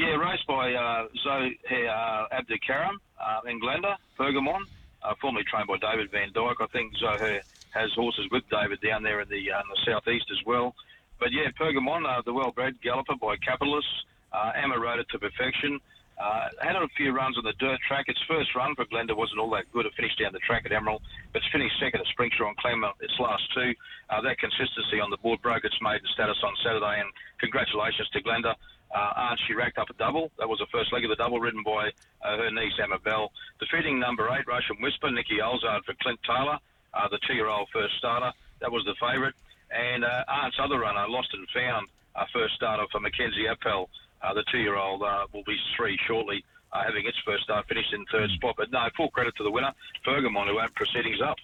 Yeah, 0.00 0.16
raced 0.16 0.48
by 0.48 0.72
uh, 0.72 1.12
Zoe 1.20 1.60
uh, 1.68 2.32
Abdikaram 2.32 2.96
uh, 3.20 3.44
in 3.44 3.60
Glenda, 3.60 4.00
Pergamon, 4.16 4.64
uh, 5.04 5.12
formerly 5.20 5.44
trained 5.44 5.68
by 5.68 5.76
David 5.76 6.08
Vandyke. 6.08 6.56
I 6.56 6.72
think 6.72 6.96
Zoe 6.96 7.36
has 7.76 7.92
horses 8.00 8.24
with 8.32 8.40
David 8.48 8.80
down 8.80 9.02
there 9.04 9.20
in 9.20 9.28
the, 9.28 9.52
uh, 9.52 9.60
in 9.60 9.68
the 9.68 9.80
southeast 9.84 10.24
as 10.32 10.40
well. 10.46 10.72
but 11.20 11.28
yeah, 11.36 11.52
Pergamon, 11.52 12.08
uh, 12.08 12.22
the 12.24 12.32
well-bred 12.32 12.80
galloper 12.80 13.12
by 13.20 13.36
Capitalists. 13.44 13.92
Uh, 14.32 14.56
Emma 14.56 14.80
rode 14.80 15.00
it 15.04 15.06
to 15.12 15.18
perfection. 15.20 15.76
Uh, 16.16 16.48
had 16.64 16.76
a 16.76 16.88
few 16.96 17.12
runs 17.12 17.36
on 17.36 17.44
the 17.44 17.52
dirt 17.60 17.76
track. 17.84 18.08
Its 18.08 18.20
first 18.24 18.48
run 18.56 18.72
for 18.76 18.88
Glenda 18.88 19.12
wasn't 19.12 19.36
all 19.38 19.52
that 19.52 19.68
good. 19.68 19.84
It 19.84 19.92
finished 19.96 20.16
down 20.16 20.32
the 20.32 20.40
track 20.48 20.64
at 20.64 20.72
Emerald, 20.72 21.02
but 21.32 21.44
it's 21.44 21.52
finished 21.52 21.76
second 21.76 22.00
at 22.00 22.08
Springsure 22.16 22.48
on 22.48 22.56
Clermont 22.56 22.96
its 23.00 23.12
last 23.20 23.44
two. 23.52 23.76
Uh, 24.08 24.24
that 24.24 24.40
consistency 24.40 24.96
on 24.96 25.12
the 25.12 25.20
board 25.20 25.44
broke 25.44 25.64
its 25.64 25.76
maiden 25.84 26.08
status 26.16 26.40
on 26.40 26.56
Saturday, 26.64 27.04
and 27.04 27.12
congratulations 27.36 28.08
to 28.16 28.24
Glenda. 28.24 28.56
Uh, 28.94 29.12
Aunt, 29.16 29.40
she 29.46 29.54
racked 29.54 29.78
up 29.78 29.88
a 29.90 29.94
double. 29.94 30.30
That 30.38 30.48
was 30.48 30.58
the 30.58 30.66
first 30.72 30.92
leg 30.92 31.04
of 31.04 31.10
the 31.10 31.16
double, 31.16 31.38
ridden 31.38 31.62
by 31.62 31.90
uh, 32.22 32.36
her 32.36 32.50
niece 32.50 32.72
Emma 32.82 32.98
Bell. 32.98 33.30
Defeating 33.60 34.00
number 34.00 34.28
eight, 34.34 34.46
Russian 34.46 34.76
Whisper, 34.80 35.10
Nikki 35.10 35.38
Olzard 35.38 35.84
for 35.84 35.94
Clint 36.02 36.18
Taylor, 36.26 36.58
uh, 36.94 37.08
the 37.08 37.18
two-year-old 37.26 37.68
first 37.72 37.94
starter. 37.98 38.32
That 38.60 38.72
was 38.72 38.84
the 38.84 38.94
favourite. 39.00 39.34
And 39.70 40.04
uh, 40.04 40.24
Aunt's 40.26 40.58
other 40.60 40.80
runner, 40.80 41.06
Lost 41.08 41.28
and 41.32 41.46
Found, 41.54 41.86
uh, 42.16 42.24
first 42.32 42.54
starter 42.54 42.84
for 42.90 42.98
Mackenzie 42.98 43.46
Appel. 43.46 43.88
Uh, 44.22 44.34
the 44.34 44.44
two-year-old 44.50 45.02
uh, 45.02 45.26
will 45.32 45.44
be 45.44 45.56
three 45.76 45.96
shortly, 46.06 46.44
uh, 46.72 46.82
having 46.84 47.06
its 47.06 47.16
first 47.24 47.44
start 47.44 47.66
finished 47.68 47.92
in 47.94 48.04
third 48.10 48.30
spot. 48.30 48.56
But 48.58 48.72
no, 48.72 48.88
full 48.96 49.10
credit 49.10 49.36
to 49.36 49.44
the 49.44 49.50
winner, 49.50 49.72
Pergamon, 50.04 50.48
who 50.48 50.58
had 50.58 50.74
proceedings 50.74 51.20
up. 51.22 51.36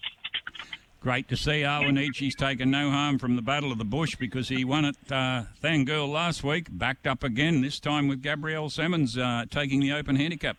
Great 1.07 1.29
to 1.29 1.37
see 1.37 1.63
Awanichi's 1.63 2.35
taken 2.35 2.73
no 2.73 2.91
harm 2.91 3.21
from 3.21 3.37
the 3.37 3.43
Battle 3.43 3.71
of 3.71 3.79
the 3.79 3.85
Bush 3.85 4.17
because 4.17 4.49
he 4.49 4.65
won 4.65 4.85
at 4.85 4.97
uh, 5.07 5.45
Thangool 5.63 6.11
last 6.11 6.43
week, 6.43 6.67
backed 6.69 7.07
up 7.07 7.23
again, 7.23 7.61
this 7.61 7.79
time 7.79 8.09
with 8.09 8.25
Gabrielle 8.25 8.69
Simmons 8.69 9.17
uh, 9.17 9.45
taking 9.49 9.79
the 9.79 9.93
open 9.93 10.17
handicap. 10.17 10.57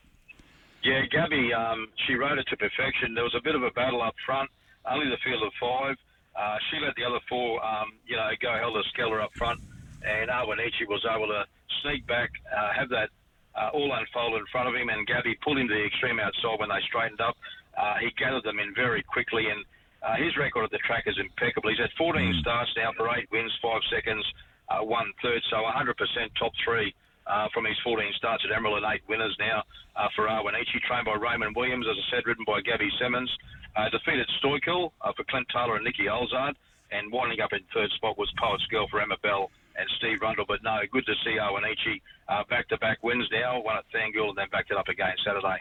Yeah, 0.85 1.03
Gabby, 1.11 1.51
um, 1.51 1.89
she 2.07 2.13
rode 2.13 2.39
it 2.39 2.47
to 2.47 2.55
perfection. 2.55 3.13
There 3.13 3.25
was 3.25 3.35
a 3.37 3.43
bit 3.43 3.55
of 3.55 3.63
a 3.63 3.71
battle 3.71 4.01
up 4.01 4.15
front, 4.25 4.49
only 4.89 5.09
the 5.09 5.17
field 5.21 5.43
of 5.43 5.51
five. 5.59 5.97
Uh, 6.33 6.55
she 6.71 6.79
let 6.79 6.95
the 6.95 7.03
other 7.03 7.19
four, 7.27 7.59
um, 7.59 7.91
you 8.07 8.15
know, 8.15 8.29
go 8.41 8.55
helter 8.57 8.83
skelter 8.93 9.19
up 9.19 9.35
front, 9.35 9.59
and 10.07 10.29
Awanichi 10.29 10.87
was 10.87 11.05
able 11.13 11.27
to 11.27 11.43
sneak 11.83 12.07
back, 12.07 12.29
uh, 12.55 12.71
have 12.71 12.87
that 12.87 13.09
uh, 13.53 13.67
all 13.73 13.91
unfold 13.91 14.39
in 14.39 14.45
front 14.49 14.69
of 14.69 14.75
him, 14.75 14.87
and 14.87 15.05
Gabby 15.07 15.35
pulled 15.43 15.57
him 15.57 15.67
to 15.67 15.73
the 15.73 15.85
extreme 15.85 16.21
outside 16.21 16.57
when 16.57 16.69
they 16.69 16.79
straightened 16.87 17.19
up. 17.19 17.35
Uh, 17.75 17.95
he 17.99 18.11
gathered 18.17 18.45
them 18.45 18.59
in 18.59 18.73
very 18.73 19.03
quickly, 19.03 19.43
and 19.51 19.65
uh, 20.03 20.15
his 20.17 20.35
record 20.37 20.65
at 20.65 20.71
the 20.71 20.81
track 20.85 21.03
is 21.07 21.17
impeccable. 21.19 21.69
He's 21.69 21.79
had 21.79 21.93
14 21.97 22.19
starts 22.41 22.71
now 22.77 22.91
for 22.95 23.09
eight 23.15 23.27
wins, 23.31 23.51
five 23.61 23.81
seconds, 23.91 24.23
uh, 24.69 24.83
one 24.83 25.11
third, 25.21 25.41
so 25.49 25.57
100% 25.65 25.95
top 26.39 26.53
three. 26.63 26.93
Uh, 27.27 27.51
from 27.53 27.65
his 27.65 27.75
14 27.83 28.07
starts 28.15 28.39
at 28.47 28.55
Emerald 28.55 28.79
and 28.79 28.87
eight 28.87 29.03
winners 29.09 29.35
now 29.37 29.61
uh, 29.99 30.07
for 30.15 30.31
Awanichi, 30.31 30.79
trained 30.87 31.03
by 31.03 31.15
Raymond 31.19 31.57
Williams, 31.59 31.83
as 31.83 31.99
I 31.99 32.05
said, 32.15 32.23
ridden 32.25 32.47
by 32.47 32.61
Gabby 32.63 32.87
Simmons. 33.01 33.27
Uh, 33.75 33.89
defeated 33.91 34.25
Stoikel 34.39 34.93
uh, 35.03 35.11
for 35.11 35.27
Clint 35.27 35.45
Taylor 35.51 35.75
and 35.75 35.83
Nicky 35.83 36.07
Olzard, 36.07 36.55
and 36.91 37.11
winding 37.11 37.41
up 37.41 37.51
in 37.51 37.59
third 37.75 37.91
spot 37.99 38.17
was 38.17 38.31
Poet's 38.39 38.63
Girl 38.71 38.87
for 38.87 39.01
Emma 39.01 39.19
Bell 39.21 39.51
and 39.75 39.85
Steve 39.99 40.23
Rundle. 40.23 40.45
But 40.47 40.63
no, 40.63 40.79
good 40.91 41.05
to 41.05 41.15
see 41.23 41.35
Awanichi 41.35 41.99
uh, 42.29 42.43
back-to-back 42.49 43.03
wins 43.03 43.27
now, 43.31 43.59
one 43.59 43.75
at 43.75 43.83
Thangool 43.91 44.29
and 44.29 44.37
then 44.37 44.47
backed 44.51 44.71
it 44.71 44.77
up 44.77 44.87
again 44.87 45.13
Saturday. 45.25 45.59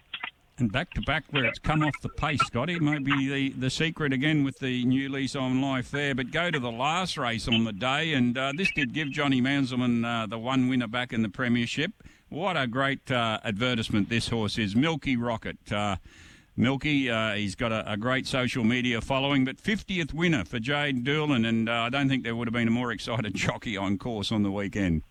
And 0.58 0.72
back 0.72 0.94
to 0.94 1.02
back 1.02 1.24
where 1.30 1.44
it's 1.44 1.58
come 1.58 1.82
off 1.82 2.00
the 2.00 2.08
pace, 2.08 2.40
Scotty. 2.46 2.78
Maybe 2.78 3.28
the, 3.28 3.50
the 3.50 3.68
secret 3.68 4.14
again 4.14 4.42
with 4.42 4.58
the 4.58 4.86
new 4.86 5.10
lease 5.10 5.36
on 5.36 5.60
life 5.60 5.90
there. 5.90 6.14
But 6.14 6.30
go 6.30 6.50
to 6.50 6.58
the 6.58 6.70
last 6.70 7.18
race 7.18 7.46
on 7.46 7.64
the 7.64 7.74
day, 7.74 8.14
and 8.14 8.38
uh, 8.38 8.52
this 8.56 8.70
did 8.74 8.94
give 8.94 9.10
Johnny 9.10 9.42
Manzelmann 9.42 10.04
uh, 10.04 10.26
the 10.26 10.38
one 10.38 10.68
winner 10.68 10.86
back 10.86 11.12
in 11.12 11.20
the 11.20 11.28
Premiership. 11.28 11.92
What 12.30 12.56
a 12.56 12.66
great 12.66 13.10
uh, 13.10 13.38
advertisement 13.44 14.08
this 14.08 14.28
horse 14.28 14.56
is. 14.56 14.74
Milky 14.74 15.14
Rocket. 15.16 15.58
Uh, 15.70 15.96
Milky, 16.56 17.10
uh, 17.10 17.34
he's 17.34 17.54
got 17.54 17.70
a, 17.70 17.92
a, 17.92 17.98
great 17.98 18.26
social 18.26 18.64
media 18.64 19.02
following, 19.02 19.44
but 19.44 19.58
50th 19.58 20.14
winner 20.14 20.42
for 20.42 20.58
Jade 20.58 21.04
Doolan, 21.04 21.44
and 21.44 21.68
uh, 21.68 21.72
I 21.72 21.90
don't 21.90 22.08
think 22.08 22.24
there 22.24 22.34
would 22.34 22.48
have 22.48 22.54
been 22.54 22.68
a 22.68 22.70
more 22.70 22.92
excited 22.92 23.34
jockey 23.34 23.76
on 23.76 23.98
course 23.98 24.32
on 24.32 24.42
the 24.42 24.50
weekend. 24.50 25.02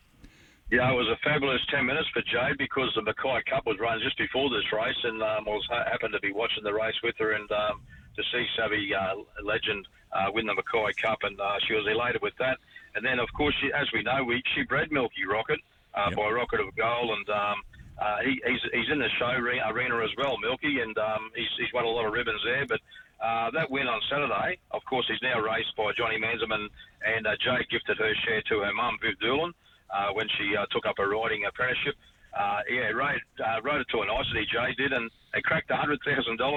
Yeah, 0.72 0.90
it 0.90 0.98
was 0.98 1.06
a 1.14 1.18
fabulous 1.22 1.62
10 1.70 1.86
minutes 1.86 2.10
for 2.10 2.26
Jade 2.26 2.58
because 2.58 2.90
the 2.96 3.04
Mackay 3.04 3.44
Cup 3.46 3.68
was 3.68 3.78
run 3.78 4.02
just 4.02 4.18
before 4.18 4.50
this 4.50 4.66
race, 4.74 4.98
and 5.04 5.22
um, 5.22 5.46
I 5.46 5.54
was 5.54 5.68
happened 5.70 6.14
to 6.14 6.20
be 6.20 6.34
watching 6.34 6.64
the 6.64 6.74
race 6.74 6.98
with 7.04 7.14
her 7.20 7.34
and 7.34 7.46
um, 7.52 7.82
to 8.18 8.24
see 8.34 8.44
Savvy 8.58 8.90
uh, 8.90 9.22
Legend 9.44 9.88
uh, 10.12 10.34
win 10.34 10.48
the 10.48 10.56
Mackay 10.56 10.94
Cup, 10.98 11.20
and 11.22 11.40
uh, 11.40 11.62
she 11.68 11.76
was 11.76 11.86
elated 11.86 12.22
with 12.24 12.34
that. 12.40 12.58
And 12.96 13.06
then, 13.06 13.20
of 13.20 13.30
course, 13.38 13.54
she, 13.62 13.70
as 13.74 13.86
we 13.94 14.02
know, 14.02 14.24
we, 14.24 14.42
she 14.56 14.64
bred 14.64 14.92
Milky 14.92 15.30
Rocket 15.30 15.60
uh, 15.94 16.10
yep. 16.10 16.18
by 16.18 16.32
Rocket 16.32 16.62
of 16.62 16.76
Gold, 16.76 17.14
and 17.14 17.30
um, 17.30 17.58
uh, 18.02 18.18
he, 18.26 18.42
he's, 18.42 18.64
he's 18.74 18.90
in 18.90 18.98
the 18.98 19.10
show 19.20 19.38
arena 19.38 20.02
as 20.02 20.14
well, 20.18 20.36
Milky, 20.42 20.82
and 20.82 20.98
um, 20.98 21.30
he's, 21.36 21.52
he's 21.60 21.72
won 21.78 21.86
a 21.86 21.94
lot 21.94 22.08
of 22.08 22.14
ribbons 22.14 22.42
there. 22.44 22.66
But 22.66 22.82
uh, 23.22 23.52
that 23.52 23.70
win 23.70 23.86
on 23.86 24.02
Saturday, 24.10 24.58
of 24.72 24.82
course, 24.90 25.06
he's 25.08 25.22
now 25.22 25.38
raced 25.38 25.78
by 25.78 25.94
Johnny 25.94 26.18
Manzelmann, 26.18 26.74
and 27.06 27.28
uh, 27.28 27.38
Jade 27.38 27.70
gifted 27.70 28.00
her 28.00 28.14
share 28.26 28.42
to 28.50 28.66
her 28.66 28.74
mum, 28.74 28.98
Viv 28.98 29.14
Doolan 29.22 29.54
uh, 29.94 30.14
when 30.14 30.28
she 30.38 30.56
uh, 30.56 30.66
took 30.72 30.86
up 30.86 31.00
a 31.00 31.06
riding 31.06 31.46
apprenticeship. 31.46 31.96
Uh, 32.36 32.60
yeah, 32.68 32.92
rode, 32.92 33.22
uh, 33.40 33.62
rode 33.64 33.80
it 33.82 33.88
to 33.92 34.02
a 34.02 34.06
nicety, 34.06 34.44
Jay 34.52 34.76
did, 34.76 34.92
and 34.92 35.10
they 35.34 35.42
cracked 35.42 35.70
the 35.70 35.76
$100,000 35.76 36.02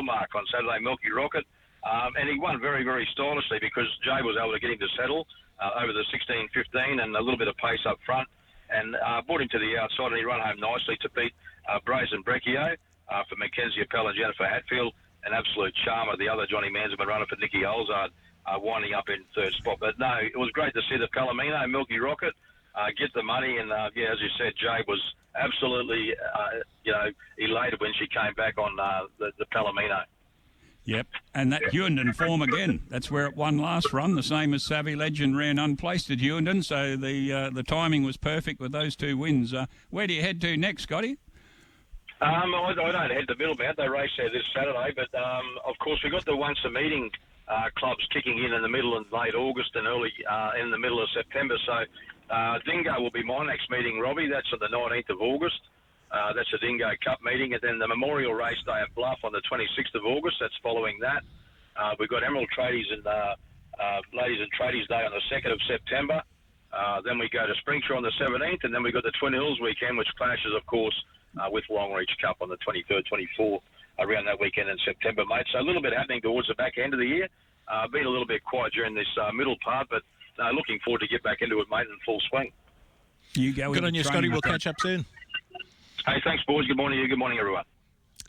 mark 0.05 0.31
on 0.35 0.43
Saturday, 0.51 0.83
Milky 0.83 1.11
Rocket. 1.14 1.47
Um, 1.87 2.19
and 2.19 2.29
he 2.29 2.38
won 2.38 2.61
very, 2.61 2.83
very 2.83 3.07
stylishly 3.12 3.59
because 3.62 3.87
Jay 4.03 4.19
was 4.27 4.35
able 4.35 4.53
to 4.53 4.59
get 4.59 4.75
him 4.75 4.83
to 4.83 4.91
settle 4.99 5.27
uh, 5.62 5.83
over 5.83 5.93
the 5.93 6.05
16 6.11 6.49
15 6.55 7.01
and 7.01 7.14
a 7.14 7.23
little 7.23 7.38
bit 7.38 7.47
of 7.47 7.57
pace 7.57 7.83
up 7.87 7.99
front 8.05 8.27
and 8.71 8.97
uh, 8.97 9.23
brought 9.23 9.41
him 9.41 9.49
to 9.51 9.59
the 9.59 9.79
outside 9.79 10.12
and 10.12 10.19
he 10.19 10.25
ran 10.25 10.43
home 10.43 10.61
nicely 10.61 10.99
to 11.01 11.09
beat 11.14 11.33
uh, 11.71 11.79
Brazen 11.87 12.23
Brecchio 12.23 12.77
uh, 13.09 13.23
for 13.29 13.37
Mackenzie 13.37 13.83
Appel 13.83 14.09
and 14.09 14.17
Jennifer 14.19 14.45
Hatfield. 14.45 14.93
An 15.25 15.35
absolute 15.35 15.75
charmer, 15.85 16.17
the 16.17 16.29
other 16.29 16.47
Johnny 16.47 16.71
Manzelmann 16.71 17.07
runner 17.07 17.27
for 17.27 17.37
Nicky 17.37 17.67
Olzard, 17.67 18.11
uh, 18.47 18.59
winding 18.59 18.95
up 18.95 19.09
in 19.09 19.25
third 19.35 19.53
spot. 19.55 19.79
But 19.81 19.99
no, 19.99 20.14
it 20.23 20.38
was 20.38 20.51
great 20.53 20.73
to 20.75 20.83
see 20.88 20.97
the 20.97 21.09
Palomino, 21.11 21.69
Milky 21.69 21.99
Rocket, 21.99 22.35
uh, 22.79 22.87
get 22.99 23.12
the 23.14 23.23
money. 23.23 23.59
And 23.59 23.73
uh, 23.73 23.91
yeah, 23.95 24.12
as 24.12 24.19
you 24.21 24.29
said, 24.38 24.53
Jay 24.61 24.85
was 24.87 25.01
absolutely, 25.37 26.12
uh, 26.35 26.49
you 26.85 26.93
know, 26.93 27.11
elated 27.38 27.81
when 27.81 27.93
she 27.99 28.07
came 28.07 28.35
back 28.35 28.59
on 28.59 28.79
uh, 28.79 29.07
the, 29.19 29.33
the 29.38 29.47
Palomino. 29.47 30.03
Yep, 30.85 31.07
and 31.35 31.53
that 31.53 31.64
Hughenden 31.71 32.14
form 32.14 32.41
again. 32.41 32.81
That's 32.88 33.11
where 33.11 33.27
it 33.27 33.37
won 33.37 33.59
last 33.59 33.93
run, 33.93 34.14
the 34.14 34.23
same 34.23 34.55
as 34.55 34.64
Savvy 34.64 34.97
Legend 34.97 35.37
ran 35.37 35.59
unplaced 35.59 36.11
at 36.11 36.19
Hughenden. 36.19 36.62
So 36.64 36.97
the 36.97 37.31
uh, 37.31 37.51
the 37.51 37.62
timing 37.62 38.05
was 38.05 38.17
perfect 38.17 38.59
with 38.59 38.73
those 38.73 38.97
two 38.97 39.19
wins. 39.19 39.53
Uh, 39.53 39.67
where 39.91 40.07
do 40.07 40.14
you 40.14 40.23
head 40.23 40.41
to 40.41 40.57
next, 40.57 40.85
Scotty? 40.85 41.19
Um, 42.23 42.55
I, 42.55 42.73
I 42.73 42.91
don't 42.91 43.11
head 43.11 43.29
to 43.29 43.35
Middlemount. 43.35 43.77
They 43.77 43.87
race 43.87 44.11
there 44.17 44.31
this 44.31 44.43
Saturday, 44.57 44.95
but 44.97 45.12
um, 45.14 45.45
of 45.67 45.75
course 45.79 46.01
we've 46.03 46.12
got 46.12 46.25
the 46.25 46.35
once 46.35 46.59
a 46.64 46.71
meeting 46.71 47.11
uh, 47.49 47.69
clubs 47.77 48.07
kicking 48.12 48.43
in 48.43 48.55
in 48.55 48.62
the 48.62 48.69
middle 48.69 48.97
of 48.97 49.05
late 49.12 49.35
August 49.35 49.71
and 49.75 49.87
early 49.87 50.11
uh, 50.29 50.53
in 50.61 50.71
the 50.71 50.79
middle 50.79 51.03
of 51.03 51.09
September. 51.14 51.57
So 51.67 51.85
uh, 52.31 52.59
Dingo 52.67 53.01
will 53.01 53.11
be 53.11 53.25
my 53.25 53.45
next 53.47 53.71
meeting, 53.71 53.99
Robbie. 53.99 54.29
That's 54.29 54.49
on 54.53 54.61
the 54.61 54.69
19th 54.69 55.11
of 55.11 55.21
August. 55.21 55.61
Uh, 56.11 56.33
that's 56.33 56.49
a 56.55 56.59
Dingo 56.59 56.88
Cup 57.05 57.21
meeting. 57.23 57.53
And 57.53 57.62
then 57.62 57.79
the 57.79 57.88
Memorial 57.88 58.35
Race 58.35 58.61
Day 58.67 58.81
at 58.81 58.95
Bluff 58.95 59.19
on 59.25 59.33
the 59.33 59.43
26th 59.51 59.95
of 59.95 60.05
August. 60.05 60.37
That's 60.41 60.57
following 60.62 60.99
that. 61.01 61.23
Uh, 61.77 61.95
we've 61.99 62.09
got 62.09 62.25
Emerald 62.25 62.49
Tradies 62.57 62.91
and 62.93 63.07
uh, 63.07 63.35
uh, 63.81 64.01
Ladies 64.12 64.41
and 64.41 64.51
Tradies 64.53 64.88
Day 64.88 65.05
on 65.05 65.12
the 65.12 65.25
2nd 65.33 65.53
of 65.53 65.61
September. 65.69 66.23
Uh, 66.73 67.01
then 67.05 67.19
we 67.19 67.29
go 67.29 67.47
to 67.47 67.55
Springsure 67.64 67.97
on 67.97 68.03
the 68.03 68.12
17th. 68.21 68.64
And 68.64 68.75
then 68.75 68.83
we've 68.83 68.95
got 68.95 69.05
the 69.05 69.12
Twin 69.21 69.33
Hills 69.33 69.61
weekend, 69.61 69.97
which 69.97 70.09
clashes, 70.17 70.53
of 70.57 70.64
course, 70.67 70.97
with 71.51 71.64
Longreach 71.71 72.12
Cup 72.21 72.38
on 72.41 72.49
the 72.49 72.59
23rd, 72.67 73.05
24th 73.09 73.61
around 74.01 74.25
that 74.27 74.41
weekend 74.41 74.69
in 74.69 74.77
September, 74.85 75.25
mate. 75.29 75.47
So 75.53 75.61
a 75.61 75.67
little 75.67 75.83
bit 75.83 75.93
happening 75.93 76.21
towards 76.21 76.49
the 76.49 76.55
back 76.55 76.79
end 76.79 76.95
of 76.95 77.01
the 77.01 77.07
year. 77.07 77.29
been 77.93 78.07
a 78.07 78.11
little 78.11 78.27
bit 78.27 78.45
quiet 78.45 78.73
during 78.73 78.95
this 78.95 79.09
middle 79.35 79.57
part, 79.64 79.88
but 79.91 80.03
uh, 80.38 80.51
looking 80.51 80.79
forward 80.85 81.01
to 81.01 81.09
get 81.09 81.22
back 81.22 81.42
into 81.42 81.61
it, 81.61 81.66
mate, 81.70 81.87
in 81.87 81.98
full 82.05 82.20
swing. 82.31 82.53
You 83.35 83.53
go. 83.53 83.72
Good 83.72 83.85
on 83.85 83.94
you, 83.94 84.05
Scotty. 84.05 84.29
We'll 84.29 84.40
catch 84.40 84.66
up 84.66 84.77
soon. 84.81 85.05
Hey, 86.07 86.20
thanks, 86.24 86.42
boys. 86.44 86.66
Good 86.66 86.77
morning 86.77 86.98
to 86.98 87.03
you. 87.03 87.09
Good 87.09 87.18
morning, 87.18 87.38
everyone. 87.38 87.64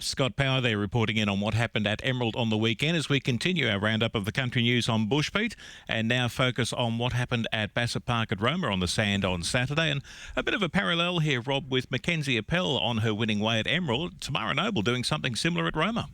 Scott 0.02 0.38
Power 0.38 0.62
there 0.62 0.78
reporting 0.78 1.18
in 1.18 1.28
on 1.28 1.42
what 1.42 1.54
happened 1.54 1.86
at 1.86 2.00
Emerald 2.06 2.36
on 2.38 2.50
the 2.50 2.58
weekend 2.58 2.96
as 2.96 3.10
we 3.10 3.20
continue 3.20 3.68
our 3.68 3.80
roundup 3.80 4.16
of 4.16 4.24
the 4.24 4.32
country 4.32 4.62
news 4.62 4.88
on 4.88 5.10
Bushbeat 5.10 5.56
and 5.90 6.08
now 6.08 6.30
focus 6.30 6.72
on 6.72 6.98
what 6.98 7.12
happened 7.12 7.50
at 7.52 7.74
Bassett 7.74 8.06
Park 8.06 8.32
at 8.32 8.42
Roma 8.42 8.68
on 8.68 8.80
the 8.80 8.88
sand 8.88 9.26
on 9.26 9.44
Saturday. 9.44 9.92
And 9.92 10.02
a 10.38 10.44
bit 10.44 10.54
of 10.54 10.64
a 10.64 10.70
parallel 10.70 11.20
here, 11.20 11.42
Rob, 11.42 11.70
with 11.70 11.92
Mackenzie 11.92 12.38
Appel 12.38 12.78
on 12.78 13.00
her 13.00 13.14
winning 13.14 13.42
way 13.42 13.60
at 13.60 13.68
Emerald. 13.68 14.22
Tamara 14.22 14.54
Noble 14.54 14.82
doing 14.82 15.04
something 15.04 15.36
similar 15.36 15.68
at 15.68 15.76
Roma. 15.76 16.08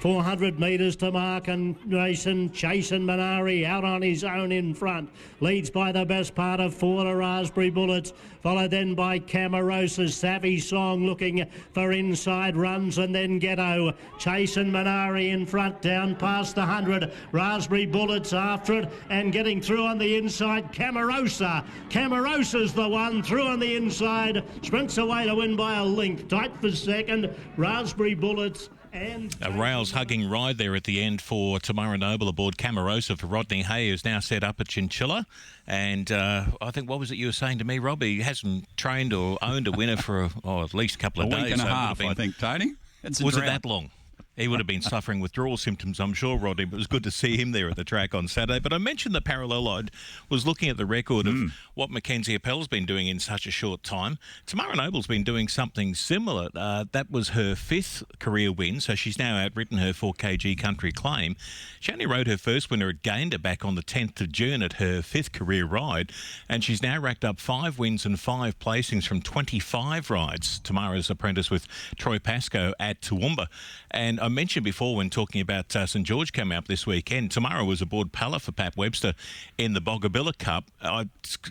400 0.00 0.58
metres 0.58 0.96
to 0.96 1.12
mark 1.12 1.48
and 1.48 1.76
racing, 1.92 2.50
chasing 2.52 3.02
Minari 3.02 3.66
out 3.66 3.84
on 3.84 4.00
his 4.00 4.24
own 4.24 4.50
in 4.50 4.72
front. 4.72 5.10
Leads 5.40 5.68
by 5.68 5.92
the 5.92 6.06
best 6.06 6.34
part 6.34 6.58
of 6.58 6.72
four 6.72 7.04
to 7.04 7.14
Raspberry 7.14 7.68
Bullets, 7.68 8.14
followed 8.42 8.70
then 8.70 8.94
by 8.94 9.18
Camarosa's 9.18 10.16
Savvy 10.16 10.58
Song 10.58 11.04
looking 11.04 11.46
for 11.74 11.92
inside 11.92 12.56
runs 12.56 12.96
and 12.96 13.14
then 13.14 13.38
Ghetto. 13.38 13.92
Chasing 14.18 14.70
Minari 14.70 15.34
in 15.34 15.44
front 15.44 15.82
down 15.82 16.16
past 16.16 16.54
the 16.54 16.62
100. 16.62 17.12
Raspberry 17.32 17.84
Bullets 17.84 18.32
after 18.32 18.80
it 18.80 18.88
and 19.10 19.34
getting 19.34 19.60
through 19.60 19.84
on 19.84 19.98
the 19.98 20.16
inside. 20.16 20.72
Camarosa. 20.72 21.62
Camarosa's 21.90 22.72
the 22.72 22.88
one 22.88 23.22
through 23.22 23.46
on 23.46 23.60
the 23.60 23.76
inside. 23.76 24.44
Sprints 24.62 24.96
away 24.96 25.26
to 25.26 25.34
win 25.34 25.56
by 25.56 25.74
a 25.74 25.84
length. 25.84 26.28
Tight 26.28 26.56
for 26.58 26.70
second. 26.70 27.36
Raspberry 27.58 28.14
Bullets 28.14 28.70
A 28.92 29.50
rails 29.52 29.92
hugging 29.92 30.28
ride 30.28 30.58
there 30.58 30.74
at 30.74 30.84
the 30.84 31.00
end 31.02 31.20
for 31.22 31.58
Tamara 31.60 31.96
Noble 31.96 32.28
aboard 32.28 32.56
Camarosa 32.56 33.16
for 33.18 33.26
Rodney 33.26 33.62
Hay, 33.62 33.88
who's 33.90 34.04
now 34.04 34.18
set 34.20 34.42
up 34.42 34.60
at 34.60 34.68
Chinchilla. 34.68 35.26
And 35.66 36.10
uh, 36.10 36.46
I 36.60 36.70
think, 36.72 36.88
what 36.90 36.98
was 36.98 37.10
it 37.10 37.16
you 37.16 37.26
were 37.26 37.32
saying 37.32 37.58
to 37.58 37.64
me, 37.64 37.78
Robbie? 37.78 38.16
He 38.16 38.22
hasn't 38.22 38.66
trained 38.76 39.12
or 39.12 39.38
owned 39.42 39.68
a 39.68 39.72
winner 39.72 39.96
for 39.96 40.30
oh, 40.44 40.62
at 40.64 40.74
least 40.74 40.96
a 40.96 40.98
couple 40.98 41.22
A 41.22 41.26
of 41.26 41.32
week 41.32 41.42
days. 41.44 41.52
and 41.52 41.60
a 41.60 41.64
so 41.64 41.68
it 41.68 41.70
would 41.70 41.76
half, 41.76 41.98
been- 41.98 42.08
I 42.08 42.14
think, 42.14 42.38
Tony. 42.38 42.74
It's 43.02 43.20
a 43.20 43.24
was 43.24 43.36
it 43.36 43.46
that 43.46 43.64
long? 43.64 43.90
He 44.36 44.48
would 44.48 44.60
have 44.60 44.66
been 44.66 44.82
suffering 44.90 45.20
withdrawal 45.20 45.56
symptoms, 45.56 46.00
I'm 46.00 46.12
sure, 46.12 46.36
Rodney. 46.36 46.64
But 46.64 46.76
it 46.76 46.78
was 46.78 46.86
good 46.86 47.04
to 47.04 47.10
see 47.10 47.36
him 47.36 47.52
there 47.52 47.68
at 47.68 47.76
the 47.76 47.84
track 47.84 48.14
on 48.14 48.28
Saturday. 48.28 48.58
But 48.60 48.72
I 48.72 48.78
mentioned 48.78 49.14
the 49.14 49.20
parallel. 49.20 49.68
I 49.68 49.82
was 50.28 50.46
looking 50.46 50.68
at 50.68 50.76
the 50.76 50.86
record 50.86 51.26
of 51.26 51.52
what 51.74 51.90
Mackenzie 51.90 52.34
Appel's 52.34 52.68
been 52.68 52.86
doing 52.86 53.06
in 53.06 53.18
such 53.18 53.46
a 53.46 53.50
short 53.50 53.82
time. 53.82 54.18
Tamara 54.46 54.76
Noble's 54.76 55.06
been 55.06 55.24
doing 55.24 55.48
something 55.48 55.94
similar. 55.94 56.48
Uh, 56.54 56.84
that 56.92 57.10
was 57.10 57.30
her 57.30 57.54
fifth 57.54 58.02
career 58.18 58.52
win, 58.52 58.80
so 58.80 58.94
she's 58.94 59.18
now 59.18 59.36
outridden 59.36 59.78
her 59.78 59.92
4kg 59.92 60.58
country 60.58 60.92
claim. 60.92 61.36
She 61.80 61.92
only 61.92 62.06
rode 62.06 62.26
her 62.26 62.36
first 62.38 62.70
winner 62.70 62.88
at 62.88 63.02
Gander 63.02 63.38
back 63.38 63.64
on 63.64 63.74
the 63.74 63.82
10th 63.82 64.20
of 64.20 64.32
June 64.32 64.62
at 64.62 64.74
her 64.74 65.02
fifth 65.02 65.32
career 65.32 65.66
ride, 65.66 66.12
and 66.48 66.62
she's 66.62 66.82
now 66.82 66.98
racked 67.00 67.24
up 67.24 67.40
five 67.40 67.78
wins 67.78 68.06
and 68.06 68.18
five 68.18 68.58
placings 68.58 69.06
from 69.06 69.20
25 69.20 70.10
rides. 70.10 70.58
Tamara's 70.60 71.10
apprentice 71.10 71.50
with 71.50 71.66
Troy 71.96 72.18
Pascoe 72.18 72.72
at 72.78 73.00
Toowoomba. 73.00 73.46
And 73.90 74.19
I 74.20 74.28
mentioned 74.28 74.64
before 74.64 74.96
when 74.96 75.08
talking 75.08 75.40
about 75.40 75.74
uh, 75.74 75.86
St 75.86 76.06
George 76.06 76.32
coming 76.32 76.56
up 76.56 76.68
this 76.68 76.86
weekend, 76.86 77.30
Tamara 77.30 77.64
was 77.64 77.80
aboard 77.80 78.12
Palla 78.12 78.38
for 78.38 78.52
Pat 78.52 78.76
Webster 78.76 79.14
in 79.56 79.72
the 79.72 79.80
Boggabilla 79.80 80.36
Cup. 80.36 80.64
I 80.82 81.08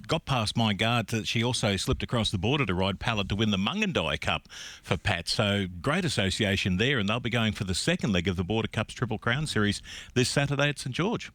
got 0.07 0.25
past 0.25 0.55
my 0.55 0.73
guard 0.73 1.07
that 1.07 1.27
she 1.27 1.43
also 1.43 1.75
slipped 1.77 2.03
across 2.03 2.29
the 2.29 2.37
border 2.37 2.65
to 2.65 2.73
ride 2.73 2.99
Palla 2.99 3.25
to 3.25 3.35
win 3.35 3.49
the 3.51 3.57
Mungindi 3.57 4.21
Cup 4.21 4.43
for 4.83 4.97
Pat. 4.97 5.27
So 5.27 5.65
great 5.81 6.05
association 6.05 6.77
there, 6.77 6.99
and 6.99 7.09
they'll 7.09 7.19
be 7.19 7.29
going 7.29 7.53
for 7.53 7.63
the 7.63 7.75
second 7.75 8.13
leg 8.13 8.27
of 8.27 8.35
the 8.35 8.43
Border 8.43 8.67
Cups 8.67 8.93
Triple 8.93 9.17
Crown 9.17 9.47
Series 9.47 9.81
this 10.13 10.29
Saturday 10.29 10.69
at 10.69 10.79
St 10.79 10.95
George. 10.95 11.31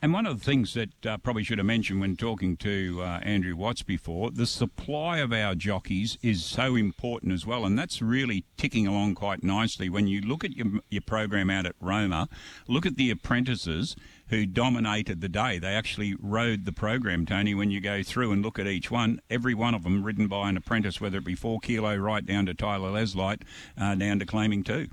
And 0.00 0.12
one 0.12 0.26
of 0.26 0.38
the 0.38 0.44
things 0.44 0.74
that 0.74 1.06
uh, 1.06 1.18
probably 1.18 1.42
should 1.42 1.58
have 1.58 1.66
mentioned 1.66 2.00
when 2.00 2.14
talking 2.14 2.56
to 2.58 3.00
uh, 3.02 3.18
Andrew 3.24 3.56
Watts 3.56 3.82
before, 3.82 4.30
the 4.30 4.46
supply 4.46 5.18
of 5.18 5.32
our 5.32 5.56
jockeys 5.56 6.16
is 6.22 6.44
so 6.44 6.76
important 6.76 7.32
as 7.32 7.44
well, 7.44 7.64
and 7.64 7.76
that's 7.76 8.00
really 8.00 8.44
ticking 8.56 8.86
along 8.86 9.16
quite 9.16 9.42
nicely. 9.42 9.88
When 9.88 10.06
you 10.06 10.20
look 10.20 10.44
at 10.44 10.56
your, 10.56 10.66
your 10.88 11.02
program 11.02 11.50
out 11.50 11.66
at 11.66 11.74
Roma, 11.80 12.28
look 12.68 12.86
at 12.86 12.94
the 12.94 13.10
apprentices 13.10 13.96
who 14.28 14.46
dominated 14.46 15.20
the 15.20 15.28
day. 15.28 15.58
They 15.58 15.74
actually 15.74 16.14
rode 16.20 16.64
the 16.64 16.72
program, 16.72 17.26
Tony. 17.26 17.52
When 17.56 17.72
you 17.72 17.80
go 17.80 18.04
through 18.04 18.30
and 18.30 18.40
look 18.40 18.60
at 18.60 18.68
each 18.68 18.92
one, 18.92 19.20
every 19.28 19.54
one 19.54 19.74
of 19.74 19.82
them 19.82 20.04
ridden 20.04 20.28
by 20.28 20.48
an 20.48 20.56
apprentice, 20.56 21.00
whether 21.00 21.18
it 21.18 21.24
be 21.24 21.34
four 21.34 21.58
kilo 21.58 21.96
right 21.96 22.24
down 22.24 22.46
to 22.46 22.54
Tyler 22.54 22.90
Leslie, 22.90 23.38
uh, 23.76 23.96
down 23.96 24.20
to 24.20 24.26
claiming 24.26 24.62
two. 24.62 24.86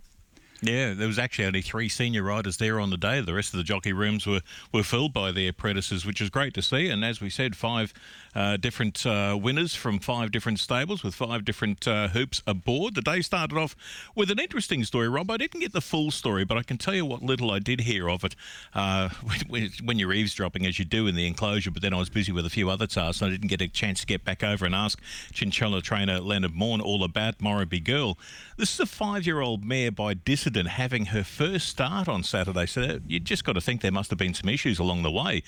Yeah, 0.62 0.93
there 0.93 1.08
was 1.08 1.20
actually 1.20 1.45
only 1.45 1.62
three 1.62 1.89
senior 1.89 2.24
riders 2.24 2.58
there 2.58 2.80
on 2.80 2.89
the 2.89 2.97
day. 2.97 3.22
The 3.22 3.34
rest 3.34 3.53
of 3.53 3.58
the 3.58 3.64
jockey 3.64 3.93
rooms 3.93 4.26
were, 4.26 4.41
were 4.72 4.84
filled 4.84 5.14
by 5.14 5.32
their 5.32 5.49
apprentices, 5.49 6.06
which 6.06 6.22
is 6.22 6.30
great 6.30 6.53
to 6.56 6.62
see. 6.62 6.89
And 6.89 7.03
as 7.03 7.22
we 7.22 7.30
said, 7.30 7.56
five 7.56 7.93
uh, 8.36 8.58
different 8.58 9.06
uh, 9.06 9.38
winners 9.42 9.76
from 9.76 10.00
five 10.00 10.32
different 10.32 10.60
stables 10.60 11.04
with 11.04 11.16
five 11.16 11.46
different 11.46 11.88
uh, 11.88 12.10
hoops 12.10 12.44
aboard. 12.46 12.96
The 12.96 13.02
day 13.02 13.22
started 13.22 13.58
off 13.58 13.76
with 14.14 14.30
an 14.30 14.40
interesting 14.40 14.84
story, 14.84 15.08
Rob. 15.08 15.32
I 15.32 15.38
didn't 15.38 15.62
get 15.62 15.72
the 15.72 15.82
full 15.82 16.12
story, 16.12 16.44
but 16.44 16.58
I 16.58 16.64
can 16.64 16.78
tell 16.78 16.94
you 16.94 17.06
what 17.06 17.24
little 17.24 17.52
I 17.52 17.60
did 17.60 17.82
hear 17.82 18.10
of 18.10 18.24
it 18.24 18.36
uh, 18.74 19.10
when, 19.48 19.70
when 19.84 20.00
you're 20.00 20.14
eavesdropping, 20.14 20.66
as 20.66 20.78
you 20.78 20.86
do 20.86 21.08
in 21.08 21.16
the 21.16 21.28
enclosure. 21.28 21.72
But 21.72 21.82
then 21.82 21.94
I 21.94 21.98
was 21.98 22.10
busy 22.10 22.32
with 22.32 22.46
a 22.46 22.50
few 22.50 22.70
other 22.70 22.88
tasks, 22.88 23.22
and 23.22 23.30
I 23.30 23.32
didn't 23.32 23.48
get 23.48 23.62
a 23.62 23.68
chance 23.68 24.02
to 24.02 24.06
get 24.06 24.26
back 24.26 24.44
over 24.44 24.66
and 24.66 24.76
ask 24.76 25.00
Chinchilla 25.32 25.82
trainer 25.82 26.20
Leonard 26.20 26.54
Morn 26.54 26.82
all 26.82 27.04
about 27.04 27.42
Morrowby 27.42 27.80
Girl. 27.80 28.18
This 28.58 28.74
is 28.74 28.80
a 28.80 28.86
five-year-old 28.86 29.64
mare 29.64 29.92
by 29.92 30.14
Dissident 30.14 30.68
having 30.68 31.08
her 31.08 31.24
first 31.24 31.70
start 31.70 32.08
on 32.08 32.24
Saturday, 32.24 32.66
so 32.66 33.00
you 33.08 33.20
just 33.20 33.44
got 33.44 33.54
to 33.54 33.62
think 33.62 33.82
there 33.82 33.92
must 33.92 34.10
have 34.10 34.20
been 34.20 34.34
some 34.34 34.50
issues 34.50 34.80
along 34.80 35.04
the 35.04 35.12
way. 35.12 35.44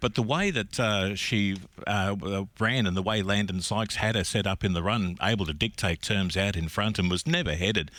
But 0.00 0.14
the 0.14 0.22
way 0.22 0.50
that 0.50 0.80
uh, 0.80 1.14
she 1.14 1.58
uh, 1.86 2.16
ran 2.58 2.86
and 2.86 2.96
the 2.96 3.02
way 3.02 3.22
Landon 3.22 3.60
Sykes 3.60 3.96
had 3.96 4.16
her 4.16 4.24
set 4.24 4.46
up 4.46 4.64
in 4.64 4.72
the 4.72 4.82
run, 4.82 5.16
able 5.22 5.46
to 5.46 5.52
dictate 5.52 6.02
terms 6.02 6.36
out 6.36 6.56
in 6.56 6.68
front 6.68 6.98
and 6.98 7.10
was 7.10 7.26
never 7.26 7.54
headed 7.54 7.90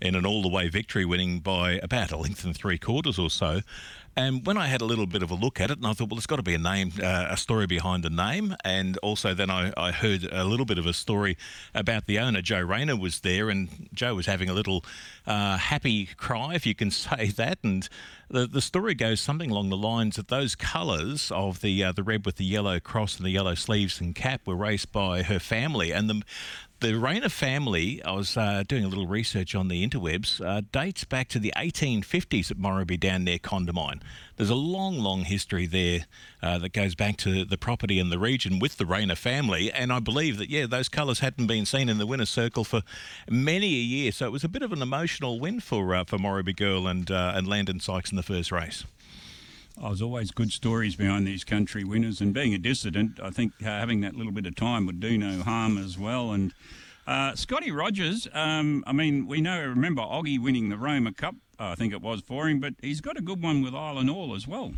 in 0.00 0.14
an 0.14 0.24
all 0.24 0.40
the 0.42 0.48
way 0.48 0.68
victory, 0.68 1.04
winning 1.04 1.40
by 1.40 1.72
about 1.82 2.10
a 2.10 2.16
length 2.16 2.44
and 2.44 2.56
three 2.56 2.78
quarters 2.78 3.18
or 3.18 3.28
so. 3.28 3.60
And 4.20 4.46
when 4.46 4.58
I 4.58 4.66
had 4.66 4.82
a 4.82 4.84
little 4.84 5.06
bit 5.06 5.22
of 5.22 5.30
a 5.30 5.34
look 5.34 5.62
at 5.62 5.70
it, 5.70 5.78
and 5.78 5.86
I 5.86 5.94
thought, 5.94 6.10
well, 6.10 6.16
there's 6.16 6.26
got 6.26 6.36
to 6.36 6.42
be 6.42 6.52
a 6.52 6.58
name, 6.58 6.92
uh, 7.02 7.28
a 7.30 7.38
story 7.38 7.66
behind 7.66 8.04
the 8.04 8.10
name. 8.10 8.54
And 8.64 8.98
also, 8.98 9.32
then 9.32 9.48
I, 9.48 9.72
I 9.78 9.92
heard 9.92 10.24
a 10.30 10.44
little 10.44 10.66
bit 10.66 10.78
of 10.78 10.84
a 10.84 10.92
story 10.92 11.38
about 11.74 12.04
the 12.04 12.18
owner, 12.18 12.42
Joe 12.42 12.60
Rayner, 12.60 12.96
was 12.96 13.20
there, 13.20 13.48
and 13.48 13.88
Joe 13.94 14.14
was 14.14 14.26
having 14.26 14.50
a 14.50 14.52
little 14.52 14.84
uh, 15.26 15.56
happy 15.56 16.04
cry, 16.18 16.54
if 16.54 16.66
you 16.66 16.74
can 16.74 16.90
say 17.06 17.28
that. 17.28 17.60
And 17.62 17.88
the 18.28 18.46
the 18.46 18.60
story 18.60 18.94
goes 18.94 19.22
something 19.22 19.50
along 19.50 19.70
the 19.70 19.76
lines 19.76 20.16
that 20.16 20.28
those 20.28 20.54
colours 20.54 21.32
of 21.32 21.62
the 21.62 21.82
uh, 21.82 21.92
the 21.92 22.02
red 22.02 22.26
with 22.26 22.36
the 22.36 22.44
yellow 22.44 22.78
cross 22.78 23.16
and 23.16 23.24
the 23.24 23.30
yellow 23.30 23.54
sleeves 23.54 24.02
and 24.02 24.14
cap 24.14 24.42
were 24.46 24.54
raced 24.54 24.92
by 24.92 25.22
her 25.22 25.38
family, 25.38 25.92
and 25.92 26.10
the 26.10 26.22
the 26.80 26.94
Rayner 26.94 27.28
family, 27.28 28.02
I 28.04 28.12
was 28.12 28.36
uh, 28.36 28.64
doing 28.66 28.84
a 28.84 28.88
little 28.88 29.06
research 29.06 29.54
on 29.54 29.68
the 29.68 29.86
interwebs, 29.86 30.44
uh, 30.44 30.62
dates 30.72 31.04
back 31.04 31.28
to 31.28 31.38
the 31.38 31.52
1850s 31.56 32.50
at 32.50 32.56
Morrowby 32.56 32.96
down 32.96 33.24
near 33.24 33.38
Condamine. 33.38 34.00
There's 34.36 34.48
a 34.48 34.54
long, 34.54 34.98
long 34.98 35.24
history 35.24 35.66
there 35.66 36.06
uh, 36.42 36.58
that 36.58 36.72
goes 36.72 36.94
back 36.94 37.18
to 37.18 37.44
the 37.44 37.58
property 37.58 37.98
in 37.98 38.08
the 38.08 38.18
region 38.18 38.58
with 38.58 38.78
the 38.78 38.86
Rayner 38.86 39.14
family, 39.14 39.70
and 39.70 39.92
I 39.92 39.98
believe 39.98 40.38
that, 40.38 40.48
yeah, 40.48 40.66
those 40.66 40.88
colours 40.88 41.20
hadn't 41.20 41.46
been 41.46 41.66
seen 41.66 41.90
in 41.90 41.98
the 41.98 42.06
winner's 42.06 42.30
circle 42.30 42.64
for 42.64 42.82
many 43.28 43.66
a 43.66 43.82
year, 43.82 44.10
so 44.10 44.26
it 44.26 44.32
was 44.32 44.44
a 44.44 44.48
bit 44.48 44.62
of 44.62 44.72
an 44.72 44.80
emotional 44.80 45.38
win 45.38 45.60
for 45.60 45.94
uh, 45.94 46.04
for 46.04 46.16
Morrowby 46.16 46.54
Girl 46.54 46.86
and, 46.86 47.10
uh, 47.10 47.34
and 47.36 47.46
Landon 47.46 47.80
Sykes 47.80 48.10
in 48.10 48.16
the 48.16 48.22
first 48.22 48.50
race. 48.50 48.84
There's 49.82 50.02
always 50.02 50.30
good 50.30 50.52
stories 50.52 50.94
behind 50.94 51.26
these 51.26 51.42
country 51.42 51.84
winners, 51.84 52.20
and 52.20 52.34
being 52.34 52.52
a 52.52 52.58
dissident, 52.58 53.18
I 53.22 53.30
think 53.30 53.60
having 53.62 54.02
that 54.02 54.14
little 54.14 54.32
bit 54.32 54.46
of 54.46 54.54
time 54.54 54.84
would 54.86 55.00
do 55.00 55.16
no 55.16 55.42
harm 55.42 55.78
as 55.78 55.98
well. 55.98 56.32
And 56.32 56.52
uh, 57.06 57.34
Scotty 57.34 57.70
Rogers, 57.70 58.28
um, 58.34 58.84
I 58.86 58.92
mean, 58.92 59.26
we 59.26 59.40
know, 59.40 59.58
remember 59.60 60.02
Oggy 60.02 60.38
winning 60.38 60.68
the 60.68 60.76
Roma 60.76 61.12
Cup, 61.12 61.34
I 61.58 61.74
think 61.74 61.92
it 61.92 62.02
was 62.02 62.20
for 62.20 62.48
him, 62.48 62.60
but 62.60 62.74
he's 62.82 63.00
got 63.00 63.16
a 63.16 63.22
good 63.22 63.42
one 63.42 63.62
with 63.62 63.74
Island 63.74 64.10
All 64.10 64.34
as 64.34 64.46
well. 64.46 64.74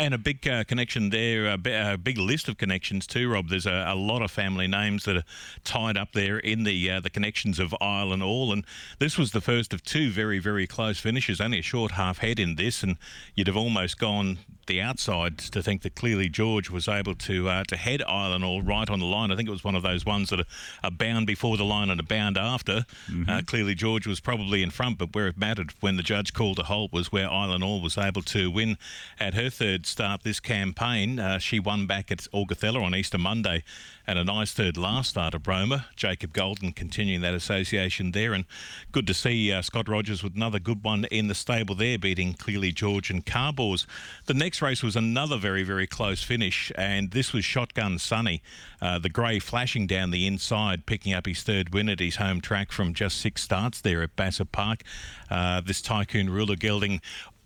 And 0.00 0.14
a 0.14 0.18
big 0.18 0.48
uh, 0.48 0.64
connection 0.64 1.10
there, 1.10 1.46
a, 1.46 1.98
big 1.98 2.16
list 2.16 2.48
of 2.48 2.56
connections 2.56 3.06
too, 3.06 3.30
Rob. 3.30 3.50
There's 3.50 3.66
a, 3.66 3.84
a 3.88 3.94
lot 3.94 4.22
of 4.22 4.30
family 4.30 4.66
names 4.66 5.04
that 5.04 5.18
are 5.18 5.24
tied 5.62 5.98
up 5.98 6.12
there 6.14 6.38
in 6.38 6.64
the 6.64 6.90
uh, 6.90 7.00
the 7.00 7.10
connections 7.10 7.58
of 7.58 7.74
Isle 7.82 8.14
and 8.14 8.22
all. 8.22 8.50
And 8.50 8.64
this 8.98 9.18
was 9.18 9.32
the 9.32 9.42
first 9.42 9.74
of 9.74 9.84
two 9.84 10.10
very, 10.10 10.38
very 10.38 10.66
close 10.66 10.98
finishes. 10.98 11.38
Only 11.38 11.58
a 11.58 11.62
short 11.62 11.92
half 11.92 12.16
head 12.16 12.40
in 12.40 12.54
this, 12.54 12.82
and 12.82 12.96
you'd 13.34 13.46
have 13.46 13.58
almost 13.58 13.98
gone 13.98 14.38
the 14.70 14.80
outside 14.80 15.36
to 15.36 15.62
think 15.62 15.82
that 15.82 15.96
clearly 15.96 16.28
George 16.28 16.70
was 16.70 16.86
able 16.86 17.16
to 17.16 17.48
uh, 17.48 17.64
to 17.64 17.76
head 17.76 18.02
Isle 18.02 18.34
and 18.34 18.44
all 18.44 18.62
right 18.62 18.88
on 18.88 19.00
the 19.00 19.04
line. 19.04 19.32
I 19.32 19.36
think 19.36 19.48
it 19.48 19.52
was 19.52 19.64
one 19.64 19.74
of 19.74 19.82
those 19.82 20.06
ones 20.06 20.30
that 20.30 20.40
are, 20.40 20.46
are 20.84 20.90
bound 20.92 21.26
before 21.26 21.56
the 21.56 21.64
line 21.64 21.90
and 21.90 21.98
a 21.98 22.04
bound 22.04 22.38
after. 22.38 22.86
Uh, 23.28 23.42
clearly 23.44 23.74
George 23.74 24.06
was 24.06 24.20
probably 24.20 24.62
in 24.62 24.70
front, 24.70 24.98
but 24.98 25.12
where 25.12 25.26
it 25.26 25.36
mattered 25.36 25.74
when 25.80 25.96
the 25.96 26.04
judge 26.04 26.32
called 26.32 26.60
a 26.60 26.64
halt 26.64 26.92
was 26.92 27.10
where 27.10 27.28
Isle 27.28 27.52
and 27.52 27.64
all 27.64 27.80
was 27.80 27.98
able 27.98 28.22
to 28.22 28.48
win 28.50 28.78
at 29.18 29.34
her 29.34 29.50
third 29.50 29.86
start 29.86 30.22
this 30.22 30.38
campaign. 30.38 31.18
Uh, 31.18 31.38
she 31.38 31.58
won 31.58 31.86
back 31.86 32.12
at 32.12 32.28
Augathella 32.32 32.80
on 32.82 32.94
Easter 32.94 33.18
Monday 33.18 33.64
and 34.10 34.18
a 34.18 34.24
nice 34.24 34.52
third 34.52 34.76
last 34.76 35.10
start 35.10 35.34
at 35.36 35.46
Roma. 35.46 35.86
Jacob 35.94 36.32
Golden 36.32 36.72
continuing 36.72 37.20
that 37.20 37.32
association 37.32 38.10
there. 38.10 38.32
And 38.32 38.44
good 38.90 39.06
to 39.06 39.14
see 39.14 39.52
uh, 39.52 39.62
Scott 39.62 39.88
Rogers 39.88 40.24
with 40.24 40.34
another 40.34 40.58
good 40.58 40.82
one 40.82 41.04
in 41.06 41.28
the 41.28 41.34
stable 41.34 41.76
there, 41.76 41.96
beating 41.96 42.34
clearly 42.34 42.72
George 42.72 43.10
and 43.10 43.24
Carbors. 43.24 43.86
The 44.26 44.34
next 44.34 44.59
race 44.62 44.82
was 44.82 44.96
another 44.96 45.36
very, 45.36 45.62
very 45.62 45.86
close 45.86 46.22
finish, 46.22 46.72
and 46.76 47.10
this 47.10 47.32
was 47.32 47.44
Shotgun 47.44 47.98
Sunny. 47.98 48.42
Uh, 48.80 48.98
the 48.98 49.08
grey 49.08 49.38
flashing 49.38 49.86
down 49.86 50.10
the 50.10 50.26
inside, 50.26 50.86
picking 50.86 51.12
up 51.12 51.26
his 51.26 51.42
third 51.42 51.74
win 51.74 51.88
at 51.88 52.00
his 52.00 52.16
home 52.16 52.40
track 52.40 52.72
from 52.72 52.94
just 52.94 53.20
six 53.20 53.42
starts 53.42 53.80
there 53.80 54.02
at 54.02 54.16
Bassett 54.16 54.52
Park. 54.52 54.82
Uh, 55.30 55.60
this 55.60 55.80
Tycoon 55.80 56.30
ruler 56.30 56.56
gelding 56.56 57.00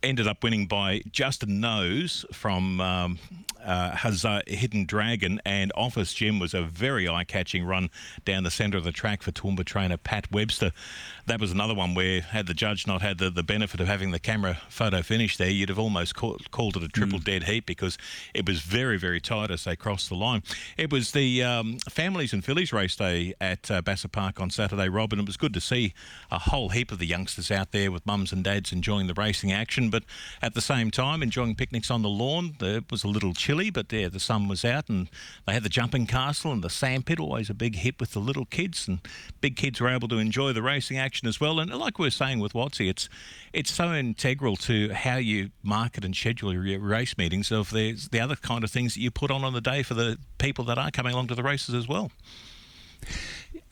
ended 0.05 0.27
up 0.27 0.43
winning 0.43 0.67
by 0.67 1.03
just 1.11 1.43
a 1.43 1.47
nose 1.47 2.25
from 2.33 2.81
um, 2.81 3.19
uh, 3.65 4.41
Hidden 4.47 4.85
Dragon, 4.85 5.41
and 5.45 5.73
Office 5.75 6.13
Jim 6.13 6.39
was 6.39 6.55
a 6.55 6.63
very 6.63 7.09
eye-catching 7.09 7.65
run 7.65 7.91
down 8.25 8.45
the 8.45 8.51
centre 8.51 8.77
of 8.77 8.85
the 8.85 8.93
track 8.93 9.23
for 9.23 9.33
Toowoomba 9.33 9.65
trainer 9.65 9.97
Pat 9.97 10.31
Webster. 10.31 10.73
That 11.27 11.41
was 11.41 11.51
another 11.51 11.75
one 11.75 11.95
where, 11.95 12.21
had 12.21 12.47
the 12.47 12.55
judge 12.55 12.87
not 12.87 13.01
had 13.01 13.19
the, 13.19 13.31
the 13.31 13.43
benefit 13.43 13.81
of 13.81 13.87
having 13.87 14.11
the 14.11 14.19
camera 14.19 14.59
photo 14.69 15.01
finish 15.01 15.39
there, 15.39 15.49
you'd 15.49 15.71
have 15.71 15.79
almost 15.79 16.15
call, 16.15 16.37
called 16.51 16.77
it 16.77 16.83
a 16.83 16.89
triple 16.89 17.19
dead 17.19 17.45
heat 17.45 17.65
because 17.65 17.97
it 18.35 18.47
was 18.47 18.61
very, 18.61 18.99
very 18.99 19.21
tight 19.21 19.51
as 19.51 19.65
they 19.65 19.75
crossed 19.75 20.11
the 20.11 20.15
line. 20.15 20.43
It 20.77 20.93
was 20.93 21.13
the 21.13 21.43
um, 21.43 21.79
Families 21.89 22.35
and 22.35 22.45
Fillies 22.45 22.73
race 22.73 22.97
day 22.97 23.35
at 23.41 23.71
uh, 23.71 23.81
Bassett 23.81 24.13
Park 24.13 24.41
on 24.41 24.51
Saturday, 24.51 24.89
Rob, 24.91 25.13
and 25.13 25.21
it 25.21 25.27
was 25.27 25.39
good 25.39 25.55
to 25.55 25.61
see 25.61 25.95
a 26.31 26.39
whole 26.39 26.69
heap 26.69 26.93
of 26.93 26.99
the 26.99 27.07
youngsters 27.07 27.51
out 27.51 27.73
there 27.73 27.91
with 27.91 28.05
mums 28.05 28.33
and 28.33 28.45
dads 28.45 28.73
enjoying 28.73 29.07
the 29.07 29.15
racing 29.15 29.51
action. 29.51 29.89
But 29.95 30.03
at 30.43 30.55
the 30.55 30.61
same 30.61 30.91
time, 30.91 31.23
enjoying 31.23 31.55
picnics 31.55 31.89
on 31.89 32.03
the 32.03 32.09
lawn. 32.09 32.57
It 32.61 32.91
was 32.91 33.05
a 33.05 33.09
little 33.09 33.33
chilly, 33.33 33.71
but 33.71 33.91
there 33.91 34.09
the 34.09 34.19
sun 34.19 34.49
was 34.49 34.65
out, 34.65 34.89
and 34.89 35.09
they 35.47 35.53
had 35.53 35.63
the 35.63 35.69
jumping 35.69 36.09
castle 36.09 36.51
and 36.51 36.65
the 36.65 36.69
sandpit, 36.69 37.21
always 37.21 37.49
a 37.49 37.55
big 37.55 37.77
hit 37.77 38.01
with 38.01 38.11
the 38.11 38.19
little 38.19 38.45
kids, 38.45 38.89
and 38.89 38.99
big 39.41 39.55
kids 39.55 39.81
were 39.81 39.89
able 39.89 40.09
to 40.09 40.19
enjoy 40.19 40.53
the 40.53 40.63
racing 40.63 40.99
action 40.99 41.29
as 41.29 41.39
well. 41.39 41.61
And 41.61 41.73
like 41.73 42.01
we 42.01 42.07
were 42.07 42.11
saying 42.11 42.41
with 42.41 42.55
Watsy, 42.55 42.91
it's 42.91 43.09
it's 43.53 43.71
so 43.71 43.93
integral 43.93 44.57
to 44.57 44.93
how 44.93 45.19
you 45.19 45.51
market 45.63 46.05
and 46.05 46.17
schedule 46.17 46.53
your 46.53 46.81
race 46.81 47.17
meetings. 47.17 47.53
Of 47.53 47.71
there's 47.71 48.09
the 48.09 48.19
other 48.19 48.35
kind 48.35 48.65
of 48.65 48.73
things 48.73 48.95
that 48.95 49.01
you 49.01 49.13
put 49.13 49.31
on 49.31 49.45
on 49.45 49.53
the 49.53 49.61
day 49.61 49.85
for 49.85 49.95
the 49.95 50.19
people 50.39 50.65
that 50.65 50.77
are 50.77 50.91
coming 50.91 51.13
along 51.13 51.29
to 51.29 51.37
the 51.37 51.45
races 51.45 51.73
as 51.73 51.87
well. 51.87 52.11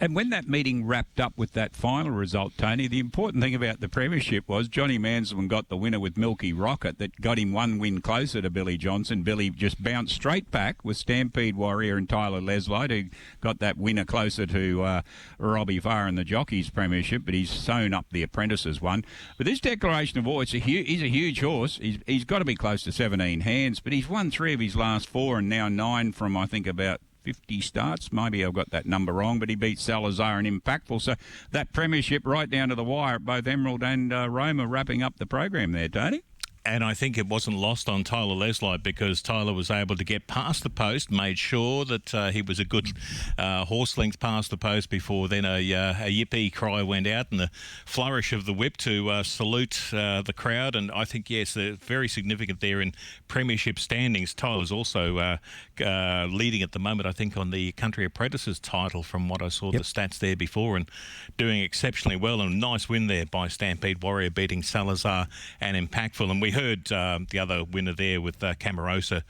And 0.01 0.17
when 0.17 0.31
that 0.31 0.49
meeting 0.49 0.85
wrapped 0.85 1.21
up 1.21 1.35
with 1.37 1.53
that 1.53 1.77
final 1.77 2.11
result, 2.11 2.55
Tony, 2.59 2.89
the 2.89 2.99
important 2.99 3.43
thing 3.43 3.55
about 3.55 3.81
the 3.81 3.89
premiership 3.89 4.49
was 4.49 4.69
Johnny 4.69 4.99
Mansell 4.99 5.41
got 5.43 5.69
the 5.69 5.77
winner 5.77 6.01
with 6.01 6.17
Milky 6.17 6.53
Rocket 6.53 6.99
that 6.99 7.21
got 7.21 7.39
him 7.39 7.53
one 7.53 7.79
win 7.79 8.01
closer 8.01 8.43
to 8.43 8.51
Billy 8.51 8.77
Johnson. 8.77 9.23
Billy 9.23 9.51
just 9.51 9.83
bounced 9.83 10.15
straight 10.15 10.51
back 10.51 10.85
with 10.85 10.97
Stampede 10.97 11.57
Warrior 11.57 11.97
and 11.97 12.09
Tyler 12.09 12.41
Leslie, 12.41 12.89
who 12.89 13.05
got 13.41 13.59
that 13.61 13.79
winner 13.79 14.05
closer 14.05 14.47
to 14.47 14.83
uh, 14.83 15.03
Robbie 15.39 15.81
Farr 15.81 16.09
in 16.09 16.17
the 16.17 16.25
Jockeys 16.25 16.71
Premiership, 16.71 17.23
but 17.25 17.35
he's 17.35 17.51
sewn 17.51 17.95
up 17.95 18.07
the 18.11 18.23
Apprentices 18.23 18.81
one. 18.81 19.05
But 19.39 19.47
this 19.47 19.61
declaration 19.61 20.19
of 20.19 20.27
war, 20.27 20.43
it's 20.43 20.55
a 20.55 20.59
hu- 20.59 20.85
he's 20.85 21.03
a 21.03 21.09
huge 21.09 21.41
horse. 21.41 21.79
He's, 21.79 21.99
he's 22.07 22.25
got 22.25 22.41
to 22.41 22.45
be 22.45 22.55
close 22.55 22.83
to 22.85 22.93
17 22.93 23.41
hands, 23.41 23.81
but 23.81 23.93
he's 23.93 24.09
won 24.09 24.31
three 24.31 24.55
of 24.55 24.61
his 24.61 24.77
last 24.77 25.09
four 25.09 25.39
and 25.39 25.49
now 25.49 25.69
nine 25.69 26.13
from, 26.13 26.37
I 26.37 26.47
think, 26.47 26.67
about 26.67 27.01
50 27.23 27.61
starts. 27.61 28.13
Maybe 28.13 28.45
I've 28.45 28.55
got 28.55 28.71
that 28.71 28.87
number 28.87 29.13
wrong, 29.13 29.39
but 29.39 29.49
he 29.49 29.55
beat 29.55 29.79
Salazar 29.79 30.39
and 30.39 30.47
Impactful. 30.47 31.03
So 31.03 31.15
that 31.51 31.73
premiership 31.73 32.27
right 32.27 32.49
down 32.49 32.69
to 32.69 32.75
the 32.75 32.85
wire 32.85 33.17
at 33.17 33.25
both 33.25 33.47
Emerald 33.47 33.83
and 33.83 34.13
uh, 34.13 34.29
Roma 34.29 34.67
wrapping 34.67 35.03
up 35.03 35.17
the 35.19 35.27
program 35.27 35.73
there, 35.73 35.89
Tony 35.89 36.23
and 36.65 36.85
I 36.85 36.95
think 36.95 37.19
it 37.19 37.27
wasn't 37.27 37.57
lost 37.57 37.89
on 37.89 38.05
Tyler 38.05 38.35
Leslie 38.35 38.79
because 38.79 39.21
Tyler 39.21 39.53
was 39.53 39.71
able 39.71 39.97
to 39.97 40.05
get 40.05 40.29
past 40.29 40.63
the 40.63 40.71
post, 40.71 41.11
made 41.11 41.39
sure 41.39 41.85
that 41.85 42.15
uh, 42.15 42.31
he 42.31 42.41
was 42.41 42.61
a 42.61 42.65
good 42.65 42.93
uh, 43.37 43.65
horse 43.65 43.99
length 43.99 44.21
past 44.21 44.51
the 44.51 44.57
post 44.57 44.89
before 44.89 45.29
then 45.29 45.45
a, 45.45 45.75
uh, 45.75 45.93
a 45.93 46.25
yippee 46.25 46.53
cry 46.53 46.83
went 46.83 47.07
out 47.07 47.27
and 47.31 47.41
the 47.41 47.51
flourish 47.85 48.33
of 48.33 48.47
the 48.47 48.53
whip 48.53 48.77
to 48.77 49.11
uh, 49.11 49.23
salute 49.23 49.93
uh, 49.93 50.23
the 50.23 50.33
crowd. 50.33 50.77
And 50.77 50.91
I 50.93 51.05
think, 51.05 51.29
yes, 51.29 51.55
very 51.55 52.07
significant 52.07 52.61
there 52.61 52.81
in 52.81 52.93
premiership 53.27 53.79
standings. 53.79 54.33
Tyler's 54.33 54.71
also 54.71 55.19
uh, 55.19 55.37
leading 56.31 56.63
at 56.63 56.73
the 56.73 56.79
moment, 56.79 57.09
I 57.09 57.13
think, 57.13 57.37
on 57.37 57.51
the 57.51 57.73
Country 57.73 58.05
Apprentices 58.05 58.61
title 58.61 59.03
from 59.03 59.29
what 59.29 59.43
I 59.43 59.49
saw 59.49 59.73
yep. 59.73 59.83
the 59.83 59.85
stats 59.85 60.19
there 60.19 60.37
before 60.37 60.77
and 60.77 60.89
doing 61.37 61.61
exceptionally 61.61 62.17
well. 62.17 62.41
And 62.41 62.53
a 62.53 62.57
nice 62.57 62.89
win 62.89 63.09
there 63.09 63.27
by 63.27 63.49
Stampede 63.49 64.03
Warrior 64.03 64.31
beating 64.31 64.63
Salazar 64.63 65.27
and 65.61 65.77
Impactful. 65.77 66.31
And 66.31 66.41
we 66.41 66.52
heard 66.53 66.91
um, 66.93 67.27
the 67.31 67.39
other 67.39 67.65
winner 67.65 67.95
there 67.95 68.21
with 68.21 68.43
uh, 68.43 68.55
Camarosa 68.55 69.23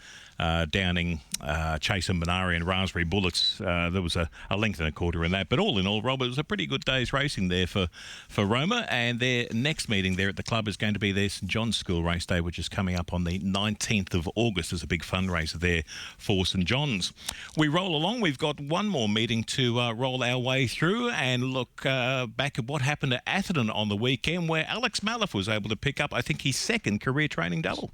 uh, 0.42 0.64
downing 0.64 1.20
uh, 1.40 1.78
Chase 1.78 2.08
and 2.08 2.20
Minari 2.20 2.56
and 2.56 2.66
Raspberry 2.66 3.04
Bullets. 3.04 3.60
Uh, 3.60 3.90
there 3.92 4.02
was 4.02 4.16
a, 4.16 4.28
a, 4.50 4.56
length 4.56 4.80
and 4.80 4.88
a 4.88 4.92
quarter 4.92 5.24
in 5.24 5.30
that. 5.30 5.48
But 5.48 5.60
all 5.60 5.78
in 5.78 5.86
all, 5.86 6.02
Rob, 6.02 6.20
it 6.22 6.26
was 6.26 6.38
a 6.38 6.44
pretty 6.44 6.66
good 6.66 6.84
day's 6.84 7.12
racing 7.12 7.46
there 7.46 7.68
for, 7.68 7.88
for 8.28 8.44
Roma. 8.44 8.86
And 8.88 9.20
their 9.20 9.46
next 9.52 9.88
meeting 9.88 10.16
there 10.16 10.28
at 10.28 10.36
the 10.36 10.42
club 10.42 10.66
is 10.66 10.76
going 10.76 10.94
to 10.94 11.00
be 11.00 11.12
their 11.12 11.28
St 11.28 11.48
John's 11.48 11.76
School 11.76 12.02
Race 12.02 12.26
Day, 12.26 12.40
which 12.40 12.58
is 12.58 12.68
coming 12.68 12.96
up 12.96 13.12
on 13.12 13.22
the 13.22 13.38
19th 13.38 14.14
of 14.14 14.28
August. 14.34 14.70
There's 14.70 14.82
a 14.82 14.86
big 14.88 15.02
fundraiser 15.02 15.60
there 15.60 15.84
for 16.18 16.44
St 16.44 16.64
John's. 16.64 17.12
We 17.56 17.68
roll 17.68 17.94
along. 17.94 18.20
We've 18.20 18.38
got 18.38 18.58
one 18.58 18.88
more 18.88 19.08
meeting 19.08 19.44
to 19.44 19.78
uh, 19.78 19.92
roll 19.92 20.24
our 20.24 20.38
way 20.38 20.66
through 20.66 21.10
and 21.10 21.44
look 21.44 21.86
uh, 21.86 22.26
back 22.26 22.58
at 22.58 22.66
what 22.66 22.82
happened 22.82 23.14
at 23.14 23.22
Atherton 23.28 23.70
on 23.70 23.88
the 23.88 23.96
weekend, 23.96 24.48
where 24.48 24.66
Alex 24.68 25.00
Maliff 25.00 25.34
was 25.34 25.48
able 25.48 25.68
to 25.68 25.76
pick 25.76 26.00
up, 26.00 26.12
I 26.12 26.20
think, 26.20 26.42
his 26.42 26.56
second 26.56 27.00
career 27.00 27.28
training 27.28 27.62
double. 27.62 27.92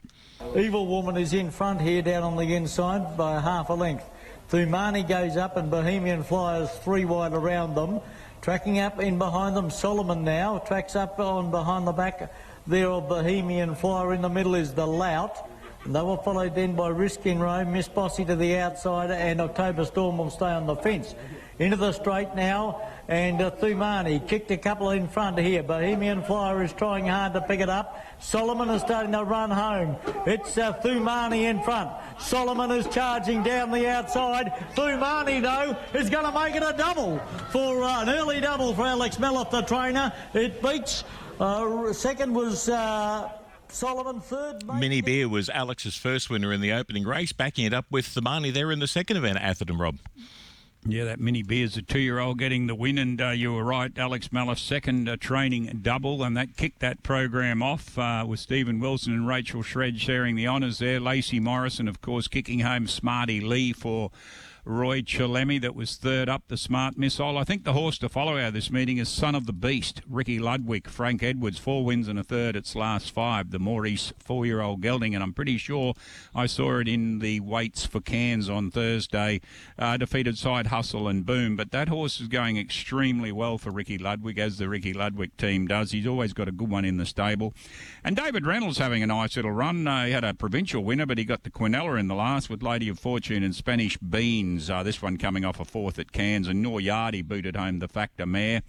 Evil 0.57 0.87
Woman 0.87 1.17
is 1.17 1.33
in 1.33 1.51
front 1.51 1.81
here 1.81 2.01
down 2.01 2.23
on 2.23 2.37
the 2.39 2.55
inside 2.55 3.17
by 3.17 3.41
half 3.41 3.69
a 3.69 3.75
length. 3.75 4.05
Thumani 4.51 5.07
goes 5.07 5.37
up 5.37 5.57
and 5.57 5.71
Bohemian 5.71 6.23
Flyers 6.23 6.71
three 6.83 7.05
wide 7.05 7.35
around 7.35 7.75
them. 7.75 8.01
Tracking 8.41 8.79
up 8.79 9.01
in 9.01 9.19
behind 9.19 9.57
them, 9.57 9.71
Solomon 9.71 10.25
now. 10.25 10.59
Tracks 10.59 10.97
up 10.97 11.19
on 11.19 11.51
behind 11.51 11.87
the 11.87 11.93
back 11.93 12.33
there 12.67 12.89
of 12.89 13.09
Bohemian 13.09 13.75
Flyer. 13.75 14.15
In 14.15 14.23
the 14.23 14.29
middle 14.29 14.55
is 14.55 14.73
the 14.73 14.87
Lout. 14.87 15.37
And 15.85 15.95
They 15.95 16.03
were 16.03 16.17
followed 16.19 16.55
then 16.55 16.75
by 16.75 16.89
Risk 16.89 17.27
in 17.27 17.39
Rome, 17.39 17.73
Miss 17.73 17.89
Bossy 17.89 18.25
to 18.25 18.37
the 18.37 18.57
outside, 18.57 19.11
and 19.11 19.41
October 19.41 19.85
Storm 19.85 20.19
will 20.19 20.31
stay 20.31 20.47
on 20.47 20.67
the 20.67 20.77
fence. 20.77 21.15
Into 21.59 21.77
the 21.77 21.93
straight 21.93 22.35
now, 22.35 22.81
and 23.09 23.41
uh, 23.41 23.51
Thumani 23.51 24.27
kicked 24.29 24.51
a 24.51 24.59
couple 24.59 24.91
in 24.91 25.09
front 25.09 25.39
here. 25.39 25.63
Bohemian 25.63 26.23
Flyer 26.23 26.63
is 26.63 26.73
trying 26.75 27.07
hard 27.07 27.33
to 27.33 27.41
pick 27.41 27.61
it 27.61 27.71
up. 27.71 28.05
Solomon 28.21 28.69
is 28.69 28.83
starting 28.83 29.13
to 29.13 29.25
run 29.25 29.51
home. 29.51 29.97
It's 30.27 30.59
uh, 30.59 30.75
Thumani 30.75 31.45
in 31.45 31.63
front. 31.63 31.91
Solomon 32.21 32.71
is 32.71 32.87
charging 32.89 33.43
down 33.43 33.71
the 33.71 33.89
outside. 33.89 34.53
Thumani, 34.75 35.41
though, 35.41 35.77
is 35.99 36.11
going 36.11 36.27
to 36.27 36.33
make 36.33 36.55
it 36.55 36.63
a 36.63 36.75
double 36.77 37.19
for 37.51 37.83
uh, 37.83 38.03
an 38.03 38.11
early 38.11 38.41
double 38.41 38.75
for 38.75 38.85
Alex 38.87 39.17
Maliff, 39.17 39.51
the 39.51 39.63
trainer. 39.63 40.13
It 40.35 40.63
beats. 40.63 41.05
Uh, 41.41 41.93
second 41.93 42.35
was. 42.35 42.69
Uh, 42.69 43.31
Solomon 43.71 44.23
third. 44.23 44.67
Mini 44.67 45.03
Beer 45.03 45.29
was 45.29 45.51
Alex's 45.51 45.95
first 45.95 46.31
winner 46.31 46.55
in 46.55 46.63
the 46.63 46.73
opening 46.73 47.05
race, 47.05 47.33
backing 47.35 47.67
it 47.67 47.75
up 47.75 47.85
with 47.91 48.15
the 48.15 48.23
money 48.23 48.51
there 48.51 48.73
in 48.73 48.79
the 48.79 48.87
second 48.87 49.19
event 49.19 49.37
at 49.37 49.43
Atherton, 49.43 49.77
Rob. 49.77 49.99
Yeah, 50.91 51.05
that 51.05 51.21
mini 51.21 51.43
beer's 51.43 51.77
a 51.77 51.83
two-year-old 51.83 52.39
getting 52.39 52.67
the 52.67 52.75
win, 52.75 52.97
and 52.97 53.21
uh, 53.21 53.29
you 53.29 53.53
were 53.53 53.63
right. 53.63 53.93
Alex 53.99 54.29
Maliff 54.29 54.59
second 54.59 55.07
uh, 55.07 55.19
training 55.19 55.81
double, 55.83 56.25
and 56.25 56.35
that 56.35 56.57
kicked 56.57 56.79
that 56.79 57.03
program 57.03 57.63
off 57.63 57.99
uh, 57.99 58.25
with 58.27 58.41
Stephen 58.41 58.81
Wilson 58.81 59.13
and 59.13 59.29
Rachel 59.29 59.63
Shred 59.63 60.01
sharing 60.01 60.35
the 60.35 60.49
honours 60.49 60.79
there. 60.79 60.99
Lacey 60.99 61.41
Morrison, 61.41 61.89
of 61.89 62.01
course, 62.01 62.27
kicking 62.27 62.61
home 62.61 62.87
Smarty 62.87 63.39
Lee 63.39 63.75
for 63.75 64.11
Roy 64.65 65.01
Chalemi 65.03 65.61
that 65.61 65.75
was 65.75 65.97
third 65.97 66.29
up, 66.29 66.45
the 66.49 66.57
smart 66.57 66.99
missile. 66.99 67.39
I 67.39 67.45
think 67.45 67.65
the 67.65 67.73
horse 67.73 67.99
to 67.99 68.09
follow 68.09 68.37
out 68.37 68.49
of 68.49 68.55
this 68.55 68.71
meeting 68.71 68.99
is 68.99 69.09
Son 69.09 69.35
of 69.35 69.47
the 69.47 69.53
Beast, 69.53 70.03
Ricky 70.09 70.39
Ludwig, 70.39 70.89
Frank 70.89 71.23
Edwards, 71.23 71.59
four 71.59 71.85
wins 71.85 72.09
and 72.09 72.19
a 72.19 72.25
third 72.25 72.57
its 72.57 72.77
last 72.77 73.11
five. 73.11 73.51
The 73.51 73.59
Maurice 73.59 74.13
four-year-old 74.19 74.81
gelding, 74.83 75.15
and 75.15 75.23
I'm 75.23 75.33
pretty 75.33 75.57
sure 75.57 75.95
I 76.35 76.47
saw 76.47 76.81
it 76.81 76.89
in 76.89 77.21
the 77.21 77.41
weights 77.41 77.87
for 77.87 78.01
Cairns 78.01 78.51
on 78.51 78.71
Thursday. 78.71 79.41
Uh, 79.79 79.97
defeated 79.97 80.37
Side 80.37 80.67
Hustle 80.67 81.09
and 81.09 81.25
Boom, 81.25 81.57
but 81.57 81.71
that 81.71 81.89
horse 81.89 82.21
is 82.21 82.29
going 82.29 82.59
extremely 82.59 83.33
well 83.33 83.57
for 83.57 83.71
Ricky 83.71 83.97
Ludwig, 83.97 84.39
as 84.39 84.59
the 84.59 84.69
Ricky 84.69 84.93
Ludwig 84.93 85.37
team 85.37 85.67
does. 85.67 85.93
He's 85.93 86.07
always 86.07 86.33
got 86.33 86.49
a 86.49 86.53
good 86.53 86.71
one 86.71 86.85
in 86.85 86.99
the 86.99 87.07
stable. 87.07 87.55
And 88.05 88.17
David 88.17 88.47
Reynolds 88.47 88.79
having 88.79 89.03
a 89.03 89.07
nice 89.07 89.37
little 89.37 89.53
run. 89.53 89.87
Uh, 89.87 90.05
he 90.05 90.13
had 90.13 90.25
a 90.25 90.35
provincial 90.35 90.85
winner, 90.85 91.07
but 91.07 91.17
he 91.17 91.25
got 91.25 91.45
the 91.45 91.51
Quinella 91.51 91.99
in 91.99 92.09
the 92.09 92.15
last 92.15 92.51
with 92.51 92.63
Lady 92.63 92.89
of 92.89 92.99
Fortune 92.99 93.43
and 93.43 93.55
Spanish 93.55 93.97
Beans. 93.97 94.58
Uh, 94.69 94.83
this 94.83 95.01
one 95.01 95.17
coming 95.17 95.45
off 95.45 95.61
a 95.61 95.65
fourth 95.65 95.99
at 95.99 96.13
Cairns, 96.13 96.49
and 96.49 96.65
Noryadi 96.65 97.25
booted 97.25 97.57
home 97.57 97.79
the 97.79 97.89
Factor 97.89 98.27
Mare 98.27 98.63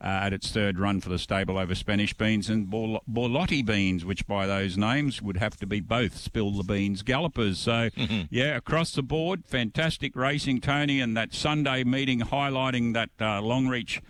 uh, 0.00 0.04
at 0.06 0.32
its 0.32 0.50
third 0.50 0.78
run 0.78 1.00
for 1.00 1.08
the 1.08 1.18
stable 1.18 1.58
over 1.58 1.74
Spanish 1.74 2.14
Beans 2.14 2.48
and 2.48 2.68
Borlotti 2.68 3.64
Beans, 3.64 4.04
which 4.04 4.26
by 4.26 4.46
those 4.46 4.76
names 4.76 5.20
would 5.20 5.36
have 5.36 5.56
to 5.56 5.66
be 5.66 5.80
both 5.80 6.16
Spill 6.16 6.52
the 6.52 6.62
Beans 6.62 7.02
gallopers. 7.02 7.58
So, 7.58 7.90
mm-hmm. 7.90 8.22
yeah, 8.30 8.56
across 8.56 8.92
the 8.92 9.02
board, 9.02 9.44
fantastic 9.46 10.14
racing, 10.16 10.60
Tony, 10.60 11.00
and 11.00 11.16
that 11.16 11.34
Sunday 11.34 11.84
meeting 11.84 12.20
highlighting 12.20 12.94
that 12.94 13.10
uh, 13.20 13.40
long 13.40 13.68
reach. 13.68 14.00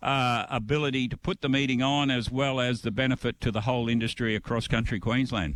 Uh, 0.00 0.46
ability 0.50 1.06
to 1.06 1.16
put 1.16 1.42
the 1.42 1.48
meeting 1.48 1.80
on 1.80 2.10
as 2.10 2.28
well 2.28 2.58
as 2.58 2.82
the 2.82 2.90
benefit 2.90 3.40
to 3.40 3.52
the 3.52 3.60
whole 3.60 3.88
industry 3.88 4.34
across 4.34 4.66
country 4.66 4.98
Queensland. 4.98 5.54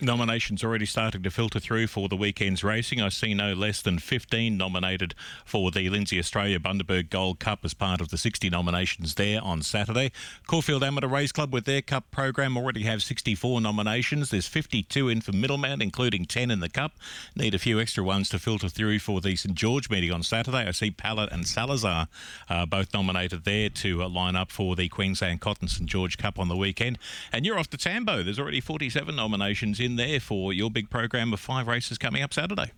Nominations 0.00 0.62
already 0.62 0.86
starting 0.86 1.24
to 1.24 1.30
filter 1.30 1.58
through 1.58 1.88
for 1.88 2.08
the 2.08 2.14
weekend's 2.14 2.62
racing. 2.62 3.00
I 3.00 3.08
see 3.08 3.34
no 3.34 3.52
less 3.52 3.82
than 3.82 3.98
15 3.98 4.56
nominated 4.56 5.12
for 5.44 5.72
the 5.72 5.90
Lindsay 5.90 6.20
Australia 6.20 6.60
Bundaberg 6.60 7.10
Gold 7.10 7.40
Cup 7.40 7.64
as 7.64 7.74
part 7.74 8.00
of 8.00 8.10
the 8.10 8.16
60 8.16 8.48
nominations 8.48 9.16
there 9.16 9.42
on 9.42 9.60
Saturday. 9.60 10.12
Corfield 10.46 10.84
Amateur 10.84 11.08
Race 11.08 11.32
Club 11.32 11.52
with 11.52 11.64
their 11.64 11.82
Cup 11.82 12.12
program 12.12 12.56
already 12.56 12.84
have 12.84 13.02
64 13.02 13.60
nominations. 13.60 14.30
There's 14.30 14.46
52 14.46 15.08
in 15.08 15.20
for 15.20 15.32
Middlemount, 15.32 15.82
including 15.82 16.26
10 16.26 16.52
in 16.52 16.60
the 16.60 16.68
Cup. 16.68 16.92
Need 17.34 17.56
a 17.56 17.58
few 17.58 17.80
extra 17.80 18.04
ones 18.04 18.28
to 18.28 18.38
filter 18.38 18.68
through 18.68 19.00
for 19.00 19.20
the 19.20 19.34
St 19.34 19.56
George 19.56 19.90
meeting 19.90 20.12
on 20.12 20.22
Saturday. 20.22 20.68
I 20.68 20.70
see 20.70 20.92
Palla 20.92 21.28
and 21.32 21.44
Salazar 21.44 22.06
uh, 22.48 22.66
both 22.66 22.94
nominated 22.94 23.42
there 23.42 23.68
to 23.70 24.04
uh, 24.04 24.08
line 24.08 24.36
up 24.36 24.52
for 24.52 24.76
the 24.76 24.88
Queensland 24.88 25.40
Cotton 25.40 25.66
St 25.66 25.90
George 25.90 26.18
Cup 26.18 26.38
on 26.38 26.46
the 26.46 26.56
weekend. 26.56 27.00
And 27.32 27.44
you're 27.44 27.58
off 27.58 27.70
to 27.70 27.76
Tambo. 27.76 28.22
There's 28.22 28.38
already 28.38 28.60
47 28.60 29.16
nominations 29.16 29.80
in 29.80 29.87
in 29.88 29.96
there 29.96 30.20
for 30.20 30.52
your 30.52 30.70
big 30.70 30.90
program 30.90 31.32
of 31.32 31.40
five 31.40 31.66
races 31.66 31.96
coming 31.96 32.22
up 32.22 32.34
Saturday. 32.34 32.72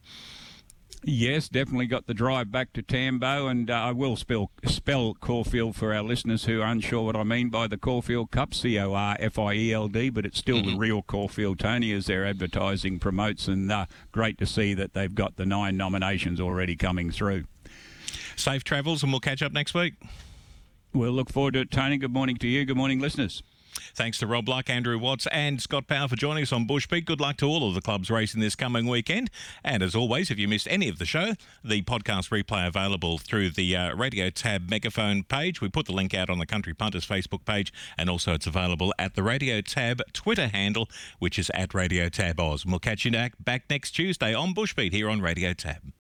Yes, 1.03 1.49
definitely 1.49 1.87
got 1.87 2.07
the 2.07 2.15
drive 2.15 2.53
back 2.53 2.75
to 2.75 2.83
Tambo, 2.83 3.49
and 3.49 3.71
uh, 3.71 3.75
I 3.75 3.93
will 3.93 4.17
spell 4.17 4.51
spell 4.67 5.15
Corfield 5.15 5.75
for 5.75 5.95
our 5.95 6.03
listeners 6.03 6.45
who 6.45 6.61
are 6.61 6.67
unsure 6.67 7.07
what 7.07 7.17
I 7.17 7.25
mean 7.25 7.49
by 7.49 7.69
the 7.69 7.79
Corfield 7.79 8.31
Cup, 8.31 8.53
C 8.53 8.79
O 8.79 8.93
R 8.93 9.17
F 9.19 9.39
I 9.39 9.55
E 9.55 9.73
L 9.73 9.89
D, 9.89 10.11
but 10.11 10.27
it's 10.27 10.39
still 10.39 10.59
mm-hmm. 10.59 10.73
the 10.73 10.77
real 10.77 11.01
Corfield 11.01 11.59
Tony 11.59 11.91
as 11.93 12.07
their 12.07 12.27
advertising 12.27 12.99
promotes, 12.99 13.49
and 13.49 13.73
uh, 13.73 13.87
great 14.13 14.37
to 14.39 14.47
see 14.47 14.75
that 14.75 14.93
they've 14.93 15.15
got 15.15 15.37
the 15.37 15.47
nine 15.47 15.79
nominations 15.79 16.39
already 16.39 16.77
coming 16.77 17.11
through. 17.11 17.45
Safe 18.37 18.63
travels, 18.63 19.03
and 19.03 19.11
we'll 19.11 19.21
catch 19.21 19.43
up 19.43 19.53
next 19.53 19.73
week. 19.73 19.95
We'll 20.93 21.13
look 21.13 21.31
forward 21.31 21.55
to 21.55 21.61
it, 21.61 21.71
Tony. 21.71 21.97
Good 21.97 22.13
morning 22.13 22.37
to 22.37 22.47
you. 22.47 22.67
Good 22.67 22.77
morning, 22.77 23.01
listeners. 23.01 23.43
Thanks 23.95 24.19
to 24.19 24.27
Rob 24.27 24.49
Luck, 24.49 24.71
Andrew 24.71 24.99
Watts, 24.99 25.27
and 25.33 25.61
Scott 25.61 25.87
Power 25.87 26.09
for 26.09 26.17
joining 26.17 26.43
us 26.43 26.53
on 26.53 26.67
Bushbeat. 26.67 27.05
Good 27.05 27.21
luck 27.21 27.37
to 27.39 27.47
all 27.47 27.69
of 27.69 27.75
the 27.75 27.81
clubs 27.81 28.11
racing 28.11 28.41
this 28.41 28.55
coming 28.55 28.87
weekend. 28.87 29.31
And 29.65 29.83
as 29.83 29.95
always, 29.95 30.31
if 30.31 30.39
you 30.39 30.49
missed 30.49 30.69
any 30.71 30.89
of 30.89 30.99
the 30.99 31.07
show, 31.07 31.35
the 31.65 31.83
podcast 31.83 32.31
replay 32.31 32.67
available 32.67 33.19
through 33.19 33.51
the 33.51 33.77
uh, 33.77 33.95
Radio 33.95 34.31
Tab 34.31 34.71
Megaphone 34.71 35.25
page. 35.25 35.61
We 35.61 35.69
put 35.69 35.87
the 35.87 35.93
link 35.93 36.15
out 36.15 36.31
on 36.31 36.39
the 36.39 36.47
Country 36.47 36.75
Punters 36.75 37.07
Facebook 37.07 37.45
page, 37.45 37.73
and 37.99 38.09
also 38.09 38.35
it's 38.35 38.47
available 38.47 38.95
at 38.99 39.15
the 39.15 39.23
Radio 39.23 39.61
Tab 39.61 40.03
Twitter 40.13 40.49
handle, 40.49 40.89
which 41.19 41.39
is 41.39 41.51
at 41.55 41.75
Radio 41.75 42.09
Tab 42.09 42.41
Oz. 42.41 42.65
And 42.65 42.73
we'll 42.73 42.81
catch 42.81 43.05
you 43.05 43.11
back, 43.11 43.35
back 43.39 43.65
next 43.69 43.93
Tuesday 43.93 44.35
on 44.35 44.55
Bushbeat 44.55 44.93
here 44.93 45.11
on 45.11 45.21
Radio 45.21 45.53
Tab. 45.53 45.81